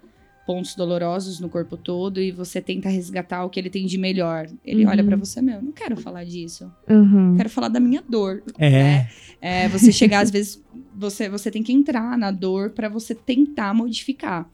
pontos 0.45 0.75
dolorosos 0.75 1.39
no 1.39 1.49
corpo 1.49 1.75
todo 1.75 2.21
e 2.21 2.29
você 2.31 2.61
tenta 2.61 2.87
resgatar 2.87 3.43
o 3.43 3.49
que 3.49 3.59
ele 3.59 3.69
tem 3.71 3.87
de 3.87 3.97
melhor. 3.97 4.45
Ele 4.63 4.85
Uhum. 4.85 4.91
olha 4.91 5.03
pra 5.03 5.15
você, 5.15 5.41
meu, 5.41 5.59
não 5.59 5.71
quero 5.71 5.97
falar 5.97 6.23
disso. 6.23 6.71
Uhum. 6.87 7.35
Quero 7.35 7.49
falar 7.49 7.67
da 7.69 7.79
minha 7.79 8.03
dor. 8.07 8.43
É. 8.59 8.69
né? 8.69 9.09
É, 9.41 9.67
você 9.69 9.91
chegar, 9.91 10.19
às 10.19 10.29
vezes, 10.29 10.63
você, 10.95 11.27
você 11.29 11.49
tem 11.49 11.63
que 11.63 11.73
entrar 11.73 12.15
na 12.15 12.29
dor 12.29 12.69
pra 12.69 12.87
você 12.87 13.15
tentar 13.15 13.73
modificar. 13.73 14.47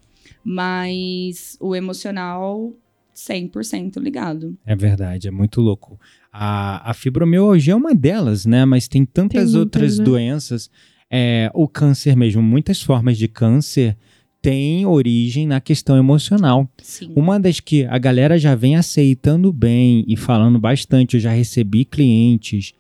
Mas 0.44 1.58
o 1.60 1.76
emocional, 1.76 2.74
100% 3.16 3.98
ligado. 4.00 4.58
É 4.66 4.76
verdade, 4.76 5.28
é 5.28 5.32
muito 5.32 5.62
louco. 5.62 6.00
A, 6.32 6.90
a 6.90 6.94
fibromialgia 6.94 7.74
é 7.74 7.76
uma 7.76 7.94
delas, 7.94 8.46
né? 8.46 8.66
Mas 8.66 8.88
tem 8.88 9.06
tantas 9.06 9.44
muitas, 9.44 9.56
outras 9.56 9.98
né? 10.00 10.06
doenças. 10.06 10.70
É, 11.10 11.52
o 11.54 11.68
câncer 11.68 12.16
mesmo, 12.16 12.42
muitas 12.42 12.82
formas 12.82 13.18
de 13.18 13.28
câncer 13.28 13.98
tem 14.42 14.86
origem 14.86 15.46
na 15.46 15.60
questão 15.62 15.98
emocional. 15.98 16.68
Sim. 16.82 17.12
Uma 17.16 17.40
das 17.40 17.60
que 17.60 17.86
a 17.86 17.98
galera 17.98 18.40
já 18.40 18.56
vem 18.56 18.76
aceitando 18.76 19.52
bem 19.54 20.04
e 20.08 20.16
falando 20.18 20.58
bastante, 20.58 21.16
eu 21.16 21.20
já 21.20 21.32
recebi 21.32 21.86
clientes 21.86 22.74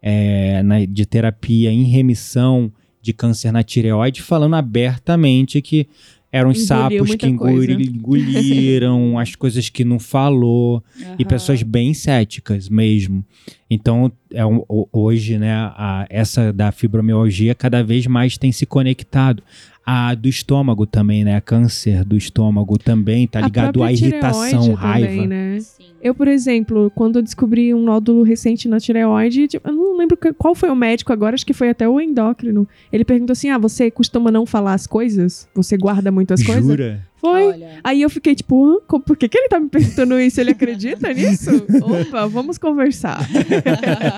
é, 0.00 0.62
na- 0.62 0.84
de 0.84 1.04
terapia 1.06 1.72
em 1.72 1.84
remissão 1.84 2.72
de 3.02 3.12
câncer 3.12 3.50
na 3.50 3.62
tireoide 3.64 4.22
falando 4.22 4.54
abertamente 4.54 5.60
que 5.62 5.88
eram 6.30 6.50
os 6.50 6.58
Engoliu 6.62 6.66
sapos 7.06 7.14
que 7.16 7.26
engoli- 7.26 7.84
engoliram, 7.96 9.18
as 9.18 9.34
coisas 9.34 9.68
que 9.68 9.84
não 9.84 9.98
falou, 9.98 10.82
e 10.98 11.04
Aham. 11.22 11.24
pessoas 11.28 11.62
bem 11.62 11.94
céticas 11.94 12.68
mesmo. 12.68 13.24
Então, 13.70 14.10
é 14.32 14.44
ho- 14.44 14.88
hoje, 14.92 15.38
né, 15.38 15.52
a- 15.54 16.06
essa 16.10 16.52
da 16.52 16.70
fibromialgia 16.72 17.54
cada 17.54 17.82
vez 17.82 18.06
mais 18.06 18.36
tem 18.36 18.52
se 18.52 18.66
conectado. 18.66 19.42
A 19.90 20.14
do 20.14 20.28
estômago 20.28 20.86
também, 20.86 21.24
né? 21.24 21.40
Câncer 21.40 22.04
do 22.04 22.14
estômago 22.14 22.76
também 22.76 23.26
tá 23.26 23.40
ligado 23.40 23.82
à 23.82 23.90
irritação, 23.90 24.74
raiva. 24.74 25.06
Também, 25.06 25.26
né? 25.26 25.58
Eu, 26.02 26.14
por 26.14 26.28
exemplo, 26.28 26.92
quando 26.94 27.16
eu 27.16 27.22
descobri 27.22 27.72
um 27.72 27.82
nódulo 27.82 28.22
recente 28.22 28.68
na 28.68 28.78
tireoide, 28.78 29.48
tipo, 29.48 29.66
eu 29.66 29.72
não 29.72 29.96
lembro 29.96 30.18
qual 30.36 30.54
foi 30.54 30.68
o 30.68 30.76
médico 30.76 31.10
agora, 31.10 31.34
acho 31.34 31.46
que 31.46 31.54
foi 31.54 31.70
até 31.70 31.88
o 31.88 31.98
endócrino. 31.98 32.68
Ele 32.92 33.02
perguntou 33.02 33.32
assim: 33.32 33.48
ah, 33.48 33.56
você 33.56 33.90
costuma 33.90 34.30
não 34.30 34.44
falar 34.44 34.74
as 34.74 34.86
coisas? 34.86 35.48
Você 35.54 35.78
guarda 35.78 36.12
muito 36.12 36.34
as 36.34 36.42
coisas? 36.42 36.98
Foi. 37.20 37.48
Olha, 37.48 37.80
Aí 37.82 38.02
eu 38.02 38.10
fiquei 38.10 38.34
tipo, 38.34 38.80
por 39.04 39.16
que, 39.16 39.28
que 39.28 39.36
ele 39.36 39.48
tá 39.48 39.58
me 39.58 39.68
perguntando 39.68 40.18
isso? 40.20 40.40
Ele 40.40 40.52
acredita 40.52 41.12
nisso? 41.12 41.50
Opa, 41.82 42.26
vamos 42.26 42.58
conversar. 42.58 43.18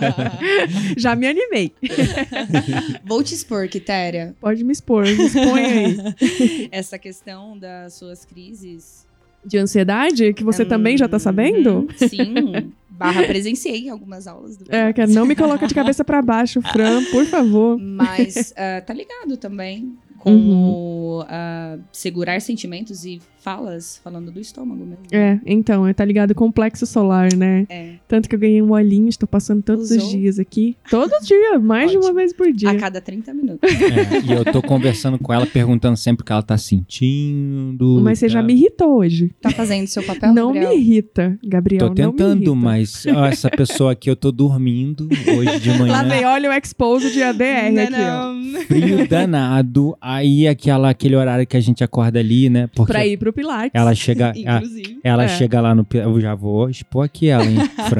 Já 0.96 1.16
me 1.16 1.26
animei. 1.26 1.72
vou 3.04 3.22
te 3.22 3.34
expor, 3.34 3.68
Quitéria. 3.68 4.34
Pode 4.40 4.62
me 4.64 4.72
expor, 4.72 5.04
me 5.04 5.24
expõe 5.24 5.64
aí. 5.64 6.68
Essa 6.70 6.98
questão 6.98 7.58
das 7.58 7.94
suas 7.94 8.24
crises. 8.24 9.08
De 9.42 9.56
ansiedade, 9.56 10.34
que 10.34 10.44
você 10.44 10.66
também 10.66 10.98
já 10.98 11.08
tá 11.08 11.18
sabendo? 11.18 11.88
Uhum, 12.00 12.08
Sim. 12.08 12.72
Barra 12.90 13.22
presenciei 13.22 13.88
algumas 13.88 14.26
aulas 14.26 14.58
do 14.58 14.66
É, 14.68 14.92
que 14.92 15.06
não 15.06 15.24
me 15.24 15.34
coloca 15.34 15.66
de 15.66 15.74
cabeça 15.74 16.04
pra 16.04 16.20
baixo, 16.20 16.60
Fran, 16.60 17.02
por 17.10 17.24
favor. 17.24 17.78
Mas 17.80 18.52
ah, 18.54 18.82
tá 18.82 18.92
ligado 18.92 19.38
também 19.38 19.96
com 20.20 20.30
Uhum. 20.30 21.24
ah, 21.28 21.78
segurar 21.90 22.40
sentimentos 22.40 23.04
e 23.04 23.20
falas 23.40 23.98
falando 24.04 24.30
do 24.30 24.38
estômago 24.38 24.84
mesmo. 24.84 25.04
É, 25.10 25.40
então, 25.44 25.86
é, 25.86 25.94
tá 25.94 26.04
ligado 26.04 26.34
com 26.34 26.46
o 26.46 26.52
plexo 26.52 26.86
solar, 26.86 27.34
né? 27.34 27.66
É. 27.68 27.94
Tanto 28.10 28.28
que 28.28 28.34
eu 28.34 28.40
ganhei 28.40 28.60
um 28.60 28.72
olhinho, 28.72 29.08
estou 29.08 29.28
passando 29.28 29.62
todos 29.62 29.88
os 29.92 29.96
Usou? 29.96 30.10
dias 30.10 30.40
aqui. 30.40 30.76
Todo 30.90 31.12
dia, 31.22 31.60
mais 31.60 31.92
de 31.92 31.96
uma 31.96 32.12
vez 32.12 32.32
por 32.32 32.52
dia. 32.52 32.70
A 32.70 32.74
cada 32.74 33.00
30 33.00 33.32
minutos. 33.32 33.70
É, 33.72 34.20
e 34.28 34.32
eu 34.32 34.44
tô 34.44 34.60
conversando 34.60 35.16
com 35.16 35.32
ela, 35.32 35.46
perguntando 35.46 35.96
sempre 35.96 36.22
o 36.22 36.26
que 36.26 36.32
ela 36.32 36.42
tá 36.42 36.58
sentindo. 36.58 38.00
Mas 38.02 38.18
você 38.18 38.28
já 38.28 38.40
tá- 38.40 38.46
me 38.46 38.54
irritou 38.54 38.96
hoje. 38.98 39.30
Tá 39.40 39.50
fazendo 39.50 39.86
seu 39.86 40.02
papel, 40.02 40.34
não 40.34 40.48
Gabriel? 40.52 40.70
me 40.70 40.76
irrita, 40.76 41.38
Gabriel. 41.44 41.80
Tô 41.80 41.86
não 41.86 41.94
me 41.94 41.96
tentando, 42.16 42.36
irrita. 42.42 42.54
mas 42.56 43.06
ó, 43.06 43.26
essa 43.26 43.48
pessoa 43.48 43.92
aqui 43.92 44.10
eu 44.10 44.16
tô 44.16 44.32
dormindo 44.32 45.08
hoje 45.36 45.60
de 45.60 45.70
manhã. 45.78 45.92
Lá 45.92 46.02
vem, 46.02 46.24
olha 46.24 46.50
o 46.50 46.52
expose 46.52 47.12
de 47.12 47.22
ADR 47.22 47.70
Não, 47.72 47.82
aqui, 47.84 47.94
ó. 47.94 48.32
não. 48.32 48.60
frio 48.62 49.08
danado. 49.08 49.96
Aí 50.00 50.48
aquela, 50.48 50.90
aquele 50.90 51.14
horário 51.14 51.46
que 51.46 51.56
a 51.56 51.60
gente 51.60 51.84
acorda 51.84 52.18
ali, 52.18 52.50
né? 52.50 52.68
Porque 52.74 52.92
Pra 52.92 53.06
ir 53.06 53.16
pro 53.16 53.32
Pilates. 53.32 53.70
ela 53.72 53.94
chega. 53.94 54.32
a- 54.34 54.58
Inclusive. 54.58 54.98
ela 55.04 55.24
É. 55.24 55.28
chega 55.28 55.60
lá 55.60 55.74
no. 55.74 55.86
Eu 55.94 56.20
já 56.20 56.34
vou 56.34 56.68
expor 56.68 57.04
aqui 57.04 57.28
ela, 57.28 57.44
hein, 57.46 57.58
Fran. 57.88 57.99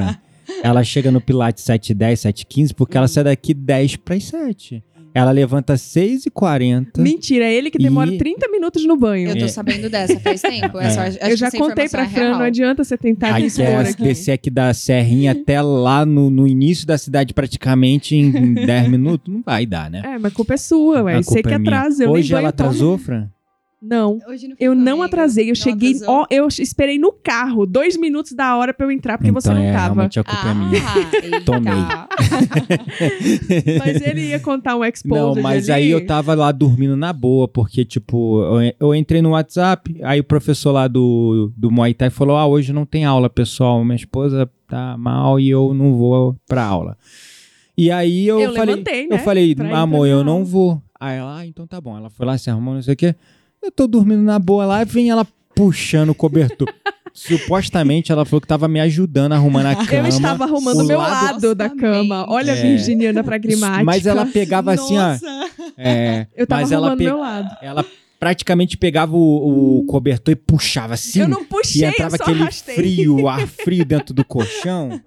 Ela 0.63 0.83
chega 0.83 1.11
no 1.11 1.19
Pilates 1.21 1.63
7h10, 1.63 2.13
7h15, 2.31 2.73
porque 2.75 2.97
ela 2.97 3.07
sai 3.07 3.23
daqui 3.23 3.53
10 3.53 3.95
para 3.97 4.19
7. 4.19 4.83
Ela 5.13 5.31
levanta 5.31 5.73
6h40. 5.75 6.99
Mentira, 7.01 7.43
é 7.43 7.53
ele 7.53 7.69
que 7.69 7.77
demora 7.77 8.13
E- 8.13 8.17
30 8.17 8.47
minutos 8.49 8.85
no 8.85 8.95
banho. 8.95 9.29
Eu 9.31 9.37
tô 9.37 9.43
É. 9.43 9.47
sabendo 9.49 9.89
dessa 9.89 10.17
faz 10.21 10.41
tempo. 10.41 10.79
É. 10.79 10.85
Essa, 10.87 11.29
Eu 11.29 11.35
já 11.35 11.51
contei 11.51 11.85
informação 11.85 11.89
pra 11.89 12.03
é 12.03 12.07
Fran, 12.07 12.21
real. 12.27 12.39
não 12.39 12.45
adianta 12.45 12.81
você 12.83 12.97
tentar 12.97 13.27
me 13.29 13.33
Aí 13.33 13.45
expor 13.47 13.65
quer 13.65 13.87
aqui. 13.89 14.03
descer 14.03 14.31
aqui 14.31 14.49
da 14.49 14.73
Serrinha 14.73 15.33
até 15.33 15.61
lá 15.61 16.05
no, 16.05 16.29
no 16.29 16.47
início 16.47 16.87
da 16.87 16.97
cidade, 16.97 17.33
praticamente 17.33 18.15
em 18.15 18.53
10 18.53 18.87
minutos. 18.87 19.33
Não 19.33 19.41
vai 19.41 19.65
dar, 19.65 19.89
né? 19.91 20.01
É, 20.05 20.17
mas 20.17 20.31
a 20.31 20.35
culpa 20.35 20.53
é 20.53 20.57
sua, 20.57 21.03
ué. 21.03 21.15
A 21.15 21.21
Você 21.21 21.33
culpa 21.33 21.49
que 21.49 21.55
é 21.55 21.57
minha. 21.57 21.71
atrasa. 21.77 22.03
Eu 22.05 22.11
Hoje 22.11 22.21
nem 22.23 22.31
banho 22.31 22.39
ela 22.39 22.49
atrasou, 22.49 22.97
Fran? 22.97 23.27
Não. 23.81 24.19
Hoje 24.27 24.47
não 24.47 24.55
Eu 24.59 24.75
não 24.75 25.01
atrasei, 25.01 25.45
eu 25.45 25.49
Não 25.49 25.55
cheguei. 25.55 25.95
Ó, 26.05 26.25
eu 26.29 26.47
esperei 26.47 26.99
no 26.99 27.11
carro, 27.11 27.65
dois 27.65 27.97
minutos 27.97 28.33
da 28.33 28.55
hora 28.55 28.73
pra 28.73 28.85
eu 28.85 28.91
entrar, 28.91 29.17
porque 29.17 29.31
você 29.31 29.49
então, 29.49 29.59
não 29.59 29.67
é, 29.67 29.73
tava. 29.73 29.93
realmente 29.95 30.19
a 30.19 30.23
culpa 30.23 30.49
é 30.49 30.53
minha. 30.53 30.81
Ah. 30.83 31.41
Tomei. 31.43 31.73
Mas 33.79 34.01
ele 34.01 34.27
ia 34.27 34.39
contar 34.39 34.75
um 34.75 34.85
expose 34.85 35.19
Não, 35.19 35.41
mas 35.41 35.69
ali. 35.69 35.85
aí 35.85 35.91
eu 35.91 36.05
tava 36.05 36.33
lá 36.35 36.51
dormindo 36.51 36.95
na 36.95 37.11
boa, 37.11 37.47
porque, 37.47 37.83
tipo, 37.83 38.41
eu, 38.43 38.73
eu 38.79 38.95
entrei 38.95 39.21
no 39.21 39.31
WhatsApp, 39.31 39.99
aí 40.03 40.19
o 40.19 40.23
professor 40.23 40.71
lá 40.71 40.87
do, 40.87 41.51
do 41.57 41.71
Muay 41.71 41.93
Thai 41.93 42.09
falou: 42.09 42.37
Ah, 42.37 42.45
hoje 42.45 42.71
não 42.71 42.85
tem 42.85 43.05
aula, 43.05 43.29
pessoal. 43.29 43.83
Minha 43.83 43.95
esposa 43.95 44.49
tá 44.67 44.95
mal 44.97 45.39
e 45.39 45.49
eu 45.49 45.73
não 45.73 45.95
vou 45.95 46.35
pra 46.47 46.63
aula. 46.63 46.97
E 47.77 47.89
aí 47.89 48.27
eu, 48.27 48.39
Eu 48.39 48.53
falei, 48.53 48.75
levantei, 48.75 49.07
né, 49.07 49.15
eu 49.15 49.19
falei, 49.19 49.55
amor, 49.73 50.07
eu 50.07 50.19
aula." 50.19 50.23
não 50.23 50.45
vou. 50.45 50.81
Aí 50.99 51.17
ela, 51.17 51.39
ah, 51.39 51.47
então 51.47 51.65
tá 51.65 51.81
bom. 51.81 51.97
Ela 51.97 52.09
foi 52.11 52.25
lá, 52.25 52.37
se 52.37 52.49
arrumou, 52.49 52.75
não 52.75 52.81
sei 52.81 52.93
o 52.93 52.97
quê. 52.97 53.15
Eu 53.61 53.71
tô 53.71 53.87
dormindo 53.87 54.21
na 54.23 54.39
boa 54.39 54.65
lá, 54.65 54.81
e 54.81 54.85
vem 54.85 55.09
ela 55.09 55.25
puxando 55.55 56.09
o 56.09 56.15
cobertor. 56.15 56.67
Supostamente 57.13 58.11
ela 58.11 58.23
falou 58.25 58.39
que 58.41 58.47
tava 58.47 58.67
me 58.67 58.79
ajudando 58.79 59.33
arrumando 59.33 59.65
a 59.67 59.75
cama. 59.75 60.03
Eu 60.03 60.07
estava 60.07 60.45
arrumando 60.45 60.79
o 60.79 60.83
meu 60.85 60.97
lado- 60.97 61.25
lado, 61.33 61.55
da 61.55 61.69
cama. 61.69 62.25
Olha 62.29 62.53
a 62.53 62.55
É. 62.57 62.61
virginiana 62.61 63.23
pragmática. 63.23 63.83
Mas 63.83 64.05
ela 64.05 64.25
pegava 64.25 64.73
assim, 64.73 64.97
ó. 64.97 65.09
Nossa. 65.09 65.49
É, 65.77 66.25
Eu 66.35 66.47
tava 66.47 66.61
mas 66.61 66.71
ela, 66.71 66.87
arrumando 66.87 66.97
pe- 66.97 67.03
meu 67.03 67.19
lado. 67.19 67.49
ela 67.61 67.85
praticamente 68.19 68.77
pegava 68.77 69.15
o, 69.15 69.79
o 69.79 69.85
cobertor 69.85 70.31
e 70.31 70.35
puxava 70.35 70.93
assim. 70.93 71.19
eu 71.21 71.27
não 71.27 71.41
e 71.41 71.45
puxei, 71.45 71.85
entrava 71.85 72.15
eu 72.15 72.17
só 72.17 72.23
aquele 72.23 72.41
arrastei. 72.43 72.75
frio, 72.75 73.27
ar 73.27 73.45
frio 73.47 73.83
dentro 73.85 74.13
do 74.13 74.23
colchão. 74.23 74.99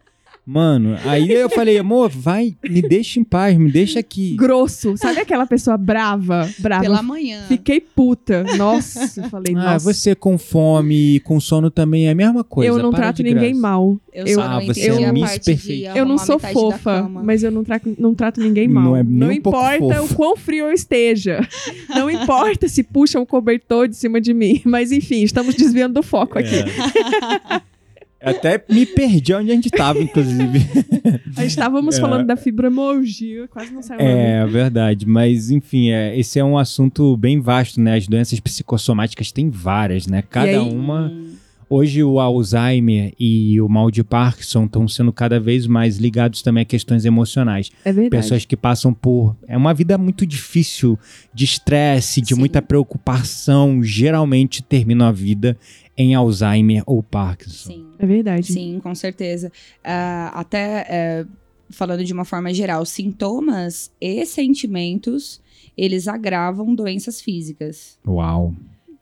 Mano, 0.47 0.99
aí 1.07 1.31
eu 1.33 1.49
falei, 1.49 1.79
amor, 1.79 2.11
vai, 2.11 2.55
me 2.63 2.83
deixa 2.83 3.19
em 3.19 3.25
paz, 3.25 3.57
me 3.57 3.73
deixa 3.73 3.99
aqui. 4.01 4.37
Grosso. 4.37 4.95
Sabe 4.99 5.19
aquela 5.21 5.47
pessoa 5.47 5.77
brava? 5.79 6.47
Brava. 6.59 6.83
Pela 6.83 7.03
manhã. 7.03 7.45
Fiquei 7.49 7.81
puta. 7.81 8.45
Nossa, 8.59 9.21
eu 9.23 9.31
falei, 9.31 9.55
Ah, 9.57 9.73
nossa. 9.73 9.93
você 9.93 10.15
com 10.15 10.37
fome 10.37 11.17
e 11.17 11.21
com 11.21 11.41
sono 11.41 11.71
também 11.71 12.09
é 12.09 12.11
a 12.11 12.15
mesma 12.15 12.45
coisa. 12.45 12.71
eu 12.71 12.79
não 12.83 12.91
para 12.91 13.05
trato 13.05 13.23
ninguém 13.23 13.53
graça. 13.53 13.61
mal. 13.61 13.99
Eu, 14.13 14.27
Eu- 14.27 14.41
Ah, 14.43 14.49
não 14.61 14.67
você 14.67 14.87
entendi 14.89 15.03
é 15.05 15.09
a 15.09 15.13
Miss 15.15 15.39
Perfeita. 15.39 15.99
Eu 15.99 16.05
não 16.05 16.19
sou 16.19 16.39
fofa, 16.39 17.09
mas 17.09 17.43
eu 17.43 17.51
não, 17.51 17.65
trato 17.65 17.95
não 17.99 18.15
trato 18.15 18.39
ninguém 18.41 18.69
Não 18.69 18.83
mal. 18.83 18.97
é 18.97 19.03
nem 19.03 19.13
não 19.13 19.31
um 19.31 19.41
pouco 19.41 19.59
importa 19.59 20.03
o 20.03 20.09
quão 20.15 20.37
frio 20.37 20.67
eu 20.67 20.73
esteja. 20.73 21.41
Não 21.89 22.11
importa 22.11 22.69
se 22.69 22.83
puxam 22.83 23.23
um 23.23 23.27
cobertor 23.27 23.89
de 23.89 23.97
cima 23.97 24.21
de 24.21 24.35
mim. 24.35 24.61
Mas 24.65 24.93
enfim, 24.93 25.23
estamos 25.23 25.55
desviando 25.55 25.95
do 25.95 26.03
foco 26.03 26.39
aqui. 26.39 26.57
Até 28.25 28.65
me 28.71 28.87
perdi 28.87 29.35
onde 29.35 29.51
a 29.51 29.55
gente 29.55 29.71
tava, 29.71 29.99
inclusive. 30.01 30.61
Estávamos 31.45 31.97
É. 31.99 32.01
falando 32.01 32.27
da 32.27 32.37
fibromialgia, 32.37 33.47
quase 33.49 33.73
não 33.73 33.83
saiu 33.83 33.99
nome. 34.01 34.11
É 34.13 34.47
verdade, 34.47 35.07
mas 35.07 35.51
enfim, 35.51 35.91
é, 35.91 36.19
esse 36.19 36.39
é 36.39 36.45
um 36.45 36.57
assunto 36.57 37.17
bem 37.17 37.41
vasto, 37.41 37.81
né? 37.81 37.97
As 37.97 38.07
doenças 38.07 38.39
psicossomáticas 38.41 39.31
têm 39.33 39.51
várias, 39.51 40.07
né? 40.07 40.23
Cada 40.29 40.49
aí- 40.51 40.59
uma. 40.59 41.13
Hoje 41.69 42.03
o 42.03 42.21
Alzheimer 42.21 43.13
e 43.19 43.61
o 43.61 43.69
mal 43.69 43.91
de 43.91 44.05
Parkinson 44.05 44.65
estão 44.65 44.87
sendo 44.87 45.13
cada 45.13 45.41
vez 45.41 45.67
mais 45.67 45.97
ligados 45.97 46.43
também 46.43 46.63
a 46.63 46.65
questões 46.65 47.05
emocionais. 47.05 47.71
É 47.85 47.93
verdade. 47.93 48.23
Pessoas 48.23 48.45
que 48.45 48.57
passam 48.57 48.93
por. 48.93 49.37
É 49.47 49.57
uma 49.57 49.75
vida 49.75 49.97
muito 49.99 50.27
difícil, 50.27 50.99
de 51.33 51.45
estresse, 51.45 52.21
de 52.21 52.35
Sim. 52.35 52.41
muita 52.41 52.61
preocupação, 52.61 53.83
geralmente 53.83 54.63
terminam 54.63 55.07
a 55.07 55.13
vida 55.13 55.57
em 55.97 56.15
Alzheimer 56.15 56.83
ou 56.87 57.03
Parkinson. 57.03 57.73
Sim. 57.73 57.87
É 57.99 58.07
verdade. 58.07 58.53
Sim, 58.53 58.81
com 58.83 58.95
certeza. 58.95 59.51
Ah, 59.83 60.33
até 60.35 60.87
é, 60.89 61.27
falando 61.71 62.05
de 62.05 62.13
uma 62.13 62.25
forma 62.25 62.53
geral, 62.53 62.85
sintomas 62.85 63.91
e 64.01 64.25
sentimentos, 64.27 65.41
eles 65.77 66.09
agravam 66.09 66.75
doenças 66.75 67.21
físicas, 67.21 67.99
Uau. 68.07 68.55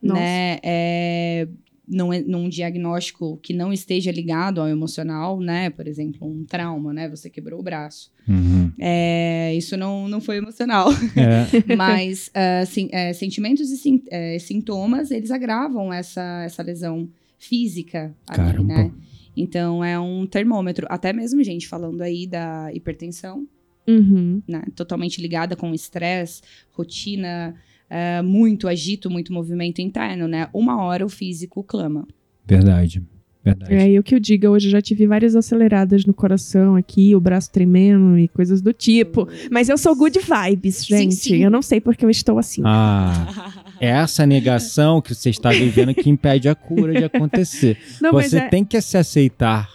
Nossa. 0.03 0.21
né? 0.21 0.59
É, 0.63 1.49
num, 1.93 2.09
num 2.27 2.49
diagnóstico 2.49 3.37
que 3.43 3.53
não 3.53 3.73
esteja 3.73 4.11
ligado 4.11 4.61
ao 4.61 4.67
emocional, 4.69 5.39
né? 5.39 5.69
Por 5.71 5.87
exemplo, 5.87 6.27
um 6.27 6.45
trauma, 6.45 6.93
né? 6.93 7.09
Você 7.11 7.29
quebrou 7.29 7.61
o 7.61 7.63
braço. 7.63 8.11
Uhum. 8.27 8.73
É, 8.81 9.55
isso 9.55 9.77
não, 9.77 10.09
não 10.09 10.21
foi 10.21 10.39
emocional. 10.39 10.89
É, 11.17 11.75
Mas 11.77 12.31
ah, 12.35 12.65
sim, 12.65 12.89
é, 12.91 13.13
sentimentos 13.13 13.71
e 13.71 13.77
sim- 13.77 14.03
é, 14.11 14.39
sintomas, 14.39 15.11
eles 15.11 15.31
agravam 15.31 15.93
essa, 15.93 16.43
essa 16.45 16.63
lesão 16.63 17.09
física 17.39 18.15
ali, 18.27 18.65
né? 18.65 18.91
Então 19.37 19.85
é 19.85 19.99
um 19.99 20.27
termômetro. 20.27 20.87
Até 20.91 21.13
mesmo, 21.13 21.43
gente, 21.43 21.67
falando 21.69 22.01
aí 22.03 22.27
da 22.27 22.71
hipertensão, 22.73 23.47
Uhum. 23.87 24.41
né? 24.47 24.63
Totalmente 24.77 25.21
ligada 25.21 25.57
com 25.57 25.75
estresse, 25.75 26.41
rotina, 26.71 27.55
ah, 27.93 28.23
muito 28.23 28.67
agito, 28.67 29.11
muito 29.11 29.33
movimento 29.33 29.81
interno, 29.81 30.27
né? 30.27 30.49
Uma 30.53 30.83
hora 30.83 31.05
o 31.05 31.09
físico 31.09 31.63
clama. 31.63 32.07
verdade. 32.47 33.03
Verdade. 33.45 33.75
É, 33.75 33.91
e 33.91 33.99
o 33.99 34.05
que 34.05 34.15
eu 34.15 34.21
digo, 34.21 34.47
hoje 34.47 34.69
eu 34.69 34.71
já 34.71 34.81
tive 34.81 35.05
várias 35.05 35.35
aceleradas 35.35 36.05
no 36.07 36.15
coração 36.15 36.77
aqui, 36.77 37.13
o 37.13 37.21
braço 37.21 37.51
tremendo 37.51 38.17
e 38.17 38.29
coisas 38.29 38.63
do 38.63 38.73
tipo. 38.73 39.29
Mas 39.51 39.69
eu 39.69 39.77
sou 39.77 39.97
good 39.97 40.17
vibes, 40.21 40.77
Sim, 40.77 40.97
gente. 40.97 41.15
sim. 41.17 41.37
Eu 41.43 41.51
não 41.51 41.61
sei 41.61 41.81
porque 41.81 42.05
eu 42.05 42.11
estou 42.11 42.39
assim. 42.39 42.63
Ah, 42.65 43.65
é 43.81 43.89
essa 43.89 44.25
negação 44.25 45.03
que 45.03 45.13
você 45.13 45.31
está 45.31 45.51
vivendo 45.51 45.93
que 45.93 46.09
impede 46.09 46.49
a 46.49 46.55
cura 46.55 46.93
de 46.95 47.03
acontecer. 47.03 47.77
Não, 48.01 48.13
você 48.13 48.39
é- 48.39 48.49
tem 48.49 48.65
que 48.65 48.81
se 48.81 48.97
aceitar 48.97 49.69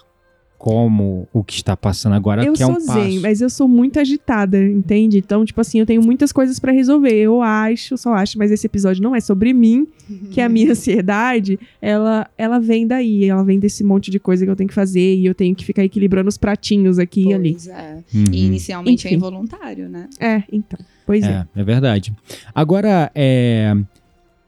como 0.58 1.28
o 1.32 1.43
que 1.43 1.53
está 1.53 1.78
passando 1.78 2.14
agora, 2.14 2.43
eu 2.43 2.53
que 2.53 2.64
é 2.64 2.68
um 2.68 2.80
sou 2.80 2.88
passo. 2.88 2.99
zen, 2.99 3.20
mas 3.20 3.41
eu 3.41 3.49
sou 3.49 3.68
muito 3.68 3.99
agitada, 3.99 4.62
entende? 4.62 5.20
Então, 5.20 5.45
tipo 5.45 5.62
assim, 5.62 5.80
eu 5.80 5.86
tenho 5.86 6.01
muitas 6.01 6.32
coisas 6.32 6.60
pra 6.60 6.72
resolver. 6.72 7.14
Eu 7.14 7.41
acho, 7.41 7.97
só 7.97 8.14
acho, 8.14 8.38
mas 8.38 8.51
esse 8.51 8.66
episódio 8.66 9.03
não 9.03 9.16
é 9.16 9.20
sobre 9.20 9.53
mim, 9.53 9.88
que 10.32 10.41
a 10.41 10.49
minha 10.49 10.72
ansiedade, 10.72 11.60
ela, 11.82 12.28
ela 12.38 12.60
vem 12.60 12.88
daí, 12.88 13.26
ela 13.26 13.43
vem 13.43 13.60
desse 13.60 13.84
monte 13.84 14.10
de 14.10 14.20
coisa 14.20 14.45
que 14.45 14.51
eu 14.51 14.55
tenho 14.55 14.68
que 14.68 14.74
fazer 14.74 15.16
e 15.16 15.26
eu 15.26 15.36
tenho 15.36 15.55
que 15.55 15.64
ficar 15.64 15.84
equilibrando 15.84 16.28
os 16.28 16.38
pratinhos 16.38 16.97
aqui 16.97 17.30
e 17.30 17.34
ali. 17.34 17.51
Pois 17.51 17.68
é. 17.68 18.03
Uhum. 18.14 18.24
E 18.32 18.45
inicialmente 18.45 19.05
é 19.05 19.10
Enfim. 19.10 19.18
involuntário, 19.18 19.89
né? 19.89 20.10
É, 20.20 20.43
então. 20.51 20.80
Pois 21.05 21.24
é. 21.24 21.45
É, 21.55 21.62
é 21.62 21.64
verdade. 21.64 22.14
Agora, 22.53 23.12
é, 23.16 23.76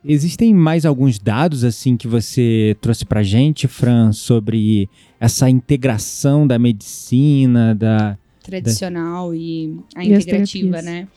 existem 0.04 0.54
mais 0.54 0.86
alguns 0.86 1.20
dados 1.20 1.64
assim 1.64 1.98
que 1.98 2.08
você 2.08 2.76
trouxe 2.82 3.06
pra 3.06 3.24
gente, 3.24 3.68
Fran, 3.68 4.12
sobre 4.12 4.90
essa 5.20 5.50
integração 5.50 6.48
da 6.48 6.58
medicina, 6.60 7.76
da 7.76 8.18
Tradicional 8.44 9.36
e 9.36 9.78
a 9.96 10.04
E 10.04 10.12
integrativa, 10.14 10.82
né? 10.82 11.08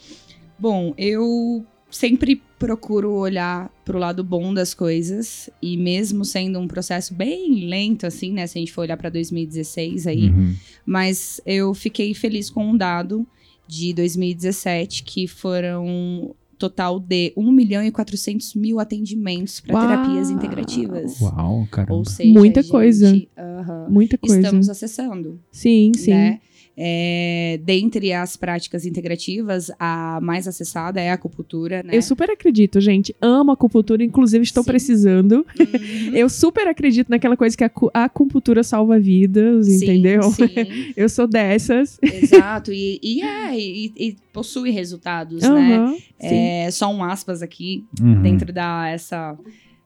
Bom, 0.59 0.93
eu 0.99 1.65
sempre 1.91 2.43
procuro 2.59 3.13
olhar 3.13 3.71
pro 3.85 3.99
lado 3.99 4.23
bom 4.25 4.53
das 4.55 4.73
coisas 4.75 5.51
e 5.61 5.77
mesmo 5.77 6.25
sendo 6.25 6.59
um 6.59 6.69
processo 6.69 7.15
bem 7.15 7.67
lento 7.67 8.07
assim, 8.07 8.33
né, 8.33 8.47
se 8.47 8.57
a 8.57 8.61
gente 8.61 8.73
for 8.73 8.83
olhar 8.83 8.97
para 8.97 9.11
2016 9.11 10.07
aí, 10.07 10.29
Uhum. 10.29 10.55
mas 10.87 11.41
eu 11.45 11.75
fiquei 11.75 12.15
feliz 12.15 12.49
com 12.51 12.65
um 12.71 12.77
dado 12.77 13.27
de 13.67 13.93
2017 13.95 15.03
que 15.03 15.27
foram 15.27 16.35
total 16.69 17.01
de 17.01 17.33
1 17.37 17.51
milhão 17.51 17.83
e 17.83 17.91
400 17.91 18.55
mil 18.55 18.79
atendimentos 18.79 19.59
para 19.61 19.81
terapias 19.81 20.31
integrativas. 20.31 21.21
Uau, 21.21 21.67
caramba. 21.71 21.95
Ou 21.95 22.05
seja, 22.05 22.33
Muita 22.33 22.63
gente, 22.63 22.71
coisa. 22.71 23.23
aham, 23.37 23.87
Muita 23.91 24.17
coisa. 24.17 24.39
estamos 24.41 24.69
acessando, 24.69 25.41
Sim, 25.51 25.91
sim. 25.97 26.11
né? 26.13 26.41
É, 26.77 27.61
dentre 27.63 28.13
as 28.13 28.37
práticas 28.37 28.87
integrativas, 28.87 29.71
a 29.79 30.19
mais 30.23 30.49
acessada 30.49 31.01
é 31.01 31.11
a 31.11 31.15
acupuntura, 31.15 31.83
né? 31.83 31.91
Eu 31.93 32.01
super 32.03 32.31
acredito, 32.31 32.81
gente. 32.81 33.15
Amo 33.21 33.53
acupuntura, 33.53 34.03
inclusive 34.03 34.43
estou 34.43 34.63
Sim. 34.63 34.71
precisando. 34.71 35.33
Uhum. 35.59 36.15
Eu 36.15 36.29
super 36.29 36.67
acredito 36.67 37.09
naquela 37.11 37.37
coisa 37.37 37.57
que 37.57 37.65
a, 37.65 37.71
a 37.95 38.05
acupuntura 38.05 38.63
salva 38.63 38.99
vidas, 38.99 39.67
Sim, 39.67 39.77
entendeu? 39.77 40.23
Sim, 40.23 40.47
Eu 40.97 41.09
sou 41.09 41.27
dessas. 41.27 41.99
exato. 42.03 42.73
E, 42.73 42.99
e 43.03 43.23
é, 43.23 43.59
e, 43.59 43.93
e 43.97 44.17
possui 44.33 44.71
resultados, 44.71 45.43
né? 45.43 45.77
Aham, 45.77 45.97
sim. 46.21 46.35
É, 46.37 46.71
só 46.71 46.89
um 46.93 47.05
aspas 47.05 47.43
aqui, 47.43 47.85
Uhum. 48.01 48.23
dentro 48.23 48.53
da 48.53 48.89
essa 48.89 49.37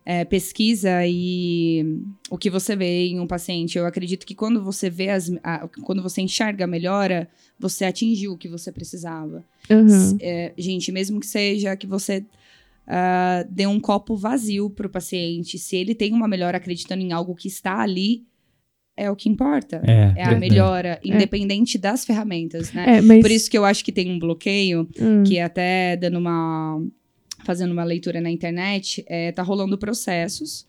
é, 0.09 0.25
pesquisa 0.25 1.05
e 1.05 1.85
o 2.31 2.39
que 2.39 2.49
você 2.49 2.77
vê 2.77 3.09
em 3.09 3.19
um 3.19 3.27
paciente. 3.27 3.77
Eu 3.77 3.85
acredito 3.87 4.25
que 4.25 4.37
quando 4.37 4.63
você 4.63 4.89
vê 4.89 5.09
as, 5.11 5.33
a- 5.43 5.69
quando 5.83 6.01
você 6.01 6.23
enxerga 6.23 6.63
a 6.65 6.69
melhora, 6.69 7.29
você 7.59 7.85
atingiu 7.85 8.33
o 8.35 8.39
que 8.39 8.47
você 8.49 8.71
precisava. 8.71 9.45
Aham. 9.69 10.17
É, 10.21 10.53
gente, 10.57 10.93
mesmo 10.93 11.19
que 11.19 11.27
seja 11.27 11.77
que 11.77 11.89
você 11.89 12.25
ah, 12.87 13.45
dê 13.51 13.67
um 13.67 13.81
copo 13.81 14.17
vazio 14.17 14.71
pro 14.71 14.89
paciente, 14.89 15.59
se 15.59 15.75
ele 15.77 15.93
tem 15.93 16.13
uma 16.13 16.29
melhora 16.29 16.57
acreditando 16.57 17.03
em 17.03 17.11
algo 17.13 17.35
que 17.35 17.49
está 17.49 17.81
ali, 17.81 18.25
é 18.97 19.11
o 19.11 19.17
que 19.17 19.29
importa. 19.29 19.83
É, 19.85 20.13
É 20.15 20.25
a 20.25 20.39
melhora, 20.39 21.01
independente 21.05 21.77
das 21.79 22.05
ferramentas, 22.05 22.73
né? 22.73 22.99
É, 22.99 23.01
mas. 23.03 23.21
Por 23.21 23.31
isso 23.33 23.51
que 23.51 23.59
eu 23.59 23.65
acho 23.65 23.85
que 23.85 23.91
tem 23.91 24.09
um 24.11 24.19
bloqueio 24.21 24.89
Hum, 25.01 25.25
que 25.25 25.41
até 25.41 25.97
dando 25.97 26.19
uma 26.19 26.81
fazendo 27.47 27.71
uma 27.71 27.85
leitura 27.85 28.21
na 28.21 28.31
internet 28.31 29.05
é, 29.07 29.33
tá 29.33 29.43
rolando 29.43 29.79
processos 29.79 30.67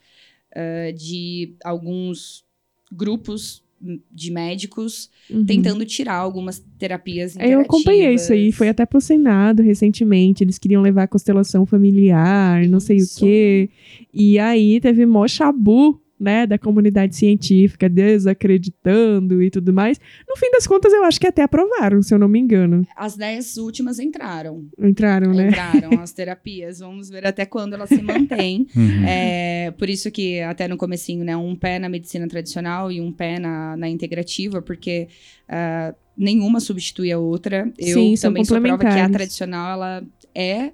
eh, 0.52 0.94
de 0.94 1.56
alguns 1.64 2.46
grupos 2.92 3.64
de 4.12 4.32
médicos 4.32 5.10
uhum. 5.30 5.46
tentando 5.46 5.86
tirar 5.86 6.16
algumas 6.16 6.64
terapias 6.80 7.38
É, 7.38 7.54
Eu 7.54 7.62
acompanhei 7.62 8.14
isso 8.14 8.34
aí, 8.34 8.52
foi 8.52 8.70
até 8.70 8.86
pro 8.86 9.00
Senado 9.00 9.62
recentemente. 9.62 10.44
Eles 10.44 10.58
queriam 10.58 10.82
levar 10.82 11.04
a 11.04 11.08
constelação 11.08 11.66
familiar, 11.66 12.68
não 12.68 12.80
sei 12.80 12.98
Isso. 12.98 13.18
o 13.18 13.20
quê. 13.20 13.70
E 14.14 14.40
aí 14.40 14.80
teve 14.80 15.06
mó 15.06 15.28
chabu, 15.28 16.02
né, 16.20 16.48
da 16.48 16.58
comunidade 16.58 17.16
científica, 17.16 17.88
desacreditando 17.88 19.42
e 19.42 19.50
tudo 19.50 19.72
mais. 19.74 20.00
No 20.28 20.36
fim 20.38 20.50
das 20.52 20.66
contas, 20.66 20.92
eu 20.94 21.04
acho 21.04 21.20
que 21.20 21.28
até 21.28 21.44
aprovaram, 21.44 22.02
se 22.02 22.14
eu 22.14 22.20
não 22.20 22.28
me 22.28 22.40
engano. 22.40 22.86
as 22.96 23.16
dez 23.16 23.58
últimas 23.58 24.00
entraram 24.00 24.66
Entraram, 24.80 25.34
né? 25.34 25.50
entraram 25.50 26.02
as 26.02 26.12
terapias 26.12 26.80
vamos 26.80 27.10
ver 27.10 27.26
até 27.26 27.46
quando 27.46 27.74
elas 27.74 27.90
se 27.90 28.02
mantêm 28.02 28.68
Uhum. 28.76 29.06
É, 29.06 29.72
por 29.78 29.90
isso 29.90 30.10
que 30.12 30.40
até 30.42 30.68
no 30.68 30.78
comecinho, 30.78 31.24
né, 31.24 31.36
um 31.36 31.56
pé 31.56 31.80
na 31.80 31.90
medicina 31.90 32.28
tradicional 32.28 32.92
e 32.92 33.02
um 33.02 33.12
pé 33.12 33.40
na, 33.40 33.76
na 33.76 33.90
integrativa, 33.90 34.62
porque 34.62 35.08
ah, 35.48 35.94
nenhuma 36.18 36.60
substitui 36.60 37.12
a 37.12 37.18
outra. 37.18 37.72
Eu 37.78 38.00
Sim, 38.00 38.16
também 38.22 38.44
sou 38.44 38.60
prova 38.60 38.78
que 38.78 38.88
a 38.88 39.10
tradicional, 39.10 39.74
ela 39.74 40.04
é... 40.34 40.72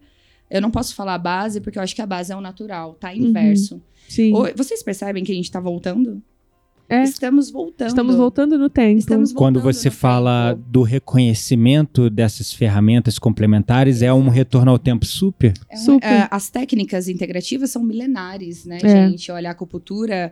Eu 0.49 0.61
não 0.61 0.69
posso 0.69 0.93
falar 0.93 1.15
a 1.15 1.17
base, 1.17 1.61
porque 1.61 1.79
eu 1.79 1.83
acho 1.83 1.95
que 1.95 2.01
a 2.01 2.05
base 2.05 2.31
é 2.31 2.35
o 2.35 2.41
natural, 2.41 2.93
tá 2.93 3.11
Uhum. 3.73 3.81
Sim. 4.07 4.33
Vocês 4.55 4.83
percebem 4.83 5.23
que 5.23 5.31
a 5.31 5.35
gente 5.35 5.51
tá 5.51 5.59
voltando? 5.59 6.21
É. 6.89 7.03
Estamos 7.03 7.49
voltando. 7.49 7.87
Estamos 7.87 8.15
voltando 8.15 8.57
no 8.57 8.69
tempo. 8.69 8.99
Estamos 8.99 9.31
Quando 9.33 9.55
voltando 9.59 9.73
você 9.73 9.89
fala 9.89 10.53
tempo. 10.55 10.69
do 10.69 10.81
reconhecimento 10.83 12.09
dessas 12.09 12.53
ferramentas 12.53 13.17
complementares, 13.17 14.01
é 14.01 14.13
um 14.13 14.29
retorno 14.29 14.71
ao 14.71 14.77
tempo 14.77 15.05
super? 15.05 15.53
É 15.69 15.75
um- 15.75 15.79
Super. 15.79 16.05
é, 16.07 16.27
as 16.29 16.49
técnicas 16.49 17.07
integrativas 17.07 17.71
são 17.71 17.83
milenares, 17.83 18.65
né, 18.65 18.77
É. 18.83 18.87
gente? 19.09 19.31
Olha, 19.31 19.49
a 19.49 19.51
acupuntura, 19.53 20.31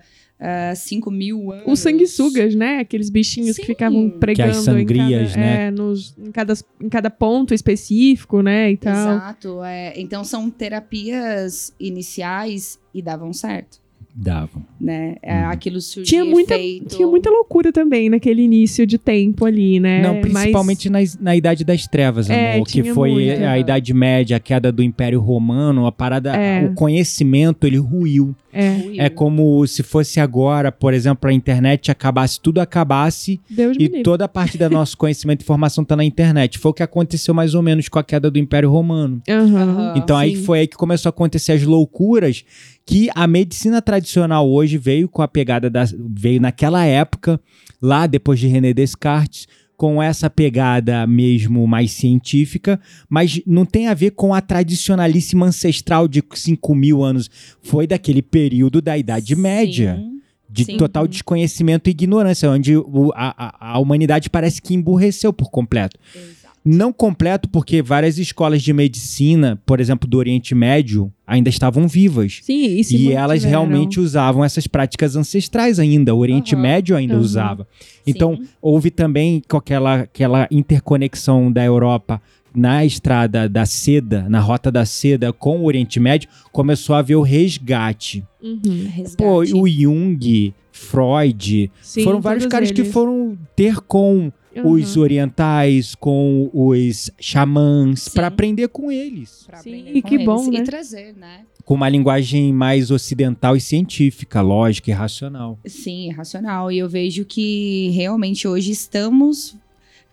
5 0.76 1.12
mil 1.12 1.52
anos. 1.52 1.66
Os 1.68 1.80
sanguessugas, 1.80 2.56
né? 2.56 2.80
Aqueles 2.80 3.10
bichinhos 3.12 3.56
que 3.56 3.62
Sim. 3.62 3.68
ficavam 3.68 4.10
pregando 4.10 4.56
sangrias, 4.56 5.32
em 5.32 5.36
cada, 5.36 5.40
né? 5.40 5.66
é, 5.68 5.72
nos, 5.72 6.16
em, 6.18 6.32
cada, 6.32 6.54
em 6.82 6.90
cada 6.90 7.10
ponto 7.12 7.54
específico, 7.54 8.42
né? 8.42 8.72
E 8.72 8.78
tal. 8.78 8.94
Exato. 8.94 9.64
é. 9.64 9.94
então 10.00 10.24
são 10.24 10.50
terapias 10.50 11.74
iniciais 11.80 12.80
e 12.94 13.02
davam 13.02 13.32
certo, 13.34 13.80
Davam. 14.14 14.64
né? 14.80 15.16
É, 15.22 15.42
Uhum. 15.42 15.50
Aquilo 15.52 15.80
surgia 15.82 16.10
Tinha 16.20 16.26
muita, 16.26 16.56
tinha 16.88 17.08
muita 17.08 17.30
loucura 17.30 17.72
também 17.72 18.10
naquele 18.10 18.42
início 18.42 18.86
de 18.86 18.98
tempo 18.98 19.46
ali, 19.46 19.80
né? 19.80 20.02
Não, 20.02 20.16
Mas- 20.16 20.22
principalmente 20.32 20.90
na, 20.90 21.00
na 21.20 21.36
Idade 21.36 21.64
das 21.64 21.88
Trevas, 21.88 22.30
É, 22.30 22.56
amor, 22.56 22.66
que 22.68 22.84
foi 22.94 23.12
muito. 23.12 23.44
a 23.44 23.58
Idade 23.58 23.94
Média, 23.94 24.38
a 24.38 24.40
queda 24.40 24.72
do 24.72 24.82
Império 24.84 25.20
Romano, 25.22 25.86
a 25.86 25.92
parada, 25.92 26.36
É. 26.36 26.66
o 26.66 26.74
conhecimento, 26.74 27.66
ele 27.66 27.78
ruiu. 27.78 28.36
É, 28.54 28.70
Ruiu. 28.70 29.02
É 29.02 29.10
como 29.10 29.66
se 29.66 29.82
fosse 29.82 30.20
agora, 30.20 30.74
por 30.74 30.94
exemplo, 30.94 31.30
a 31.30 31.34
internet 31.34 31.90
acabasse, 31.90 32.38
tudo 32.38 32.60
acabasse 32.60 33.40
Deus 33.50 33.78
e 33.80 33.88
toda 34.04 34.26
a 34.26 34.28
parte 34.28 34.58
do 34.58 34.70
nosso 34.70 34.98
conhecimento 35.00 35.42
e 35.42 35.44
informação 35.44 35.86
tá 35.86 35.96
na 35.96 36.04
internet. 36.04 36.60
Foi 36.60 36.72
o 36.72 36.74
que 36.74 36.84
aconteceu 36.84 37.34
mais 37.34 37.54
ou 37.56 37.62
menos 37.62 37.88
com 37.88 37.98
a 37.98 38.04
queda 38.04 38.30
do 38.30 38.38
Império 38.38 38.70
Romano. 38.70 39.22
Aham. 39.30 39.56
Aham. 39.62 39.94
Então 39.96 40.18
aí 40.18 40.36
sim. 40.36 40.44
foi 40.44 40.60
aí 40.60 40.68
que 40.68 40.76
começou 40.76 41.08
a 41.08 41.12
acontecer 41.12 41.54
as 41.54 41.64
loucuras 41.64 42.44
que 42.92 43.10
a 43.16 43.26
medicina 43.26 43.82
tradicional 43.82 44.50
hoje 44.50 44.78
veio 44.78 45.08
com 45.08 45.22
a 45.22 45.28
pegada 45.28 45.70
da 45.70 45.86
veio 45.98 46.42
naquela 46.42 46.86
época, 46.86 47.40
lá 47.82 48.06
depois 48.06 48.40
de 48.40 48.48
René 48.48 48.74
Descartes, 48.74 49.48
com 49.78 50.04
essa 50.04 50.30
pegada 50.30 51.08
mesmo 51.08 51.66
mais 51.66 51.92
científica, 51.92 52.80
mas 53.10 53.42
não 53.48 53.66
tem 53.66 53.88
a 53.88 53.94
ver 53.94 54.12
com 54.12 54.34
a 54.34 54.42
tradicionalíssima 54.42 55.46
ancestral 55.46 56.08
de 56.08 56.22
5 56.34 56.76
mil 56.76 57.02
anos. 57.04 57.30
Foi 57.64 57.88
daquele 57.88 58.22
período 58.22 58.82
da 58.82 58.98
Idade 58.98 59.36
Média 59.36 59.96
Sim. 59.98 60.20
de 60.50 60.66
Sim. 60.66 60.78
total 60.78 61.08
desconhecimento 61.08 61.88
e 61.90 61.92
ignorância, 61.92 62.52
onde 62.52 62.76
o- 62.78 63.12
a, 63.16 63.34
a- 63.48 63.72
a 63.74 63.80
humanidade 63.80 64.30
parece 64.30 64.62
que 64.62 64.74
emburreceu 64.76 65.32
por 65.34 65.50
completo. 65.50 65.98
Exato. 66.14 66.42
Não 66.64 66.94
completo, 66.94 67.50
porque 67.50 67.82
várias 67.82 68.20
escolas 68.20 68.62
de 68.62 68.72
medicina, 68.72 69.60
por 69.66 69.80
exemplo, 69.80 70.08
do 70.08 70.20
Oriente 70.20 70.54
Médio, 70.54 71.12
ainda 71.32 71.50
estavam 71.50 71.88
vivas. 71.88 72.40
Sim, 72.42 72.66
e, 72.78 72.84
se 72.84 72.98
E 72.98 73.12
elas 73.14 73.44
realmente 73.46 74.00
usavam 74.02 74.44
essas 74.44 74.68
práticas 74.68 75.16
ancestrais 75.16 75.80
ainda. 75.80 76.14
O 76.14 76.20
Oriente 76.20 76.54
Aham. 76.56 76.62
Médio 76.62 76.96
ainda 76.98 77.14
Aham. 77.14 77.22
usava. 77.22 77.68
Então, 78.06 78.36
Sim. 78.36 78.48
houve 78.62 78.92
também 78.92 79.42
com 79.48 79.56
aquela, 79.56 80.02
aquela 80.02 80.48
interconexão 80.52 81.50
da 81.50 81.64
Europa 81.64 82.22
na 82.54 82.84
estrada 82.84 83.48
da 83.48 83.66
seda, 83.66 84.28
na 84.28 84.42
rota 84.42 84.70
da 84.70 84.86
seda 84.86 85.32
com 85.32 85.62
o 85.62 85.66
Oriente 85.66 86.02
Médio, 86.02 86.28
começou 86.52 86.96
a 86.96 87.00
haver 87.00 87.16
o 87.16 87.22
resgate. 87.22 88.26
Uhum. 88.44 88.90
Resgate. 88.94 89.16
Pô, 89.16 89.40
o 89.40 89.68
Jung, 89.70 90.54
Freud, 90.70 91.72
Sim, 91.82 92.04
foram 92.04 92.20
vários 92.20 92.46
caras 92.48 92.70
que 92.72 92.82
eles. 92.82 92.92
foram 92.92 93.38
ter 93.56 93.78
com 93.82 94.30
os 94.64 94.92
Aham. 94.96 95.02
orientais, 95.04 95.96
com 95.96 96.50
os 96.54 97.10
xamãs, 97.20 98.08
para 98.10 98.28
aprender 98.28 98.68
com 98.68 98.92
eles. 98.92 99.44
Pra 99.48 99.58
Sim, 99.58 99.70
aprender 99.80 99.98
e 99.98 100.02
com 100.02 100.08
que 100.08 100.16
eles. 100.16 100.26
bom, 100.26 100.52
né? 100.52 100.60
E 100.60 100.64
trazer, 100.64 101.16
né? 101.16 101.46
Com 101.64 101.76
uma 101.76 101.88
linguagem 101.88 102.52
mais 102.52 102.92
ocidental 102.92 103.56
e 103.56 103.62
científica, 103.62 104.42
lógica 104.42 104.90
e 104.90 104.94
racional. 104.94 105.60
Sim, 105.66 106.12
racional. 106.12 106.72
E 106.72 106.78
eu 106.80 106.90
vejo 106.90 107.24
que 107.24 107.90
realmente 107.92 108.48
hoje 108.48 108.72
estamos 108.72 109.56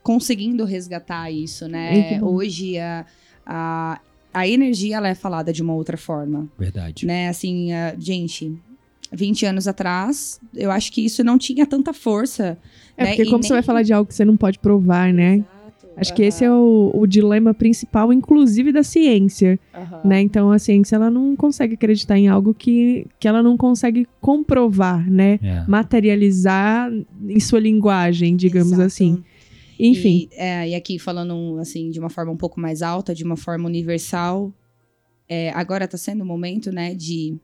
conseguindo 0.03 0.65
resgatar 0.65 1.31
isso, 1.31 1.67
né? 1.69 2.03
que 2.03 2.19
bom. 2.21 2.27
Hoje 2.35 2.79
a, 2.79 3.05
a 3.45 4.01
a 4.33 4.47
energia 4.47 4.97
ela 4.99 5.09
é 5.09 5.15
falada 5.15 5.53
de 5.53 5.63
uma 5.63 5.75
outra 5.75 5.97
forma, 5.97 6.49
Verdade. 6.57 7.07
né? 7.07 7.29
Assim, 7.29 7.73
a- 7.73 7.97
gente, 7.99 8.53
20 9.13 9.47
anos 9.47 9.67
atrás, 9.69 10.41
eu 10.55 10.71
acho 10.71 10.93
que 10.93 11.05
isso 11.05 11.23
não 11.25 11.39
tinha 11.39 11.67
tanta 11.67 11.93
força. 11.93 12.59
É 12.97 13.05
né? 13.05 13.11
porque 13.11 13.23
E 13.23 13.31
como 13.31 13.43
você 13.43 13.49
nem- 13.51 13.57
vai 13.57 13.63
falar 13.63 13.83
de 13.83 13.93
algo 13.93 14.09
que 14.09 14.15
você 14.15 14.25
não 14.25 14.37
pode 14.37 14.59
provar, 14.59 15.13
né? 15.13 15.37
Exato. 15.37 15.49
Acho 15.97 16.15
que 16.15 16.23
esse 16.23 16.45
é 16.45 16.51
o, 16.53 16.93
o 16.95 17.07
dilema 17.07 17.53
principal, 17.53 18.13
inclusive 18.13 18.71
da 18.71 18.83
ciência, 18.85 19.59
Aham. 19.75 20.01
né? 20.05 20.21
Então 20.21 20.51
a 20.53 20.59
ciência 20.59 20.95
ela 20.97 21.11
não 21.11 21.35
consegue 21.35 21.75
acreditar 21.75 22.17
em 22.19 22.29
algo 22.29 22.55
que, 22.55 23.07
que 23.19 23.27
ela 23.27 23.43
não 23.43 23.57
consegue 23.57 24.07
comprovar, 24.21 25.11
né? 25.11 25.41
É. 25.43 25.65
Materializar 25.67 26.91
em 27.29 27.41
sua 27.41 27.61
linguagem, 27.61 28.37
digamos 28.37 28.73
Exato. 28.73 28.87
assim. 28.87 29.25
Enfim, 29.81 30.29
E, 30.33 30.37
é, 30.37 30.69
e 30.71 30.75
aqui 30.75 30.99
falando 30.99 31.57
assim 31.59 31.91
de 31.91 31.99
uma 32.01 32.11
forma 32.11 32.33
um 32.33 32.37
pouco 32.37 32.61
mais 32.61 32.83
alta, 32.83 33.15
de 33.15 33.23
uma 33.25 33.37
forma 33.37 33.67
universal, 33.67 34.53
é, 35.29 35.51
agora 35.51 35.85
está 35.85 35.97
sendo 35.99 36.23
o 36.23 36.27
momento, 36.27 36.73
né, 36.73 36.95
de 36.95 37.37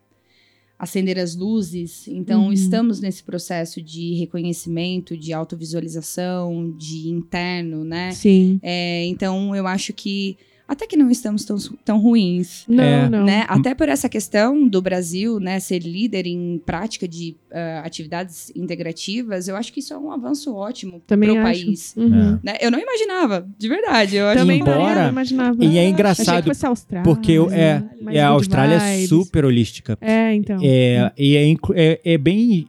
acender 0.84 1.18
as 1.18 1.34
luzes. 1.34 2.06
Então 2.08 2.46
Uhum. 2.46 2.52
estamos 2.52 3.00
nesse 3.00 3.22
processo 3.22 3.82
de 3.82 4.14
reconhecimento, 4.14 5.16
de 5.16 5.32
autovisualização, 5.32 6.70
de 6.76 7.08
interno, 7.08 7.84
né? 7.84 8.12
sim. 8.12 8.58
É, 8.62 9.04
então 9.06 9.54
eu 9.54 9.66
acho 9.66 9.92
que 9.92 10.36
até 10.66 10.86
que 10.86 10.96
não 10.96 11.10
estamos 11.10 11.44
tão, 11.44 11.56
tão 11.84 11.98
ruins. 11.98 12.64
Não, 12.66 12.82
É. 12.82 13.08
não. 13.08 13.24
Né? 13.24 13.44
Até 13.48 13.74
por 13.74 13.88
essa 13.88 14.08
questão 14.08 14.66
do 14.66 14.80
Brasil, 14.80 15.38
né, 15.38 15.60
ser 15.60 15.80
líder 15.80 16.26
em 16.26 16.60
prática 16.64 17.06
de 17.06 17.36
ah, 17.52 17.82
atividades 17.84 18.50
integrativas, 18.56 19.46
eu 19.48 19.56
acho 19.56 19.72
que 19.72 19.80
isso 19.80 19.92
é 19.92 19.98
um 19.98 20.10
avanço 20.10 20.54
ótimo 20.54 21.00
para 21.06 21.16
o 21.32 21.34
país. 21.42 21.94
Uhum. 21.96 22.38
né? 22.42 22.56
Eu 22.60 22.70
não 22.70 22.78
imaginava, 22.78 23.46
de 23.58 23.68
verdade. 23.68 24.16
Eu 24.16 24.34
Também 24.34 24.60
Embora- 24.60 25.00
eu 25.00 25.02
não 25.04 25.08
imaginava. 25.10 25.56
E 25.64 25.66
é 25.66 25.68
Achei 25.70 25.84
que 25.84 25.90
engraçado, 25.90 26.50
Austrália. 26.66 27.04
porque 27.04 27.32
eu- 27.32 27.50
é, 27.50 27.82
é, 28.08 28.20
a 28.20 28.28
Austrália 28.28 28.76
é 28.76 29.06
super 29.06 29.44
holística. 29.44 29.96
É, 30.00 30.34
então. 30.34 30.58
É, 30.62 31.12
e 31.18 31.36
é, 31.36 31.54
é- 31.74 32.00
é 32.14 32.18
bem 32.18 32.66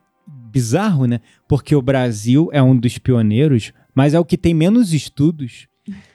bizarro, 0.52 1.06
né? 1.06 1.20
Porque 1.48 1.76
o 1.76 1.82
Brasil 1.82 2.50
é 2.52 2.62
um 2.62 2.78
dos 2.78 2.98
pioneiros, 2.98 3.72
mas 3.94 4.14
é 4.14 4.20
o 4.20 4.26
que 4.26 4.38
tem 4.38 4.54
menos 4.54 4.94
estudos. 4.94 5.68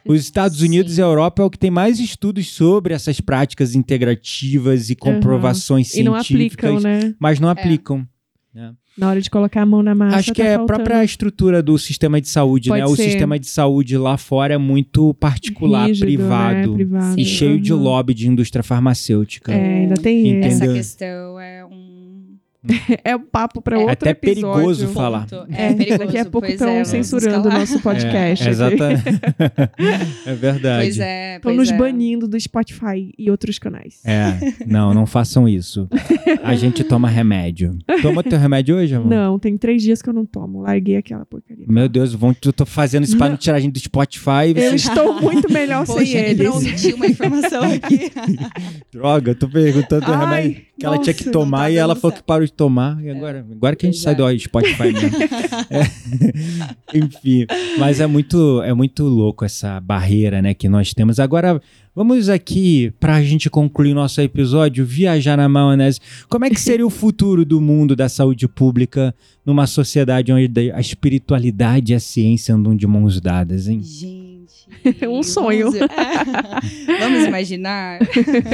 Os 0.07 0.21
Estados 0.21 0.59
Sim. 0.59 0.65
Unidos 0.67 0.99
e 0.99 1.03
a 1.03 1.05
Europa 1.05 1.43
é 1.43 1.45
o 1.45 1.51
que 1.51 1.59
tem 1.59 1.71
mais 1.71 2.01
estudos 2.01 2.49
sobre 2.49 2.93
essas 2.95 3.21
práticas 3.21 3.75
integrativas 3.75 4.91
e 4.91 4.97
comprovações 4.97 5.95
E 5.95 6.03
não 6.03 6.21
científicas, 6.23 6.71
aplicam, 6.85 7.09
né? 7.09 7.15
mas 7.19 7.39
não 7.39 7.49
aplicam. 7.49 8.07
né? 8.55 8.73
Na 8.99 9.09
hora 9.09 9.21
de 9.21 9.31
colocar 9.31 9.63
a 9.63 9.67
mão 9.67 9.83
na 9.83 9.95
massa. 9.95 10.17
Acho 10.17 10.35
que 10.35 10.43
tá 10.43 10.49
é 10.49 10.55
a 10.55 10.59
faltando. 10.59 10.77
própria 10.83 11.05
estrutura 11.05 11.63
do 11.63 11.79
sistema 11.79 12.21
de 12.21 12.29
saúde, 12.29 12.69
Pode 12.69 12.81
né? 12.83 12.87
O 12.87 12.97
ser. 12.97 13.05
sistema 13.05 13.39
de 13.39 13.47
saúde 13.47 13.97
lá 13.97 14.17
fora 14.19 14.55
é 14.55 14.59
muito 14.59 15.15
particular, 15.15 15.87
Rígido, 15.87 16.05
né? 16.07 16.07
privado, 16.17 16.75
Privado. 16.75 17.19
e 17.21 17.25
cheio 17.25 17.61
de 17.61 17.73
Uhum. 17.73 17.81
lobby 17.83 18.13
de 18.13 18.27
indústria 18.29 18.63
farmacêutica. 18.65 19.53
É, 19.53 19.83
ainda 19.83 19.95
tem 19.95 20.27
Entendeu? 20.29 20.49
Essa. 20.49 20.73
questão 20.73 21.39
é 21.41 21.65
um 21.65 22.00
É 23.05 23.17
um 23.17 23.21
papo 23.21 23.63
pra 23.63 23.77
É 23.77 23.79
outro 23.79 23.93
até 23.93 24.11
episódio. 24.11 24.53
perigoso 24.53 24.89
falar. 24.89 25.27
É, 25.51 25.67
É, 25.67 25.73
perigoso. 25.75 25.99
daqui 25.99 26.19
a 26.19 26.25
pouco 26.27 26.47
estão 26.47 26.69
é, 26.69 26.85
censurando 26.85 27.49
o 27.49 27.53
nosso 27.53 27.81
podcast. 27.81 28.47
É, 28.47 28.51
exatamente. 28.51 29.03
é 30.27 30.35
verdade. 30.35 30.85
Pois 30.85 30.99
é, 30.99 31.37
Estão 31.37 31.55
nos 31.55 31.71
é. 31.71 31.77
banindo 31.77 32.29
do 32.29 32.39
Spotify 32.39 33.13
e 33.19 33.31
outros 33.31 33.59
canais. 33.59 34.01
É, 34.05 34.35
não, 34.67 34.93
não 34.93 35.07
façam 35.07 35.49
isso. 35.49 35.89
A 36.43 36.55
gente 36.55 36.85
toma 36.85 37.09
remédio. 37.09 37.79
Toma 38.03 38.23
teu 38.23 38.39
remédio 38.39 38.77
hoje, 38.77 38.95
amor? 38.95 39.09
Não, 39.09 39.39
tem 39.39 39.57
três 39.57 39.83
dias 39.83 40.03
que 40.03 40.09
eu 40.09 40.13
não 40.15 40.27
tomo. 40.27 40.63
Larguei 40.63 40.97
aquela 40.97 41.25
porcaria. 41.25 41.65
Meu 41.69 41.89
Deus, 41.89 42.13
vão, 42.15 42.37
eu 42.45 42.53
tô 42.53 42.67
fazendo 42.67 43.05
isso 43.05 43.17
pra 43.17 43.29
não 43.29 43.37
tirar 43.37 43.57
a 43.57 43.61
gente 43.61 43.73
do 43.73 43.79
Spotify. 43.81 44.53
e 44.55 44.61
Eu 44.61 44.75
estou 44.75 45.21
muito 45.21 45.51
melhor 45.51 45.87
Poxa, 45.87 46.05
sem 46.05 46.31
e 46.31 46.35
pra 46.35 46.45
eles. 46.45 46.57
omitir 46.57 46.95
uma 46.95 47.07
informação 47.07 47.63
aqui. 47.73 48.11
Droga, 48.93 49.31
eu 49.31 49.35
tô 49.35 49.49
perguntando 49.49 50.05
do 50.07 50.13
Ai, 50.13 50.21
remédio 50.43 50.71
que 50.81 50.87
ela 50.87 50.99
tinha 50.99 51.13
que 51.13 51.27
nossa, 51.27 51.33
tomar 51.33 51.59
tá 51.65 51.71
e 51.71 51.77
ela 51.77 51.95
falou 51.95 52.17
que 52.17 52.23
parou 52.23 52.49
tomar. 52.51 53.03
E 53.03 53.11
agora, 53.11 53.47
agora 53.51 53.77
que 53.77 53.87
a 53.87 53.91
gente 53.91 54.01
sai 54.01 54.15
é. 54.15 54.17
do 54.17 54.39
Spotify 54.39 54.93
mesmo. 54.93 55.11
É. 55.71 55.83
Enfim, 56.99 57.47
mas 57.79 58.01
é 58.01 58.07
muito, 58.07 58.63
é 58.63 58.73
muito 58.73 59.05
louco 59.05 59.45
essa 59.45 59.81
barreira 59.81 60.43
né, 60.43 60.55
que 60.55 60.69
nós 60.69 60.93
temos. 60.93 61.21
Agora, 61.21 61.61
vamos 61.95 62.29
aqui, 62.29 62.93
pra 62.99 63.23
gente 63.23 63.49
concluir 63.49 63.95
nosso 63.95 64.21
episódio, 64.21 64.85
viajar 64.85 65.37
na 65.37 65.49
maionese. 65.49 66.01
Como 66.29 66.45
é 66.45 66.51
que 66.51 66.61
seria 66.61 66.87
o 66.87 66.91
futuro 66.91 67.45
do 67.45 67.61
mundo 67.61 67.95
da 67.95 68.09
saúde 68.09 68.49
pública 68.49 69.15
numa 69.45 69.67
sociedade 69.67 70.33
onde 70.33 70.73
a 70.73 70.81
espiritualidade 70.81 71.93
e 71.93 71.95
a 71.95 72.01
ciência 72.01 72.55
andam 72.55 72.75
de 72.75 72.87
mãos 72.87 73.21
dadas, 73.21 73.69
hein? 73.69 73.81
Gente. 73.83 74.30
Um 75.09 75.23
sonho. 75.23 75.71
Vamos, 75.71 75.81
é. 75.81 75.87
Vamos 77.01 77.27
imaginar? 77.27 77.99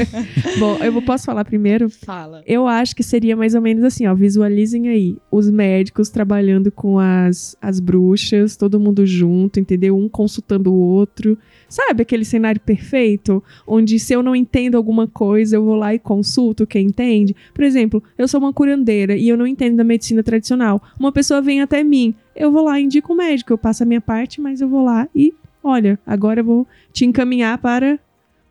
Bom, 0.58 0.78
eu 0.82 1.02
posso 1.02 1.24
falar 1.24 1.44
primeiro? 1.44 1.88
Fala. 1.88 2.42
Eu 2.46 2.66
acho 2.66 2.94
que 2.94 3.02
seria 3.02 3.36
mais 3.36 3.54
ou 3.54 3.60
menos 3.60 3.84
assim, 3.84 4.06
ó. 4.06 4.14
Visualizem 4.14 4.88
aí 4.88 5.16
os 5.30 5.50
médicos 5.50 6.08
trabalhando 6.08 6.70
com 6.70 6.98
as, 6.98 7.56
as 7.60 7.80
bruxas, 7.80 8.56
todo 8.56 8.80
mundo 8.80 9.06
junto, 9.06 9.60
entendeu? 9.60 9.96
Um 9.96 10.08
consultando 10.08 10.72
o 10.72 10.76
outro. 10.76 11.38
Sabe 11.68 12.02
aquele 12.02 12.24
cenário 12.24 12.60
perfeito? 12.60 13.42
Onde 13.66 13.98
se 13.98 14.12
eu 14.12 14.22
não 14.22 14.36
entendo 14.36 14.76
alguma 14.76 15.06
coisa, 15.06 15.56
eu 15.56 15.64
vou 15.64 15.74
lá 15.74 15.94
e 15.94 15.98
consulto 15.98 16.66
quem 16.66 16.86
entende. 16.86 17.34
Por 17.52 17.64
exemplo, 17.64 18.02
eu 18.16 18.28
sou 18.28 18.40
uma 18.40 18.52
curandeira 18.52 19.16
e 19.16 19.28
eu 19.28 19.36
não 19.36 19.46
entendo 19.46 19.76
da 19.76 19.84
medicina 19.84 20.22
tradicional. 20.22 20.82
Uma 20.98 21.12
pessoa 21.12 21.42
vem 21.42 21.60
até 21.60 21.82
mim, 21.82 22.14
eu 22.34 22.52
vou 22.52 22.64
lá 22.64 22.78
e 22.78 22.84
indico 22.84 23.12
o 23.12 23.16
médico. 23.16 23.52
Eu 23.52 23.58
passo 23.58 23.82
a 23.82 23.86
minha 23.86 24.00
parte, 24.00 24.40
mas 24.40 24.60
eu 24.60 24.68
vou 24.68 24.84
lá 24.84 25.08
e, 25.14 25.32
olha, 25.66 25.98
agora 26.06 26.40
eu 26.40 26.44
vou 26.44 26.66
te 26.92 27.04
encaminhar 27.04 27.58
para 27.58 27.98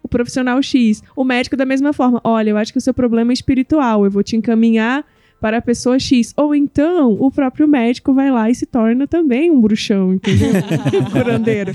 o 0.04 0.08
profissional 0.08 0.62
X. 0.62 1.02
O 1.16 1.24
médico 1.24 1.58
da 1.58 1.66
mesma 1.66 1.94
forma. 1.94 2.22
Olha, 2.24 2.52
eu 2.52 2.58
acho 2.58 2.72
que 2.72 2.78
o 2.78 2.82
seu 2.82 2.94
problema 2.94 3.32
é 3.32 3.34
espiritual. 3.34 4.06
Eu 4.06 4.12
vou 4.12 4.22
te 4.22 4.36
encaminhar 4.36 5.06
para 5.46 5.58
a 5.60 5.62
pessoa 5.62 6.00
X. 6.00 6.34
Ou 6.36 6.56
então, 6.56 7.12
o 7.20 7.30
próprio 7.30 7.68
médico 7.68 8.16
vai 8.16 8.32
lá 8.32 8.50
e 8.50 8.56
se 8.56 8.66
torna 8.66 9.06
também 9.06 9.52
um 9.52 9.62
bruxão, 9.62 10.16
entendeu? 10.16 10.50
um 10.50 11.06
curandeiro. 11.12 11.72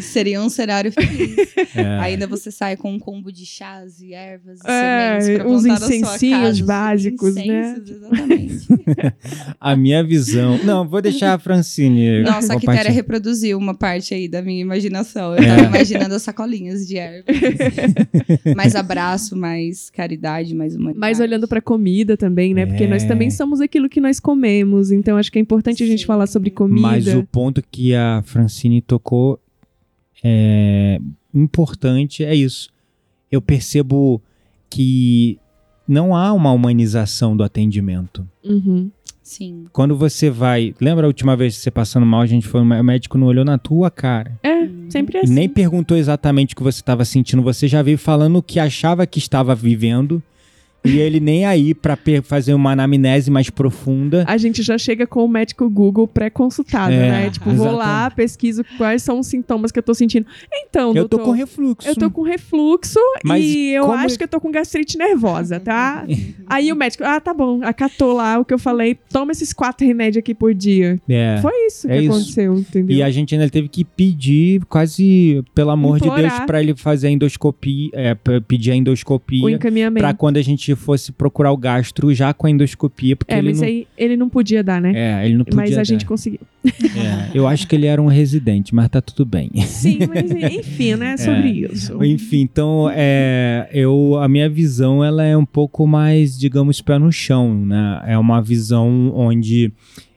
Seria 0.00 0.42
um 0.42 0.48
cenário 0.48 0.90
feliz. 0.90 1.36
É. 1.76 1.82
Ainda 2.00 2.26
você 2.26 2.50
sai 2.50 2.76
com 2.76 2.92
um 2.92 2.98
combo 2.98 3.30
de 3.30 3.46
chás 3.46 4.00
e 4.00 4.12
ervas 4.14 4.58
e 4.64 4.68
É, 4.68 5.20
sementes 5.20 5.46
uns 5.46 5.64
incensinhos 5.64 6.60
básicos, 6.60 7.36
né? 7.36 7.42
incensos, 7.44 7.90
Exatamente. 7.90 8.66
A 9.60 9.76
minha 9.76 10.02
visão. 10.02 10.58
Não, 10.64 10.88
vou 10.88 11.00
deixar 11.00 11.34
a 11.34 11.38
Francine. 11.38 12.22
Nossa, 12.22 12.54
a 12.54 12.58
Quitéria 12.60 12.90
reproduziu 12.90 13.56
uma 13.58 13.74
parte 13.74 14.12
aí 14.12 14.26
da 14.28 14.42
minha 14.42 14.60
imaginação. 14.60 15.36
Eu 15.36 15.42
É. 15.42 15.46
tava 15.46 15.62
imaginando 15.76 16.14
as 16.16 16.22
sacolinhas 16.22 16.84
de 16.86 16.96
ervas. 16.98 17.24
mais 18.56 18.74
abraço, 18.74 19.36
mais 19.36 19.88
caridade, 19.90 20.52
mais 20.54 20.74
humanidade. 20.74 20.98
Mas 20.98 21.20
olhando 21.20 21.46
para 21.46 21.60
comida 21.60 22.16
também, 22.16 22.23
né? 22.54 22.66
Porque 22.66 22.84
É. 22.84 22.86
nós 22.88 23.04
também 23.04 23.30
somos 23.30 23.60
aquilo 23.60 23.88
que 23.88 24.00
nós 24.00 24.18
comemos. 24.20 24.90
Então, 24.92 25.16
acho 25.16 25.30
que 25.30 25.38
é 25.38 25.42
importante 25.42 25.82
a 25.82 25.86
gente 25.86 26.00
Sim. 26.00 26.06
falar 26.06 26.26
sobre 26.26 26.50
comida. 26.50 26.80
Mas 26.80 27.06
o 27.08 27.22
ponto 27.24 27.62
que 27.70 27.94
a 27.94 28.22
Francine 28.24 28.80
tocou 28.80 29.38
é 30.22 30.98
importante 31.34 32.24
é 32.24 32.34
isso. 32.34 32.68
Eu 33.30 33.42
percebo 33.42 34.22
que 34.70 35.38
não 35.86 36.14
há 36.16 36.32
uma 36.32 36.52
humanização 36.52 37.36
do 37.36 37.42
atendimento. 37.42 38.26
Uhum. 38.44 38.90
Sim. 39.22 39.64
Quando 39.72 39.96
você 39.96 40.28
vai. 40.28 40.74
Lembra 40.80 41.06
a 41.06 41.08
última 41.08 41.34
vez 41.34 41.56
que 41.56 41.62
você 41.62 41.70
passando 41.70 42.04
mal, 42.04 42.20
a 42.20 42.26
gente 42.26 42.46
foi. 42.46 42.60
O 42.60 42.84
médico 42.84 43.16
não 43.16 43.26
olhou 43.26 43.44
na 43.44 43.56
tua 43.56 43.90
cara. 43.90 44.38
É, 44.42 44.68
sempre 44.90 45.16
é 45.16 45.20
E 45.20 45.24
assim. 45.24 45.32
nem 45.32 45.48
perguntou 45.48 45.96
exatamente 45.96 46.52
o 46.52 46.56
que 46.56 46.62
você 46.62 46.80
estava 46.80 47.04
sentindo. 47.06 47.42
Você 47.42 47.66
já 47.66 47.80
veio 47.82 47.96
falando 47.96 48.36
o 48.36 48.42
que 48.42 48.60
achava 48.60 49.06
que 49.06 49.18
estava 49.18 49.54
vivendo. 49.54 50.22
E 50.84 50.98
ele 50.98 51.18
nem 51.18 51.46
aí 51.46 51.72
pra 51.74 51.96
per- 51.96 52.22
fazer 52.22 52.52
uma 52.54 52.72
anamnese 52.72 53.30
mais 53.30 53.48
profunda. 53.48 54.24
A 54.28 54.36
gente 54.36 54.62
já 54.62 54.76
chega 54.76 55.06
com 55.06 55.24
o 55.24 55.28
médico 55.28 55.68
Google 55.70 56.06
pré-consultado, 56.06 56.92
É, 56.92 57.10
né? 57.10 57.30
Tipo, 57.30 57.50
vou 57.52 57.72
lá, 57.72 57.84
exatamente. 58.02 58.14
pesquiso 58.16 58.64
quais 58.76 59.02
são 59.02 59.18
os 59.20 59.26
sintomas 59.26 59.72
que 59.72 59.78
eu 59.78 59.82
tô 59.82 59.94
sentindo. 59.94 60.26
Então, 60.52 60.88
Eu 60.94 61.08
tô 61.08 61.16
doutor, 61.16 61.24
com 61.24 61.30
refluxo. 61.32 61.88
Eu 61.88 61.94
tô 61.96 62.10
com 62.10 62.22
refluxo 62.22 62.98
Mas 63.24 63.44
e 63.44 63.68
eu 63.70 63.84
como- 63.84 63.94
acho 63.94 64.18
que 64.18 64.24
eu 64.24 64.28
tô 64.28 64.40
com 64.40 64.50
gastrite 64.50 64.98
nervosa, 64.98 65.58
tá? 65.58 66.04
Aí 66.46 66.70
o 66.70 66.76
médico, 66.76 67.02
ah, 67.04 67.18
tá 67.20 67.32
bom, 67.32 67.60
acatou 67.62 68.12
lá 68.12 68.38
o 68.38 68.44
que 68.44 68.52
eu 68.52 68.58
falei, 68.58 68.96
toma 69.10 69.32
esses 69.32 69.52
quatro 69.54 69.86
remédios 69.86 70.18
aqui 70.18 70.34
por 70.34 70.52
dia. 70.52 71.00
É. 71.08 71.38
Foi 71.40 71.52
isso 71.66 71.88
é 71.90 71.96
que 71.96 72.02
isso. 72.04 72.12
aconteceu, 72.12 72.54
entendeu? 72.58 72.96
E 72.96 73.02
a 73.02 73.10
gente 73.10 73.34
ainda 73.34 73.48
teve 73.48 73.68
que 73.68 73.84
pedir, 73.84 74.62
quase, 74.66 75.42
pelo 75.54 75.70
amor 75.70 75.98
de 75.98 76.06
Implorar. 76.08 76.30
Deus, 76.30 76.44
pra 76.46 76.62
ele 76.62 76.74
fazer 76.76 77.06
a 77.06 77.10
endoscopia, 77.10 77.88
é, 77.94 78.14
pedir 78.46 78.70
a 78.70 78.74
O 78.74 78.76
endoscopia, 78.76 79.50
encaminhamento. 79.50 80.00
pra 80.02 80.12
quando 80.12 80.36
a 80.36 80.42
gente 80.42 80.73
fosse 80.76 81.12
procurar 81.12 81.52
o 81.52 81.56
gastro 81.56 82.12
já 82.14 82.32
com 82.34 82.46
a 82.46 82.50
endoscopia, 82.50 83.16
porque 83.16 83.32
É, 83.34 83.38
ele 83.38 83.48
mas 83.48 83.60
não... 83.60 83.66
aí 83.66 83.86
ele 83.96 84.16
não 84.16 84.28
podia 84.28 84.62
dar, 84.62 84.80
né? 84.80 84.92
É, 84.94 85.26
ele 85.26 85.36
não 85.36 85.44
podia 85.44 85.60
mas 85.60 85.72
a 85.72 85.76
dar. 85.76 85.84
gente 85.84 86.04
conseguiu. 86.04 86.40
É, 86.64 87.30
eu 87.34 87.46
acho 87.46 87.66
que 87.68 87.74
ele 87.76 87.86
era 87.86 88.00
um 88.00 88.06
residente, 88.06 88.74
mas 88.74 88.88
tá 88.88 89.00
tudo 89.00 89.24
bem. 89.24 89.50
Sim, 89.66 89.98
mas 90.08 90.30
enfim, 90.58 90.94
né? 90.96 91.16
Sobre 91.18 91.48
isso. 91.50 92.02
Enfim, 92.04 92.40
então, 92.40 92.88
é, 92.94 93.68
eu, 93.72 94.16
a 94.20 94.28
minha 94.28 94.48
visão, 94.48 95.04
ela 95.04 95.24
é 95.24 95.36
um 95.36 95.44
pouco 95.46 95.86
mais, 95.86 96.38
digamos, 96.38 96.80
pé 96.80 96.98
no 96.98 97.12
chão, 97.12 97.54
né? 97.66 98.02
É 98.06 98.18
uma 98.18 98.40
visão 98.40 99.12
onde 99.14 99.72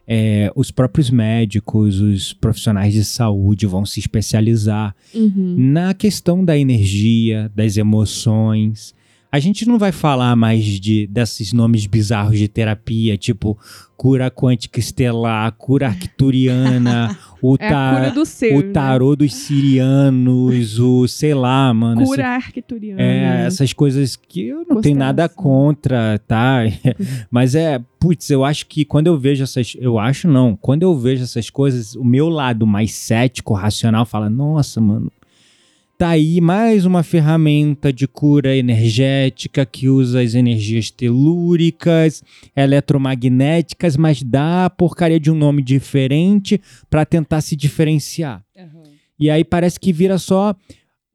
é, 0.08 0.50
os 0.56 0.72
próprios 0.72 1.10
médicos, 1.10 2.00
os 2.00 2.32
profissionais 2.32 2.94
de 2.94 3.04
saúde 3.04 3.66
vão 3.66 3.86
se 3.86 4.00
especializar 4.00 4.96
Uhum. 5.14 5.56
na 5.58 5.94
questão 5.94 6.44
da 6.46 6.58
energia, 6.58 7.52
das 7.56 7.76
emoções. 7.78 8.96
A 9.32 9.40
gente 9.40 9.68
não 9.68 9.78
vai 9.78 9.92
falar 9.92 10.36
mais 10.36 10.64
de 10.64 11.06
desses 11.08 11.52
nomes 11.54 11.86
bizarros 11.86 12.38
de 12.40 12.48
terapia, 12.48 13.18
tipo 13.18 13.58
cura 13.98 14.30
quântica 14.32 14.80
estelar, 14.80 15.52
cura 15.54 15.88
arcturiana, 15.88 17.18
o, 17.42 17.56
É 17.60 17.68
a 17.68 17.70
ta- 17.70 17.96
cura 17.96 18.12
do 18.12 18.26
ser. 18.26 18.54
o 18.56 18.62
né? 18.66 18.72
tarô 18.72 19.16
dos 19.16 19.34
sirianos, 19.34 20.80
o 20.80 21.08
sei 21.08 21.34
lá, 21.34 21.74
mano. 21.74 22.02
essa- 22.02 22.10
Cura 22.12 22.28
arcturiana. 22.30 23.02
é, 23.02 23.46
essas 23.48 23.74
coisas 23.74 24.16
que 24.16 24.48
eu 24.48 24.66
não 24.70 24.82
tenho 24.82 24.98
nada 24.98 25.28
contra, 25.28 26.20
tá? 26.28 26.60
Mas 27.30 27.56
é, 27.56 27.82
putz, 28.00 28.30
eu 28.30 28.44
acho 28.46 28.66
que 28.68 28.86
quando 28.86 29.08
eu 29.08 29.18
vejo 29.18 29.44
essas. 29.44 29.76
Eu 29.80 29.98
acho 30.00 30.28
não. 30.28 30.56
Quando 30.56 30.84
eu 30.84 30.98
vejo 30.98 31.24
essas 31.24 31.50
coisas, 31.50 31.96
o 31.96 32.04
meu 32.04 32.30
lado 32.30 32.66
mais 32.68 32.92
cético, 32.94 33.54
racional, 33.54 34.06
fala: 34.06 34.30
nossa, 34.30 34.80
mano. 34.80 35.12
Tá 35.98 36.10
aí 36.10 36.40
mais 36.40 36.86
uma 36.86 37.02
ferramenta 37.02 37.92
de 37.92 38.08
cura 38.08 38.56
energética 38.56 39.66
que 39.66 39.90
usa 39.90 40.22
as 40.22 40.36
energias 40.36 40.92
telúricas, 40.92 42.24
eletromagnéticas, 42.56 43.98
mas 43.98 44.22
dá 44.22 44.66
a 44.66 44.70
porcaria 44.70 45.20
de 45.20 45.32
um 45.32 45.36
nome 45.36 45.64
diferente 45.64 46.62
pra 46.88 47.04
tentar 47.04 47.42
se 47.42 47.56
diferenciar. 47.56 48.44
E 49.20 49.28
aí 49.32 49.44
parece 49.44 49.80
que 49.80 49.92
vira 49.92 50.20
só 50.20 50.56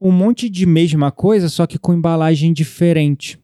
um 0.01 0.11
monte 0.11 0.49
de 0.49 0.65
mesma 0.65 1.13
coisa, 1.13 1.47
só 1.47 1.65
que 1.65 1.79
com 1.79 1.93
embalagem 1.93 2.51
diferente. 2.51 3.39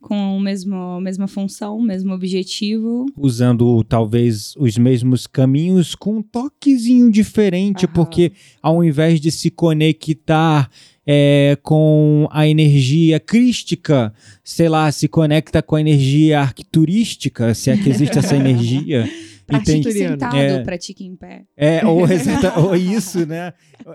Com 0.00 0.36
o 0.36 0.40
mesmo, 0.40 0.74
a 0.74 1.00
mesma 1.00 1.28
função, 1.28 1.76
o 1.76 1.82
mesmo 1.82 2.12
objetivo. 2.12 3.06
Usando 3.16 3.84
talvez 3.84 4.54
os 4.56 4.78
mesmos 4.78 5.26
caminhos 5.26 5.94
com 5.94 6.18
um 6.18 6.22
toquezinho 6.22 7.10
diferente, 7.10 7.84
Aham. 7.84 7.94
porque 7.94 8.32
ao 8.62 8.82
invés 8.82 9.20
de 9.20 9.30
se 9.30 9.50
conectar 9.50 10.70
é, 11.06 11.58
com 11.62 12.28
a 12.30 12.46
energia 12.46 13.18
crística, 13.18 14.12
sei 14.44 14.68
lá, 14.68 14.90
se 14.92 15.08
conecta 15.08 15.62
com 15.62 15.76
a 15.76 15.80
energia 15.80 16.40
arquiturística, 16.40 17.54
se 17.54 17.70
é 17.70 17.76
que 17.76 17.88
existe 17.88 18.18
essa 18.18 18.36
energia. 18.36 19.08
Pratique 19.50 19.92
sentado, 19.92 20.36
É. 20.36 20.62
pratique 20.62 21.04
em 21.04 21.14
pé. 21.16 21.42
É, 21.56 21.84
ou, 21.86 22.02
ou 22.64 22.76
isso, 22.76 23.26
né? 23.26 23.52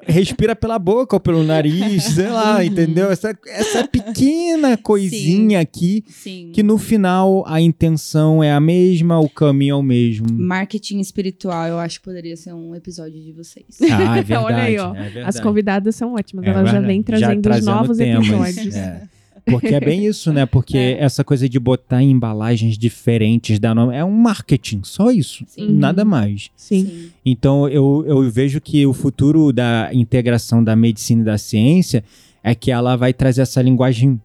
Respira 0.07 0.55
pela 0.55 0.77
boca 0.79 1.15
ou 1.15 1.19
pelo 1.19 1.43
nariz, 1.43 2.03
sei 2.03 2.27
lá, 2.27 2.55
Uhum. 2.57 2.61
entendeu? 2.63 3.11
Essa, 3.11 3.37
essa 3.47 3.87
pequena 3.87 4.75
coisinha 4.77 5.59
aqui, 5.59 6.03
Sim. 6.07 6.51
que 6.53 6.61
no 6.63 6.77
final 6.77 7.43
a 7.47 7.61
intenção 7.61 8.43
é 8.43 8.51
a 8.51 8.59
mesma, 8.59 9.19
o 9.19 9.29
caminho 9.29 9.73
é 9.73 9.75
o 9.75 9.83
mesmo. 9.83 10.27
Marketing 10.31 10.99
espiritual, 10.99 11.67
eu 11.67 11.79
acho 11.79 11.99
que 11.99 12.05
poderia 12.05 12.35
ser 12.35 12.53
um 12.53 12.73
episódio 12.75 13.21
de 13.21 13.31
vocês. 13.31 13.65
Ah, 13.81 14.17
é 14.17 14.21
verdade. 14.23 14.33
Olha 14.45 14.63
aí, 14.63 14.77
ó. 14.79 14.93
é. 14.95 15.23
As 15.23 15.39
convidadas 15.39 15.95
são 15.95 16.13
ótimas. 16.15 16.45
É 16.45 16.49
Elas 16.49 16.71
já 16.71 16.79
vêm 16.81 17.01
trazendo 17.03 17.37
os 17.37 17.41
trazendo 17.41 17.65
novos 17.65 17.97
temas, 17.97 18.27
episódios. 18.27 18.75
é. 18.75 19.01
Porque 19.45 19.67
é 19.67 19.79
bem 19.79 20.05
isso, 20.05 20.33
né? 20.33 20.45
Porque 20.45 20.77
É. 20.77 21.03
essa 21.03 21.23
coisa 21.23 21.47
de 21.47 21.59
botar 21.59 22.01
em 22.01 22.11
embalagens 22.11 22.77
diferentes, 22.77 23.59
dar 23.59 23.75
nome, 23.75 23.95
é 23.95 24.03
um 24.03 24.11
marketing, 24.11 24.81
só 24.83 25.11
isso. 25.11 25.45
Sim. 25.47 25.71
Nada 25.71 26.03
mais. 26.03 26.49
Sim. 26.55 27.09
Então 27.25 27.69
eu, 27.69 28.03
eu 28.07 28.29
vejo 28.29 28.59
que 28.59 28.85
o 28.85 28.93
futuro 28.93 29.53
da 29.53 29.89
integração 29.93 30.63
da 30.63 30.75
medicina 30.75 31.21
e 31.21 31.25
da 31.25 31.37
ciência 31.37 32.03
é 32.43 32.53
que 32.55 32.71
ela 32.71 32.95
vai 32.95 33.13
trazer 33.13 33.41
essa 33.41 33.61
linguagem, 33.61 34.19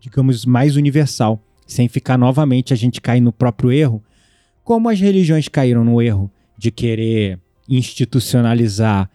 digamos, 0.00 0.44
mais 0.44 0.76
universal, 0.76 1.40
sem 1.66 1.88
ficar 1.88 2.18
novamente 2.18 2.72
a 2.72 2.76
gente 2.76 3.00
cair 3.00 3.20
no 3.20 3.32
próprio 3.32 3.72
erro, 3.72 4.02
como 4.62 4.88
as 4.88 5.00
religiões 5.00 5.48
caíram 5.48 5.84
no 5.84 6.00
erro 6.00 6.30
de 6.58 6.70
querer 6.70 7.38
institucionalizar 7.68 9.08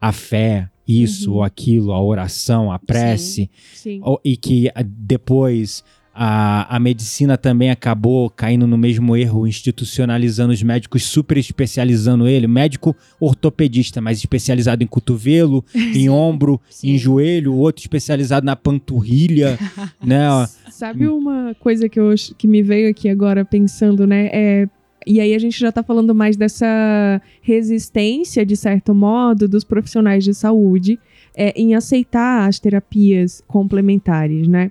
a 0.00 0.12
fé, 0.12 0.68
isso 0.86 1.30
Uhum. 1.30 1.36
ou 1.38 1.42
aquilo, 1.42 1.92
a 1.92 2.00
oração, 2.02 2.70
a 2.72 2.78
prece, 2.78 3.50
Sim. 3.74 4.00
ou- 4.02 4.20
e 4.24 4.36
que 4.36 4.70
ah, 4.74 4.82
depois 4.84 5.82
a, 6.18 6.74
a 6.74 6.78
medicina 6.80 7.36
também 7.36 7.68
acabou 7.70 8.30
caindo 8.30 8.66
no 8.66 8.78
mesmo 8.78 9.14
erro, 9.14 9.46
institucionalizando 9.46 10.50
os 10.52 10.62
médicos, 10.62 11.02
super 11.04 11.36
especializando 11.36 12.26
ele, 12.26 12.46
médico 12.46 12.96
ortopedista, 13.20 14.00
mas 14.00 14.16
especializado 14.18 14.82
em 14.82 14.86
cotovelo, 14.86 15.62
em 15.94 16.08
ombro, 16.08 16.58
Sim. 16.70 16.92
em 16.92 16.98
joelho, 16.98 17.54
outro 17.54 17.82
especializado 17.82 18.46
na 18.46 18.56
panturrilha, 18.56 19.58
né? 20.02 20.26
Sabe 20.70 21.06
uma 21.06 21.54
coisa 21.60 21.86
que, 21.86 22.00
eu, 22.00 22.14
que 22.38 22.46
me 22.48 22.62
veio 22.62 22.88
aqui 22.88 23.10
agora 23.10 23.44
pensando, 23.44 24.06
né? 24.06 24.30
É, 24.32 24.66
e 25.06 25.20
aí 25.20 25.34
a 25.34 25.38
gente 25.38 25.58
já 25.58 25.70
tá 25.70 25.82
falando 25.82 26.14
mais 26.14 26.36
dessa 26.36 27.22
resistência, 27.40 28.44
de 28.44 28.56
certo 28.56 28.94
modo, 28.94 29.46
dos 29.46 29.62
profissionais 29.62 30.24
de 30.24 30.34
saúde 30.34 30.98
é, 31.36 31.52
em 31.54 31.74
aceitar 31.74 32.48
as 32.48 32.58
terapias 32.58 33.44
complementares, 33.46 34.48
né? 34.48 34.70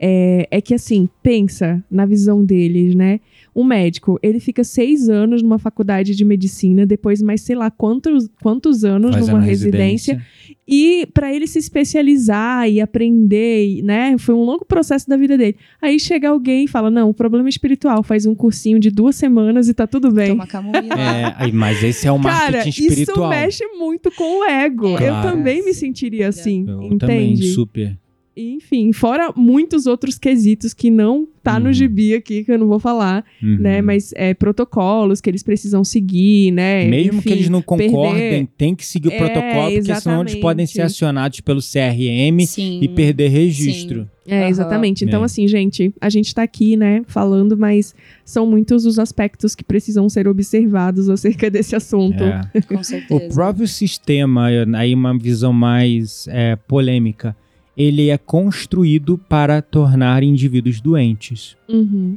É, 0.00 0.48
é 0.50 0.60
que 0.60 0.74
assim, 0.74 1.08
pensa 1.22 1.84
na 1.90 2.06
visão 2.06 2.44
deles, 2.44 2.94
né? 2.94 3.20
Um 3.54 3.64
médico, 3.64 4.18
ele 4.22 4.40
fica 4.40 4.64
seis 4.64 5.08
anos 5.08 5.42
numa 5.42 5.58
faculdade 5.58 6.16
de 6.16 6.24
medicina, 6.24 6.84
depois 6.86 7.22
mais 7.22 7.42
sei 7.42 7.54
lá 7.54 7.70
quantos, 7.70 8.28
quantos 8.42 8.82
anos 8.82 9.14
Fazendo 9.14 9.34
numa 9.34 9.44
residência, 9.44 10.22
e 10.68 11.06
para 11.14 11.32
ele 11.32 11.46
se 11.46 11.58
especializar 11.58 12.68
e 12.68 12.80
aprender, 12.80 13.82
né? 13.82 14.16
Foi 14.18 14.34
um 14.34 14.42
longo 14.42 14.64
processo 14.64 15.08
da 15.08 15.16
vida 15.16 15.36
dele. 15.38 15.56
Aí 15.80 15.98
chega 15.98 16.28
alguém 16.28 16.64
e 16.64 16.68
fala: 16.68 16.90
Não, 16.90 17.08
o 17.08 17.14
problema 17.14 17.48
é 17.48 17.50
espiritual, 17.50 18.02
faz 18.02 18.26
um 18.26 18.34
cursinho 18.34 18.78
de 18.80 18.90
duas 18.90 19.16
semanas 19.16 19.68
e 19.68 19.74
tá 19.74 19.86
tudo 19.86 20.10
bem. 20.10 20.28
Toma 20.30 20.46
camomila. 20.46 20.94
É, 21.00 21.34
aí, 21.36 21.52
mas 21.52 21.82
esse 21.82 22.06
é 22.08 22.12
o 22.12 22.18
marketing 22.18 22.52
Cara, 22.52 22.68
espiritual. 22.68 23.16
isso 23.32 23.40
mexe 23.40 23.66
muito 23.78 24.10
com 24.10 24.40
o 24.40 24.44
ego. 24.44 24.88
É. 24.98 25.08
Eu 25.08 25.12
Claro. 25.16 25.30
também 25.30 25.64
me 25.64 25.72
sentiria 25.72 26.28
assim, 26.28 26.64
Eu 26.68 26.82
entende? 26.82 26.98
também, 26.98 27.36
super. 27.36 27.96
Enfim, 28.36 28.92
fora 28.92 29.32
muitos 29.34 29.86
outros 29.86 30.18
quesitos 30.18 30.74
que 30.74 30.90
não 30.90 31.26
tá 31.42 31.58
no 31.58 31.68
Uhum. 31.68 31.72
gibi 31.72 32.14
aqui, 32.14 32.44
que 32.44 32.52
eu 32.52 32.58
não 32.58 32.66
vou 32.66 32.78
falar, 32.78 33.24
Uhum. 33.42 33.56
né? 33.60 33.80
Mas 33.80 34.12
é, 34.14 34.34
protocolos 34.34 35.20
que 35.20 35.30
eles 35.30 35.42
precisam 35.42 35.82
seguir, 35.84 36.50
né? 36.50 36.84
Mesmo 36.86 37.18
Enfim, 37.18 37.28
que 37.28 37.32
eles 37.32 37.48
não 37.48 37.62
concordem, 37.62 38.20
perder- 38.30 38.48
tem 38.58 38.74
que 38.74 38.84
seguir 38.84 39.08
o 39.08 39.12
É, 39.12 39.16
protocolo, 39.16 39.72
porque 39.72 39.94
senão 40.00 40.20
eles 40.20 40.34
podem 40.34 40.66
ser 40.66 40.82
acionados 40.82 41.40
pelo 41.40 41.60
CRM 41.62 42.44
Sim. 42.46 42.80
e 42.82 42.88
perder 42.88 43.28
registro. 43.28 44.06
É, 44.26 44.40
Aham. 44.40 44.48
exatamente. 44.50 45.04
Então, 45.04 45.22
É. 45.22 45.24
assim, 45.24 45.46
gente, 45.48 45.94
a 46.00 46.10
gente 46.10 46.34
tá 46.34 46.42
aqui, 46.42 46.76
né, 46.76 47.02
falando, 47.06 47.56
mas 47.56 47.94
são 48.24 48.44
muitos 48.44 48.84
os 48.84 48.98
aspectos 48.98 49.54
que 49.54 49.62
precisam 49.64 50.08
ser 50.08 50.26
observados 50.28 51.08
acerca 51.08 51.48
desse 51.48 51.74
assunto. 51.76 52.22
É. 52.24 52.40
Com 52.68 52.74
O 52.80 52.84
certeza. 52.84 53.32
próprio 53.34 53.68
sistema, 53.68 54.48
aí 54.76 54.92
uma 54.92 55.16
visão 55.16 55.52
mais 55.52 56.26
é, 56.28 56.56
polêmica, 56.56 57.36
ele 57.76 58.08
é 58.08 58.16
construído 58.18 59.18
para 59.18 59.60
tornar 59.60 60.22
indivíduos 60.22 60.80
doentes. 60.80 61.56
Uhum, 61.68 62.16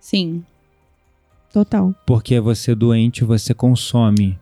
Sim. 0.00 0.42
total. 1.52 1.94
Porque 2.06 2.40
você 2.40 2.74
doente, 2.74 3.22
você 3.24 3.52
consome 3.54 4.38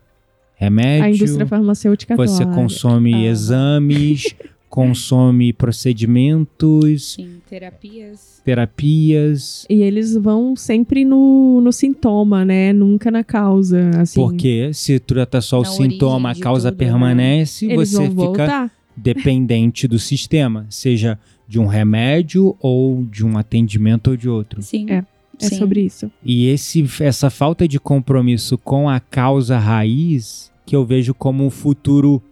remédio, 0.55 1.05
a 1.05 1.11
indústria 1.11 1.47
farmacêutica 1.47 2.17
você 2.17 2.47
consome 2.47 3.13
Aham. 3.13 3.25
exames, 3.25 4.37
consome 4.71 5.53
procedimentos, 5.53 7.15
Sim. 7.15 7.41
Terapias. 7.49 8.41
terapias. 8.45 9.67
E 9.69 9.83
eles 9.83 10.15
vão 10.17 10.57
sempre 10.57 11.05
no, 11.05 11.61
no 11.61 11.73
sintoma, 11.73 12.45
né? 12.45 12.73
Nunca 12.73 13.11
na 13.11 13.23
causa, 13.23 13.91
assim. 14.01 14.19
Porque 14.21 14.73
se 14.73 14.99
trata 14.99 15.41
só 15.41 15.59
o 15.59 15.63
Na 15.63 15.69
sintoma, 15.69 16.31
a 16.31 16.35
causa 16.35 16.71
tudo, 16.71 16.81
né? 16.81 16.87
permanece, 16.87 17.67
eles 17.67 17.91
você 17.91 17.97
vão 17.97 18.07
fica 18.07 18.15
voltar. 18.47 18.73
Dependente 18.97 19.89
do 19.89 19.99
sistema, 19.99 20.67
seja 20.69 21.19
de 21.49 21.59
um 21.59 21.67
remédio 21.67 22.57
ou 22.61 23.05
de 23.05 23.25
um 23.25 23.37
atendimento 23.37 24.11
ou 24.11 24.17
de 24.17 24.29
outro. 24.29 24.63
Sim. 24.63 24.91
É. 24.91 25.05
É 25.41 25.49
Sim. 25.49 25.57
sobre 25.57 25.81
isso. 25.81 26.11
E 26.23 26.47
esse, 26.47 26.87
essa 27.01 27.29
falta 27.29 27.67
de 27.67 27.81
compromisso 27.81 28.57
com 28.57 28.89
a 28.89 29.01
causa 29.01 29.59
raiz 29.59 30.53
que 30.65 30.77
eu 30.77 30.85
vejo 30.85 31.13
como 31.13 31.45
um 31.45 31.51
futuro 31.51 32.23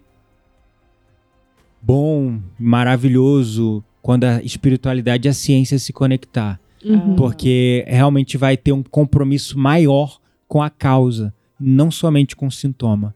bom, 1.83 2.39
maravilhoso, 2.59 3.83
quando 4.01 4.25
a 4.25 4.43
espiritualidade 4.43 5.27
e 5.27 5.31
a 5.31 5.33
ciência 5.33 5.79
se 5.79 5.93
conectar. 5.93 6.61
Uhum. 6.85 7.17
Porque 7.17 7.85
realmente 7.89 8.37
vai 8.37 8.57
ter 8.57 8.73
um 8.73 8.83
compromisso 8.83 9.59
maior 9.59 10.19
com 10.47 10.63
a 10.63 10.71
causa, 10.71 11.35
não 11.59 11.91
somente 11.91 12.35
com 12.35 12.47
o 12.47 12.51
sintoma. 12.51 13.15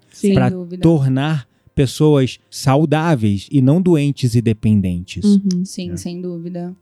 Dúvida. 0.51 0.83
Tornar 0.83 1.49
pessoas 1.75 2.39
saudáveis 2.51 3.49
e 3.51 3.61
não 3.61 3.81
doentes 3.81 4.35
e 4.35 4.41
dependentes. 4.41 5.25
Uhum. 5.25 5.65
Sim, 5.65 5.93
É. 5.93 5.97
sem 5.97 6.21
dúvida. 6.21 6.75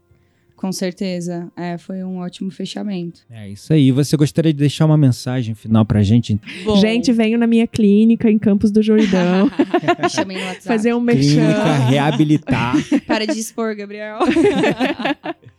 Com 0.55 0.71
certeza. 0.71 1.51
É, 1.57 1.77
foi 1.77 2.05
um 2.05 2.19
ótimo 2.19 2.49
fechamento. 2.49 3.19
É 3.29 3.49
isso 3.49 3.73
aí. 3.73 3.91
Você 3.91 4.15
gostaria 4.15 4.53
de 4.53 4.59
deixar 4.59 4.85
uma 4.85 4.95
mensagem 4.97 5.53
final 5.53 5.83
pra 5.85 6.01
gente? 6.03 6.39
Bom, 6.63 6.77
Gente, 6.77 7.11
venham 7.11 7.37
na 7.37 7.45
minha 7.45 7.67
clínica 7.67 8.31
em 8.31 8.39
Campos 8.39 8.71
do 8.71 8.81
Jordão 8.81 9.51
me 10.01 10.09
chamei 10.09 10.37
no 10.37 10.43
WhatsApp. 10.43 10.63
fazer 10.65 10.93
um 10.95 11.05
Clínica 11.05 11.41
merchan. 11.43 11.85
reabilitar. 11.89 12.75
Para 13.05 13.25
de 13.27 13.37
expor, 13.37 13.75
Gabriel. 13.75 14.19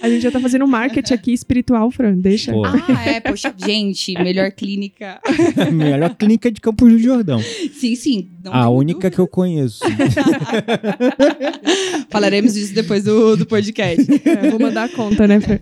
A 0.00 0.08
gente 0.08 0.22
já 0.22 0.30
tá 0.30 0.38
fazendo 0.38 0.66
marketing 0.66 1.12
aqui 1.12 1.32
espiritual, 1.32 1.90
Fran. 1.90 2.16
Deixa. 2.16 2.52
Pô. 2.52 2.64
Ah, 2.64 3.04
é, 3.06 3.20
poxa, 3.20 3.52
gente, 3.56 4.12
melhor 4.14 4.52
clínica. 4.52 5.20
Melhor 5.72 6.14
clínica 6.14 6.50
de 6.50 6.60
Campos 6.60 6.92
do 6.92 6.98
Jordão. 6.98 7.40
Sim, 7.72 7.96
sim. 7.96 8.30
não 8.44 8.54
a 8.54 8.68
única 8.68 9.10
que 9.10 9.18
eu 9.18 9.26
conheço. 9.26 9.80
Falaremos 12.10 12.54
disso 12.54 12.74
depois 12.74 13.04
do, 13.04 13.36
do 13.36 13.46
podcast. 13.46 14.06
É, 14.24 14.50
vou 14.50 14.60
mandar 14.60 14.84
a 14.84 14.88
conta, 14.88 15.26
né, 15.26 15.40
Fran? 15.40 15.58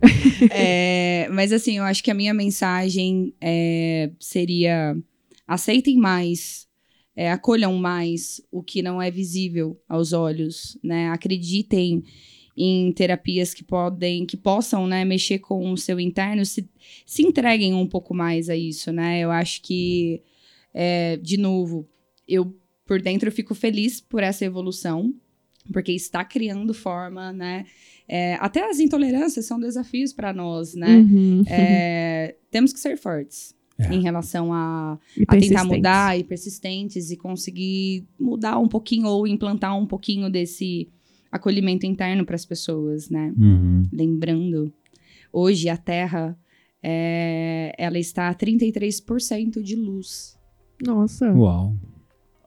É, 0.50 1.28
mas 1.32 1.52
assim, 1.52 1.78
eu 1.78 1.84
acho 1.84 2.04
que 2.04 2.10
a 2.10 2.14
minha 2.14 2.34
mensagem 2.34 3.32
é, 3.40 4.10
seria: 4.20 4.94
aceitem 5.48 5.96
mais, 5.96 6.66
é, 7.16 7.32
acolham 7.32 7.74
mais 7.74 8.42
o 8.52 8.62
que 8.62 8.82
não 8.82 9.00
é 9.00 9.10
visível 9.10 9.80
aos 9.88 10.12
olhos, 10.12 10.78
né? 10.84 11.08
Acreditem 11.08 12.04
em 12.56 12.90
terapias 12.92 13.52
que 13.52 13.62
podem, 13.62 14.24
que 14.24 14.36
possam, 14.36 14.86
né, 14.86 15.04
mexer 15.04 15.40
com 15.40 15.70
o 15.72 15.76
seu 15.76 16.00
interno, 16.00 16.44
se, 16.44 16.68
se 17.04 17.22
entreguem 17.22 17.74
um 17.74 17.86
pouco 17.86 18.14
mais 18.14 18.48
a 18.48 18.56
isso, 18.56 18.90
né? 18.92 19.20
Eu 19.20 19.30
acho 19.30 19.60
que, 19.62 20.22
é, 20.72 21.18
de 21.18 21.36
novo, 21.36 21.86
eu 22.26 22.56
por 22.86 23.02
dentro 23.02 23.28
eu 23.28 23.32
fico 23.32 23.54
feliz 23.54 24.00
por 24.00 24.22
essa 24.22 24.44
evolução, 24.44 25.12
porque 25.72 25.92
está 25.92 26.24
criando 26.24 26.72
forma, 26.72 27.32
né? 27.32 27.66
É, 28.08 28.34
até 28.36 28.70
as 28.70 28.78
intolerâncias 28.78 29.44
são 29.44 29.58
desafios 29.58 30.12
para 30.12 30.32
nós, 30.32 30.74
né? 30.74 30.98
Uhum. 30.98 31.42
É, 31.48 32.36
temos 32.50 32.72
que 32.72 32.78
ser 32.78 32.96
fortes 32.96 33.54
É. 33.78 33.92
em 33.92 34.00
relação 34.00 34.52
a, 34.52 34.98
a 35.26 35.36
tentar 35.36 35.64
mudar 35.64 36.18
e 36.18 36.22
persistentes 36.22 37.10
e 37.10 37.16
conseguir 37.16 38.06
mudar 38.18 38.58
um 38.58 38.68
pouquinho 38.68 39.08
ou 39.08 39.26
implantar 39.26 39.76
um 39.76 39.86
pouquinho 39.86 40.30
desse 40.30 40.88
acolhimento 41.30 41.86
interno 41.86 42.24
para 42.24 42.34
as 42.36 42.44
pessoas, 42.44 43.10
né? 43.10 43.32
Uhum. 43.38 43.82
Lembrando, 43.92 44.72
hoje 45.32 45.68
a 45.68 45.76
Terra 45.76 46.36
é, 46.82 47.72
ela 47.78 47.98
está 47.98 48.28
a 48.28 48.34
33% 48.34 49.60
de 49.62 49.76
luz. 49.76 50.36
Nossa. 50.84 51.32
Uau. 51.32 51.74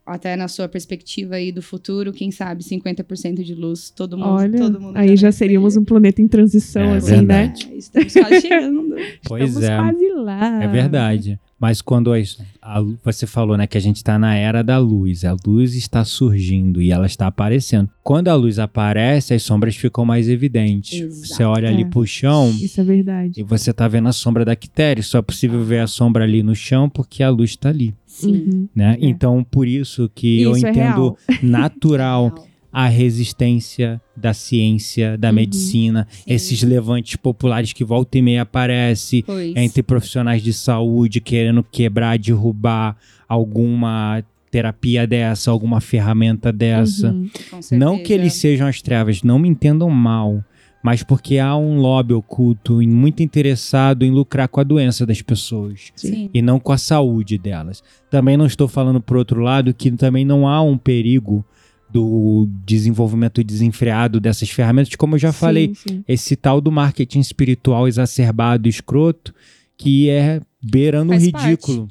Até 0.05 0.35
na 0.35 0.47
sua 0.47 0.67
perspectiva 0.67 1.35
aí 1.35 1.51
do 1.51 1.61
futuro, 1.61 2.11
quem 2.11 2.31
sabe 2.31 2.63
50% 2.63 3.43
de 3.43 3.53
luz, 3.53 3.91
todo 3.91 4.17
mundo, 4.17 4.29
Olha, 4.29 4.57
todo 4.57 4.81
mundo 4.81 4.97
aí 4.97 5.15
já 5.15 5.31
seríamos 5.31 5.77
um 5.77 5.85
planeta 5.85 6.19
em 6.19 6.27
transição, 6.27 6.81
É 6.81 6.97
assim, 6.97 7.11
né? 7.11 7.17
verdade. 7.17 7.69
É, 7.71 7.75
estamos 7.77 8.13
quase 8.13 8.41
chegando. 8.41 8.95
Pois 9.27 9.43
Estamos 9.49 9.69
é. 9.69 9.77
quase 9.77 10.08
É 10.31 10.67
verdade. 10.67 11.39
Mas 11.59 11.81
quando 11.81 12.13
a 12.61 12.79
lu- 12.79 12.97
você 13.03 13.27
falou, 13.27 13.57
né, 13.57 13.67
que 13.67 13.77
a 13.77 13.81
gente 13.81 13.97
está 13.97 14.17
na 14.17 14.33
era 14.33 14.63
da 14.63 14.77
luz, 14.77 15.25
a 15.25 15.35
luz 15.45 15.75
está 15.75 16.05
surgindo 16.05 16.81
e 16.81 16.89
ela 16.89 17.05
está 17.05 17.27
aparecendo. 17.27 17.89
Quando 18.01 18.29
a 18.29 18.33
luz 18.35 18.59
aparece, 18.59 19.33
as 19.33 19.43
sombras 19.43 19.75
ficam 19.75 20.05
mais 20.05 20.29
evidentes. 20.29 21.01
Exato. 21.01 21.27
Você 21.27 21.43
olha 21.43 21.67
ali 21.67 21.81
É. 21.81 21.85
pro 21.85 22.05
chão 22.07 22.49
Isso 22.51 22.79
é 22.79 22.83
verdade. 22.85 23.41
e 23.41 23.43
você 23.43 23.73
tá 23.73 23.89
vendo 23.89 24.07
a 24.07 24.13
sombra 24.13 24.45
da 24.45 24.55
Quitéria. 24.55 25.03
Só 25.03 25.17
é 25.17 25.21
possível 25.21 25.61
ver 25.61 25.79
a 25.79 25.87
sombra 25.87 26.23
ali 26.23 26.41
no 26.41 26.55
chão 26.55 26.89
porque 26.89 27.21
a 27.23 27.29
luz 27.29 27.57
tá 27.57 27.67
ali, 27.69 27.93
Sim. 28.07 28.69
Né? 28.73 28.97
É. 28.99 29.05
Então, 29.05 29.43
por 29.43 29.67
isso 29.67 30.09
que 30.15 30.41
eu 30.41 30.53
Isso 30.55 30.65
é 30.65 30.69
entendo 30.69 31.17
natural 31.43 32.27
Real. 32.35 32.48
A 32.71 32.87
resistência 32.87 33.99
da 34.15 34.33
ciência, 34.33 35.17
da 35.17 35.29
Uhum. 35.29 35.35
medicina, 35.35 36.07
Sim. 36.09 36.23
esses 36.27 36.61
levantes 36.63 37.15
populares 37.15 37.73
que 37.73 37.83
volta 37.83 38.17
e 38.17 38.21
meia 38.21 38.43
aparece 38.43 39.23
Pois. 39.25 39.55
entre 39.55 39.81
profissionais 39.81 40.41
de 40.43 40.53
saúde 40.53 41.19
querendo 41.19 41.63
quebrar, 41.63 42.17
derrubar 42.19 42.95
alguma 43.27 44.23
terapia 44.51 45.05
dessa, 45.07 45.51
alguma 45.51 45.79
ferramenta 45.79 46.51
dessa. 46.51 47.09
Uhum. 47.11 47.29
Não 47.71 47.99
que 48.03 48.13
eles 48.13 48.33
sejam 48.33 48.67
as 48.67 48.81
trevas, 48.81 49.21
não 49.23 49.37
me 49.39 49.47
entendam 49.47 49.89
mal, 49.89 50.43
mas 50.83 51.03
porque 51.03 51.37
há 51.37 51.55
um 51.55 51.77
lobby 51.79 52.13
oculto 52.13 52.81
e 52.81 52.87
muito 52.87 53.21
interessado 53.21 54.03
em 54.03 54.11
lucrar 54.11 54.47
com 54.47 54.59
a 54.59 54.63
doença 54.63 55.05
das 55.05 55.21
pessoas 55.21 55.91
Sim. 55.95 56.29
e 56.33 56.41
não 56.41 56.59
com 56.59 56.71
a 56.71 56.77
saúde 56.77 57.37
delas. 57.37 57.83
Também 58.09 58.37
não 58.37 58.45
estou 58.45 58.67
falando 58.67 59.01
por 59.01 59.17
outro 59.17 59.41
lado 59.41 59.73
que 59.73 59.91
também 59.91 60.25
não 60.25 60.47
há 60.47 60.61
um 60.61 60.77
perigo 60.77 61.45
do 61.91 62.47
desenvolvimento 62.65 63.43
desenfreado 63.43 64.19
dessas 64.19 64.49
ferramentas, 64.49 64.95
como 64.95 65.15
eu 65.15 65.19
já 65.19 65.31
Sim, 65.31 65.39
falei, 65.39 65.73
sim. 65.75 66.03
esse 66.07 66.35
tal 66.35 66.61
do 66.61 66.71
marketing 66.71 67.19
espiritual 67.19 67.87
exacerbado, 67.87 68.67
escroto, 68.69 69.33
que 69.77 70.09
é 70.09 70.41
beirando 70.61 71.11
o 71.13 71.17
ridículo. 71.17 71.89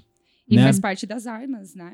E 0.48 0.56
né? 0.56 0.62
faz 0.62 0.78
parte 0.80 1.06
das 1.06 1.26
armas, 1.26 1.74
né? 1.74 1.92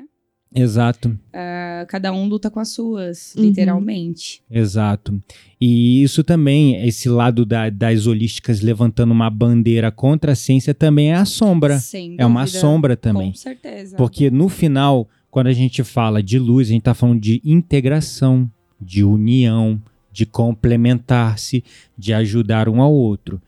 Exato, 0.53 1.17
Ah, 1.33 1.85
Cada 1.89 2.13
um 2.13 2.27
luta 2.29 2.49
com 2.49 2.59
as 2.61 2.69
suas, 2.69 3.35
Uhum. 3.35 3.43
literalmente. 3.43 4.41
exato. 4.49 5.21
E 5.59 6.01
isso 6.01 6.23
também, 6.23 6.85
esse 6.87 7.09
lado 7.09 7.45
da- 7.45 7.69
das 7.69 8.07
holísticas 8.07 8.61
levantando 8.61 9.11
uma 9.11 9.29
bandeira 9.29 9.91
contra 9.91 10.31
a 10.31 10.35
ciência 10.35 10.73
também 10.73 11.11
é 11.11 11.15
a 11.15 11.25
sombra. 11.25 11.77
Sem 11.79 12.15
É 12.17 12.25
uma 12.25 12.47
sombra 12.47 12.95
também. 12.95 13.31
Com 13.31 13.37
certeza. 13.37 13.97
Porque 13.97 14.29
no 14.31 14.47
final, 14.47 15.09
quando 15.35 15.47
a 15.47 15.53
gente 15.53 15.83
fala 15.83 16.23
de 16.23 16.39
luz, 16.39 16.69
a 16.69 16.71
gente 16.71 16.79
está 16.79 16.93
falando 16.93 17.19
de 17.19 17.41
integração, 17.43 18.49
de 18.79 19.03
união, 19.03 19.81
de 20.09 20.25
complementar-se, 20.25 21.61
de 21.97 22.13
ajudar 22.13 22.69
um 22.69 22.81
ao 22.81 22.93
outro. 22.93 23.41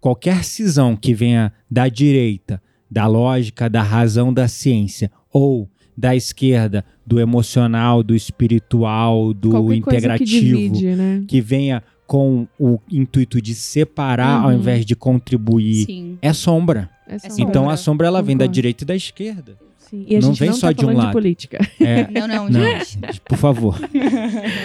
Qualquer 0.00 0.42
cisão 0.42 0.96
que 0.96 1.14
venha 1.14 1.52
da 1.70 1.88
direita, 1.88 2.60
da 2.90 3.06
lógica, 3.06 3.70
da 3.70 3.82
razão 3.84 4.34
da 4.34 4.48
ciência, 4.48 5.12
ou 5.32 5.70
da 5.96 6.16
esquerda, 6.16 6.84
do 7.06 7.20
emocional, 7.20 8.02
do 8.02 8.16
espiritual, 8.16 9.32
do 9.32 9.50
Qualquer 9.50 9.80
coisa 9.80 10.00
que 10.18 10.24
integrativo, 10.24 10.40
divide, 10.56 10.86
né? 10.96 11.24
que 11.28 11.40
venha 11.40 11.84
com 12.04 12.48
o 12.58 12.80
intuito 12.90 13.40
de 13.40 13.54
separar 13.54 14.42
ao 14.42 14.50
Uhum. 14.50 14.56
invés 14.56 14.84
de 14.84 14.96
contribuir, 14.96 15.84
Sim. 15.86 16.18
é 16.20 16.32
sombra. 16.32 16.90
É 17.08 17.18
Sombra. 17.18 17.44
Então 17.44 17.70
a 17.70 17.76
sombra 17.76 18.06
ela 18.06 18.22
vem 18.22 18.36
da 18.36 18.46
direita 18.46 18.84
e 18.84 18.86
da 18.86 18.94
esquerda. 18.96 19.56
Sim. 19.78 20.04
E 20.06 20.16
a 20.16 20.20
não 20.20 20.28
gente 20.28 20.40
vem 20.40 20.48
não 20.50 20.56
só 20.56 20.66
tá 20.68 20.72
de 20.72 20.84
um 20.84 20.94
lado. 20.94 21.12
política. 21.12 21.58
É, 21.80 22.06
Não, 22.20 22.28
não, 22.28 22.48
Não. 22.50 22.60
gente. 22.60 23.20
por 23.24 23.38
favor. 23.38 23.78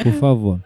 Por 0.03 0.13
favor. 0.13 0.59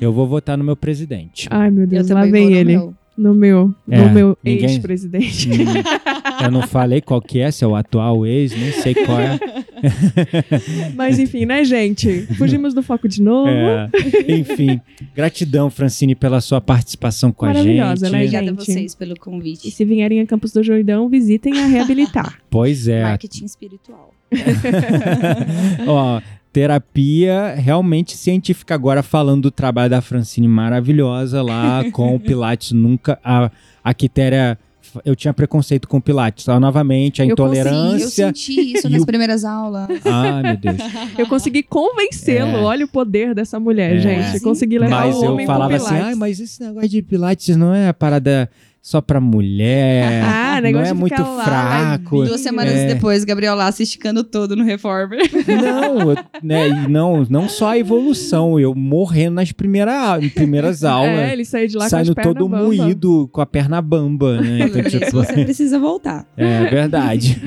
Eu 0.00 0.12
vou 0.12 0.26
votar 0.26 0.58
no 0.58 0.64
meu 0.64 0.74
presidente. 0.76 1.46
Ai, 1.50 1.70
meu 1.70 1.84
Eu 1.84 1.86
Deus, 1.86 2.08
lá 2.08 2.22
também 2.24 2.48
vem 2.48 2.56
ele. 2.58 2.76
meu. 2.76 2.94
No 3.16 3.32
meu, 3.32 3.72
É, 3.88 4.00
no 4.00 4.10
meu 4.10 4.38
ninguém- 4.42 4.70
ex-presidente. 4.70 5.48
Hum, 5.48 6.44
eu 6.44 6.50
não 6.50 6.62
falei 6.66 7.00
qual 7.00 7.22
que 7.22 7.38
é, 7.38 7.48
se 7.52 7.62
é 7.62 7.66
o 7.66 7.76
atual 7.76 8.26
ex, 8.26 8.50
nem 8.58 8.72
sei 8.72 8.92
qual 8.92 9.20
é. 9.20 9.38
Mas 10.94 11.18
enfim, 11.18 11.44
né, 11.46 11.64
gente? 11.64 12.26
Fugimos 12.36 12.74
do 12.74 12.82
foco 12.82 13.08
de 13.08 13.22
novo. 13.22 13.48
É, 13.50 13.88
Enfim, 14.28 14.80
gratidão, 15.14 15.70
Francine, 15.70 16.14
pela 16.14 16.40
sua 16.40 16.60
participação 16.60 17.32
com 17.32 17.46
a 17.46 17.52
gente. 17.52 17.76
Maravilhosa, 17.78 18.10
né, 18.10 18.18
Obrigada 18.18 18.44
a 18.44 18.48
gente. 18.50 18.64
vocês 18.64 18.94
pelo 18.94 19.12
E 19.14 19.18
convite. 19.18 19.70
se 19.70 19.84
vierem 19.84 20.20
a 20.20 20.26
Campos 20.26 20.52
do 20.52 20.62
Jordão, 20.62 21.08
visitem 21.08 21.60
a 21.60 21.66
Reabilitar. 21.66 22.38
Pois 22.50 22.86
é. 22.86 23.02
Marketing 23.02 23.46
espiritual. 23.46 24.14
Ó, 25.88 26.20
terapia 26.52 27.54
realmente 27.56 28.16
científica. 28.16 28.74
Agora 28.74 29.02
falando 29.02 29.42
do 29.42 29.50
trabalho 29.50 29.90
da 29.90 30.00
Francine 30.00 30.46
maravilhosa 30.46 31.42
lá 31.42 31.84
com 31.90 32.14
o 32.14 32.20
Pilates. 32.20 32.70
Nunca. 32.72 33.18
A, 33.24 33.50
a 33.82 33.92
Quitéria. 33.94 34.56
Eu 35.04 35.16
tinha 35.16 35.32
preconceito 35.32 35.88
com 35.88 35.96
o 35.96 36.00
Pilates. 36.00 36.46
Ó, 36.48 36.58
novamente, 36.60 37.22
a 37.22 37.26
Eu 37.26 37.36
consegui, 37.36 37.58
Eu 37.58 37.62
intolerância. 37.66 38.26
senti 38.26 38.72
isso 38.74 38.86
E 38.88 38.90
nas 38.90 39.02
o- 39.02 39.06
primeiras 39.06 39.44
aulas. 39.44 39.88
Ah, 40.04 40.42
meu 40.42 40.56
Deus. 40.56 40.76
Eu 41.18 41.26
consegui 41.26 41.62
convencê-lo. 41.62 42.56
É. 42.58 42.62
Olha 42.62 42.84
o 42.84 42.88
poder 42.88 43.34
dessa 43.34 43.58
mulher, 43.58 43.96
É. 43.96 43.98
gente. 43.98 44.38
Sim. 44.38 44.44
Consegui 44.44 44.78
levar 44.78 45.06
Mas 45.06 45.16
o 45.16 45.24
eu 45.24 45.32
homem 45.32 45.46
falava 45.46 45.68
pro 45.68 45.76
assim, 45.76 45.86
Pilates. 45.86 46.06
ai, 46.08 46.14
mas 46.14 46.40
esse 46.40 46.62
negócio 46.62 46.88
de 46.88 47.02
Pilates 47.02 47.56
não 47.56 47.74
é 47.74 47.92
parada 47.92 48.48
só 48.86 49.00
pra 49.00 49.18
mulher. 49.18 50.22
Ah, 50.54 50.56
não 50.56 50.62
negócio 50.68 50.90
é 50.90 50.94
de 50.94 51.00
muito 51.00 51.20
lá, 51.20 51.42
fraco. 51.44 52.24
Duas 52.24 52.40
semanas 52.40 52.74
É. 52.74 52.94
depois, 52.94 53.24
Gabriel 53.24 53.56
lá 53.56 53.72
se 53.72 53.82
esticando 53.82 54.22
todo 54.22 54.54
no 54.54 54.62
Reformer. 54.62 55.20
Não, 55.48 56.12
eu- 56.12 56.16
né, 56.42 56.68
e 56.68 56.88
não, 56.88 57.26
não 57.28 57.48
só 57.48 57.70
a 57.70 57.78
evolução, 57.78 58.60
eu 58.60 58.72
morrendo 58.72 59.34
nas 59.34 59.50
primeira, 59.50 60.16
em 60.22 60.28
primeiras 60.28 60.84
aulas. 60.84 61.08
É, 61.10 61.32
ele 61.32 61.44
saiu 61.44 61.66
de 61.66 61.76
lá 61.76 61.88
saindo 61.88 62.14
com 62.14 62.22
todo 62.22 62.48
bamba. 62.48 62.62
moído, 62.62 63.28
com 63.32 63.40
a 63.40 63.46
perna 63.46 63.82
bamba, 63.82 64.40
né? 64.40 64.66
Então, 64.74 64.82
tipo, 64.84 65.10
você 65.10 65.32
precisa 65.44 65.78
voltar. 65.78 66.24
é 66.36 66.64
verdade. 66.70 67.42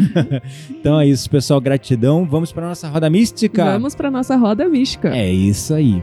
então 0.70 1.00
é 1.00 1.08
isso, 1.08 1.30
pessoal. 1.30 1.62
Gratidão. 1.62 2.26
Vamos 2.30 2.52
para 2.52 2.68
nossa 2.68 2.90
roda 2.90 3.10
mística? 3.10 3.64
Vamos 3.64 3.96
pra 3.96 4.12
nossa 4.12 4.36
roda 4.36 4.68
mística. 4.68 5.16
É 5.16 5.32
isso 5.32 5.74
aí. 5.74 6.02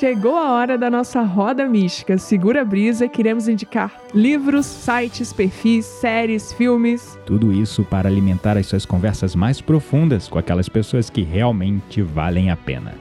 Chegou 0.00 0.34
a 0.34 0.52
hora 0.52 0.78
da 0.78 0.88
nossa 0.88 1.20
roda 1.20 1.68
mística. 1.68 2.16
Segura 2.16 2.62
a 2.62 2.64
brisa, 2.64 3.06
queremos 3.06 3.48
indicar 3.48 3.92
livros, 4.14 4.64
sites, 4.64 5.30
perfis, 5.30 5.84
séries, 5.84 6.54
filmes. 6.54 7.18
Tudo 7.26 7.52
isso 7.52 7.84
para 7.84 8.08
alimentar 8.08 8.56
as 8.56 8.64
suas 8.64 8.86
conversas 8.86 9.34
mais 9.36 9.60
profundas 9.60 10.26
com 10.26 10.38
aquelas 10.38 10.70
pessoas 10.70 11.10
que 11.10 11.20
realmente 11.20 12.00
valem 12.00 12.50
a 12.50 12.56
pena. 12.56 12.94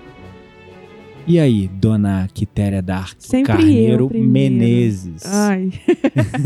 E 1.30 1.40
aí, 1.40 1.68
dona 1.68 2.28
Quitéria 2.34 2.84
Sempre 3.20 3.54
Carneiro 3.54 4.10
eu. 4.12 4.20
Menezes. 4.20 5.24
Ai. 5.28 5.70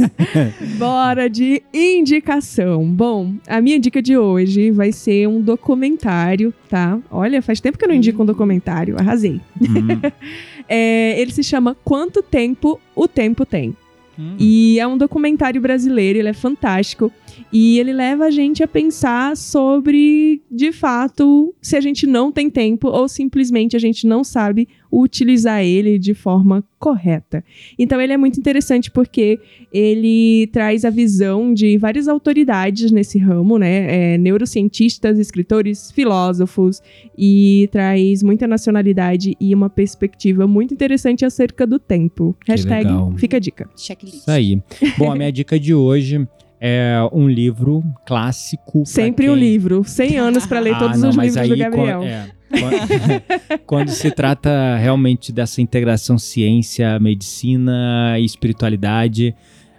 Bora 0.78 1.30
de 1.30 1.64
indicação. 1.74 2.86
Bom, 2.86 3.34
a 3.48 3.62
minha 3.62 3.80
dica 3.80 4.02
de 4.02 4.18
hoje 4.18 4.72
vai 4.72 4.92
ser 4.92 5.26
um 5.30 5.40
documentário, 5.40 6.54
tá? 6.68 7.00
Olha, 7.10 7.42
faz 7.42 7.62
tempo 7.62 7.78
que 7.78 7.86
eu 7.86 7.88
não 7.88 7.96
indico 7.96 8.22
um 8.24 8.26
documentário, 8.26 9.00
arrasei. 9.00 9.40
Hum, 9.62 10.02
É, 10.68 11.20
ele 11.20 11.32
se 11.32 11.44
chama 11.44 11.78
Quanto 11.84 12.22
Tempo 12.22 12.78
o 12.94 13.08
Tempo 13.08 13.46
Tem. 13.46 13.74
hum. 14.20 14.36
E 14.38 14.80
é 14.82 14.88
um 14.88 14.98
documentário 14.98 15.62
brasileiro, 15.62 16.20
ele 16.20 16.30
é 16.30 16.34
fantástico. 16.34 17.10
E 17.52 17.80
ele 17.80 17.94
leva 17.94 18.26
a 18.26 18.32
gente 18.32 18.64
a 18.64 18.68
pensar 18.68 19.38
sobre, 19.38 20.42
de 20.50 20.72
fato, 20.72 21.54
se 21.62 21.76
a 21.76 21.82
gente 21.82 22.08
não 22.08 22.32
tem 22.32 22.50
tempo 22.50 22.88
ou 22.88 23.08
simplesmente 23.08 23.76
a 23.76 23.80
gente 23.80 24.08
não 24.08 24.24
sabe 24.24 24.68
utilizar 24.92 25.64
ele 25.64 25.98
de 25.98 26.14
forma 26.14 26.64
correta. 26.78 27.44
Então 27.80 28.00
ele 28.00 28.14
é 28.14 28.18
muito 28.18 28.40
interessante 28.40 28.92
porque 28.92 29.40
ele 29.72 30.48
traz 30.52 30.86
a 30.86 30.90
visão 30.90 31.54
de 31.54 31.78
várias 31.78 32.08
autoridades 32.08 32.92
nesse 32.92 33.18
ramo, 33.18 33.58
né? 33.58 34.14
É, 34.14 34.18
neurocientistas, 34.18 35.18
escritores, 35.18 35.92
filósofos, 35.92 36.82
e 37.18 37.68
traz 37.72 38.22
muita 38.22 38.46
nacionalidade 38.46 39.36
e 39.40 39.56
uma 39.56 39.70
perspectiva 39.70 40.46
muito 40.46 40.74
interessante 40.74 41.26
acerca 41.26 41.66
do 41.66 41.80
tempo. 41.80 42.36
Hashtag 42.46 42.86
legal. 42.86 43.14
fica 43.18 43.38
a 43.38 43.40
dica. 43.40 43.70
Checklist. 43.76 44.18
Isso 44.18 44.32
aí. 44.32 44.62
Bom, 44.98 45.12
a 45.12 45.16
minha 45.16 45.32
dica 45.32 45.60
de 45.60 45.74
hoje 45.74 46.28
é 46.66 46.96
um 47.12 47.28
livro 47.28 47.84
clássico. 48.06 48.84
Sempre 48.86 49.30
um 49.30 49.34
quem- 49.34 49.44
livro. 49.44 49.84
100 49.84 50.16
anos 50.18 50.46
pra 50.46 50.62
ler 50.62 50.76
Ah, 50.76 50.80
todos 50.80 51.02
não, 51.02 51.10
os 51.10 51.16
livros 51.18 51.34
do 51.36 51.40
aí 51.54 51.60
Gabriel. 51.60 52.00
Quando, 52.00 52.08
é, 52.08 52.30
quando- 52.60 53.60
quando 53.68 53.90
se 53.90 54.10
trata 54.12 54.78
realmente 54.78 55.34
dessa 55.34 55.62
integração 55.62 56.18
ciência, 56.18 56.98
medicina 57.02 58.16
e 58.18 58.24
espiritualidade, 58.24 59.36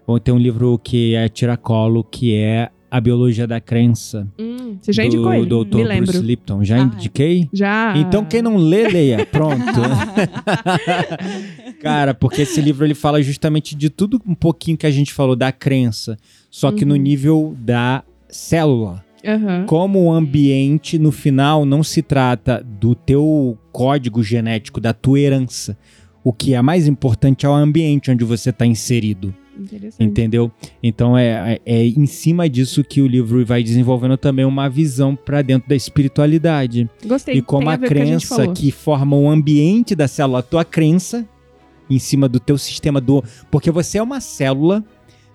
vou 0.06 0.20
ter 0.20 0.32
um 0.32 0.38
livro 0.38 0.78
que 0.78 1.14
é 1.14 1.26
tiracolo, 1.28 2.04
que 2.04 2.34
é 2.34 2.68
A 2.90 3.00
Biologia 3.00 3.46
da 3.46 3.60
Crença. 3.62 4.28
Hum, 4.38 4.76
você 4.80 4.92
já 4.92 5.02
do 5.04 5.06
indicou 5.06 5.32
ele? 5.32 5.46
Dr. 5.46 5.76
Me 5.78 5.84
lembro. 5.84 6.06
Bruce 6.12 6.22
Lipton. 6.22 6.62
Já 6.64 6.76
Ah, 6.76 6.80
é. 6.80 6.82
indiquei? 6.82 7.48
Já. 7.52 7.94
Então 7.96 8.24
quem 8.26 8.42
não 8.42 8.56
lê, 8.56 8.88
leia. 8.88 9.24
Pronto. 9.32 9.64
Cara, 11.80 12.14
porque 12.14 12.42
esse 12.42 12.60
livro 12.60 12.84
ele 12.84 12.94
fala 12.94 13.22
justamente 13.22 13.74
de 13.74 13.90
tudo 13.90 14.20
um 14.26 14.34
pouquinho 14.34 14.76
que 14.76 14.86
a 14.86 14.90
gente 14.90 15.12
falou 15.12 15.34
da 15.36 15.50
crença, 15.52 16.16
só 16.56 16.70
que 16.70 16.84
no 16.84 16.94
Uhum. 16.94 17.00
nível 17.00 17.56
da 17.58 18.04
célula. 18.28 19.04
Aham. 19.26 19.64
Como 19.66 20.04
o 20.04 20.12
ambiente 20.12 21.00
no 21.00 21.10
final 21.10 21.64
não 21.64 21.82
se 21.82 22.00
trata 22.00 22.64
do 22.64 22.94
teu 22.94 23.58
código 23.72 24.22
genético, 24.22 24.80
da 24.80 24.92
tua 24.92 25.18
herança. 25.18 25.76
O 26.22 26.32
que 26.32 26.54
é 26.54 26.62
mais 26.62 26.86
importante 26.86 27.44
é 27.44 27.48
o 27.48 27.52
ambiente 27.52 28.08
onde 28.08 28.22
você 28.22 28.50
está 28.50 28.64
inserido. 28.64 29.34
Interessante. 29.58 29.96
Entendeu? 30.04 30.48
Então 30.80 31.18
é, 31.18 31.54
é, 31.54 31.60
é 31.66 31.86
em 31.88 32.06
cima 32.06 32.48
disso 32.48 32.84
que 32.84 33.00
o 33.00 33.08
livro 33.08 33.44
vai 33.44 33.60
desenvolvendo 33.60 34.16
também 34.16 34.44
uma 34.44 34.68
visão 34.68 35.16
para 35.16 35.42
dentro 35.42 35.68
da 35.68 35.74
espiritualidade. 35.74 36.88
Gostei. 37.04 37.34
E 37.34 37.42
como 37.42 37.68
a 37.68 37.76
que 37.76 37.84
gente 37.86 37.88
crença 37.88 38.36
falou. 38.36 38.52
que 38.54 38.70
forma 38.70 39.16
o 39.16 39.28
ambiente 39.28 39.96
da 39.96 40.06
célula, 40.06 40.38
a 40.38 40.42
tua 40.42 40.64
crença 40.64 41.28
em 41.90 41.98
cima 41.98 42.28
do 42.28 42.38
teu 42.38 42.56
sistema 42.56 43.00
do. 43.00 43.24
Porque 43.50 43.72
você 43.72 43.98
é 43.98 44.02
uma 44.02 44.20
célula 44.20 44.84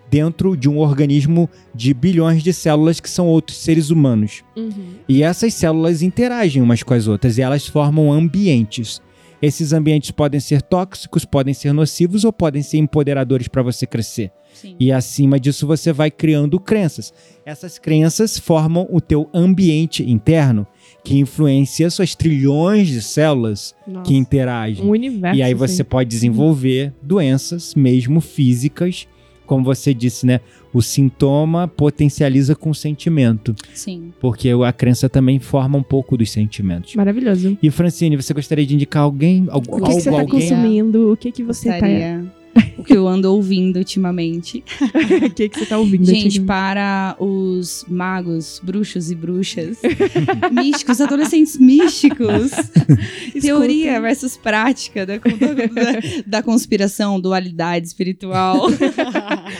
dentro 0.10 0.56
de 0.58 0.70
um 0.70 0.78
organismo 0.80 1.50
de 1.74 1.94
bilhões 1.94 2.44
de 2.44 2.54
células 2.54 3.00
que 3.00 3.10
são 3.10 3.28
outros 3.28 3.58
seres 3.58 3.90
humanos. 3.90 4.44
Uhum. 4.56 4.96
E 5.08 5.24
essas 5.24 5.54
células 5.54 6.02
interagem 6.02 6.62
umas 6.62 6.84
com 6.84 6.94
as 6.94 7.08
outras 7.08 7.38
e 7.38 7.42
elas 7.42 7.68
formam 7.68 8.12
ambientes. 8.12 9.02
Esses 9.42 9.72
ambientes 9.72 10.12
podem 10.12 10.40
ser 10.40 10.62
tóxicos, 10.62 11.24
podem 11.24 11.54
ser 11.54 11.74
nocivos 11.74 12.26
ou 12.26 12.34
podem 12.34 12.62
ser 12.62 12.78
empoderadores 12.78 13.48
para 13.48 13.62
você 13.62 13.88
crescer. 13.88 14.32
Sim. 14.54 14.76
E 14.80 14.92
acima 14.92 15.40
disso 15.40 15.66
você 15.66 15.94
vai 15.94 16.12
criando 16.12 16.60
crenças. 16.60 17.14
Essas 17.46 17.80
crenças 17.80 18.38
formam 18.38 18.88
o 18.92 19.00
teu 19.00 19.30
ambiente 19.34 20.04
interno, 20.04 20.68
que 21.04 21.18
influencia 21.18 21.90
suas 21.90 22.16
trilhões 22.16 22.88
de 22.88 23.02
células 23.02 23.74
Nossa. 23.88 24.06
que 24.06 24.18
interagem. 24.18 24.84
Um 24.84 24.90
universo. 24.90 25.38
E 25.38 25.42
aí 25.42 25.54
você 25.54 25.84
pode 25.84 26.10
desenvolver 26.10 26.94
doenças, 27.02 27.74
mesmo 27.76 28.20
físicas, 28.20 29.08
como 29.50 29.64
você 29.66 29.96
disse, 29.96 30.28
né? 30.28 30.42
O 30.72 30.80
sintoma 30.80 31.68
potencializa 31.68 32.56
com 32.56 32.70
o 32.70 32.76
sentimento, 32.76 33.56
Sim. 33.74 34.14
porque 34.22 34.52
a 34.64 34.72
crença 34.72 35.10
também 35.10 35.40
forma 35.40 35.76
um 35.76 35.82
pouco 35.82 36.16
dos 36.16 36.30
sentimentos. 36.30 36.94
Maravilhoso. 36.94 37.58
E 37.62 37.72
Francine, 37.72 38.16
você 38.16 38.32
gostaria 38.32 38.64
de 38.64 38.76
indicar 38.76 39.02
alguém, 39.02 39.48
algo, 39.50 39.76
O 39.76 39.82
que, 39.82 39.88
que 39.88 40.02
você 40.02 40.10
algo, 40.10 40.22
tá 40.22 40.34
alguém? 40.36 40.50
consumindo? 40.50 41.12
O 41.12 41.18
que, 41.18 41.32
que 41.32 41.44
você 41.44 41.70
tá. 41.80 42.39
O 42.80 42.84
que 42.84 42.94
eu 42.94 43.08
ando 43.08 43.32
ouvindo 43.34 43.78
ultimamente. 43.78 44.64
o 45.24 45.30
que, 45.36 45.50
que 45.50 45.60
você 45.60 45.66
tá 45.66 45.78
ouvindo? 45.78 46.06
Gente, 46.06 46.40
para 46.42 47.16
os 47.20 47.86
magos, 47.88 48.62
bruxos 48.64 49.12
e 49.12 49.16
bruxas, 49.16 49.78
místicos, 50.52 51.02
adolescentes 51.02 51.58
místicos, 51.58 52.52
teoria 53.42 54.00
versus 54.00 54.38
prática 54.38 55.06
da, 55.06 55.18
da, 55.18 55.22
da 56.26 56.44
conspiração, 56.44 57.20
dualidade 57.20 57.88
espiritual, 57.88 58.68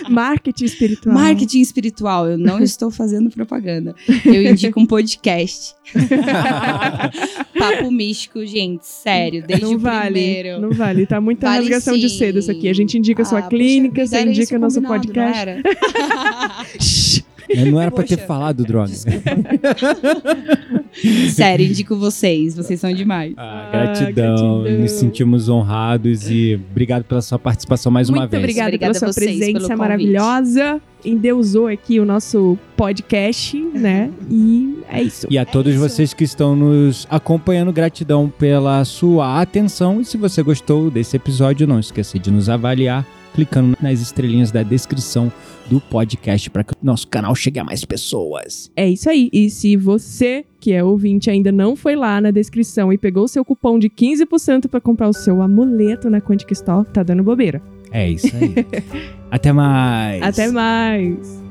Marketing 0.10 0.66
espiritual. 0.66 1.14
marketing 1.16 1.62
espiritual. 1.62 2.28
Eu 2.30 2.38
não 2.38 2.60
estou 2.62 2.90
fazendo 2.92 3.30
propaganda. 3.30 3.96
Eu 4.26 4.44
indico 4.44 4.80
um 4.80 4.86
podcast. 4.86 5.76
Papo 7.58 7.92
místico, 7.92 8.46
gente, 8.46 8.86
sério, 8.86 9.44
desde 9.46 9.66
não 9.66 9.74
o 9.74 9.80
vale, 9.80 10.14
primeiro. 10.14 10.62
não 10.62 10.72
vale. 10.72 11.06
Tá 11.06 11.20
muita 11.20 11.48
Vale 11.48 11.62
rasgação 11.62 11.98
de 11.98 12.10
sim. 12.10 12.18
seda 12.18 12.40
isso 12.40 12.52
aqui. 12.52 12.70
A 12.70 12.74
gente 12.74 12.98
indica 12.98 13.09
a 13.22 13.26
sua 13.26 13.40
Ah, 13.40 13.42
poxa 13.44 13.50
clínica, 13.50 14.06
você 14.06 14.22
indica 14.22 14.60
nosso 14.60 14.82
podcast. 14.82 15.46
Não 15.46 15.52
era? 15.52 15.62
É, 17.50 17.66
Não 17.66 17.82
era 17.82 17.90
pra 17.92 18.04
ter 18.04 18.18
falado, 18.18 18.64
droga. 18.64 18.94
Sério, 21.32 21.66
indico 21.66 21.96
vocês. 21.96 22.56
Vocês 22.56 22.80
são 22.80 22.92
demais. 22.94 23.34
Ah, 23.38 23.68
Ah, 23.68 23.72
gratidão. 23.72 24.62
gratidão. 24.64 24.80
Nos 24.82 24.92
sentimos 24.92 25.50
honrados 25.50 26.30
e 26.30 26.60
obrigado 26.72 27.04
pela 27.04 27.22
sua 27.22 27.40
participação 27.40 27.92
mais 27.92 28.10
uma 28.10 28.20
Muito 28.20 28.32
vez. 28.32 28.44
obrigada, 28.44 28.68
Obrigada 28.70 28.94
pela 28.94 29.12
sua 29.12 29.14
vocês 29.14 29.38
presença 29.40 29.76
maravilhosa. 29.76 30.82
Endeusou 31.04 31.68
aqui 31.68 32.00
o 32.00 32.06
nosso 32.06 32.58
podcast, 32.76 33.58
né? 33.74 34.10
E 34.30 34.80
é 34.90 35.02
isso. 35.02 35.28
E 35.30 35.38
a 35.38 35.46
todos 35.46 35.74
isso. 35.74 35.82
vocês 35.82 36.14
que 36.14 36.24
estão 36.24 36.56
nos 36.56 37.08
acompanhando, 37.10 37.72
gratidão 37.72 38.32
pela 38.38 38.84
sua 38.86 39.40
atenção. 39.42 40.02
E 40.02 40.06
se 40.06 40.18
você 40.18 40.42
gostou 40.44 40.90
desse 40.92 41.16
episódio, 41.16 41.66
não 41.68 41.80
esqueça 41.80 42.18
de 42.20 42.30
nos 42.32 42.50
avaliar 42.50 43.06
clicando 43.40 43.78
nas 43.82 44.02
estrelinhas 44.02 44.52
da 44.52 44.64
descrição 44.64 45.32
do 45.70 45.80
podcast 45.80 46.50
para 46.50 46.62
que 46.62 46.74
o 46.74 46.76
nosso 46.84 47.08
canal 47.08 47.34
chegue 47.34 47.58
a 47.58 47.64
mais 47.64 47.86
pessoas. 47.86 48.70
É 48.76 48.90
isso 48.90 49.10
aí. 49.10 49.30
E 49.32 49.50
se 49.50 49.78
você, 49.78 50.44
que 50.60 50.74
é 50.74 50.84
ouvinte, 50.84 51.30
ainda 51.30 51.50
não 51.50 51.74
foi 51.74 51.96
lá 51.96 52.20
na 52.20 52.32
descrição 52.32 52.92
e 52.92 52.98
pegou 52.98 53.24
o 53.24 53.28
seu 53.30 53.46
cupom 53.46 53.80
de 53.80 53.90
15% 53.90 54.68
para 54.68 54.82
comprar 54.82 55.08
o 55.08 55.14
seu 55.14 55.42
amuleto 55.42 56.10
na 56.10 56.20
Quantic 56.20 56.52
Store, 56.52 56.86
tá 56.92 57.02
dando 57.02 57.24
bobeira. 57.24 57.62
É 57.92 58.10
isso 58.10 58.28
aí. 58.36 58.54
Até 59.32 59.54
mais. 59.54 60.22
Até 60.22 60.52
mais! 60.52 61.49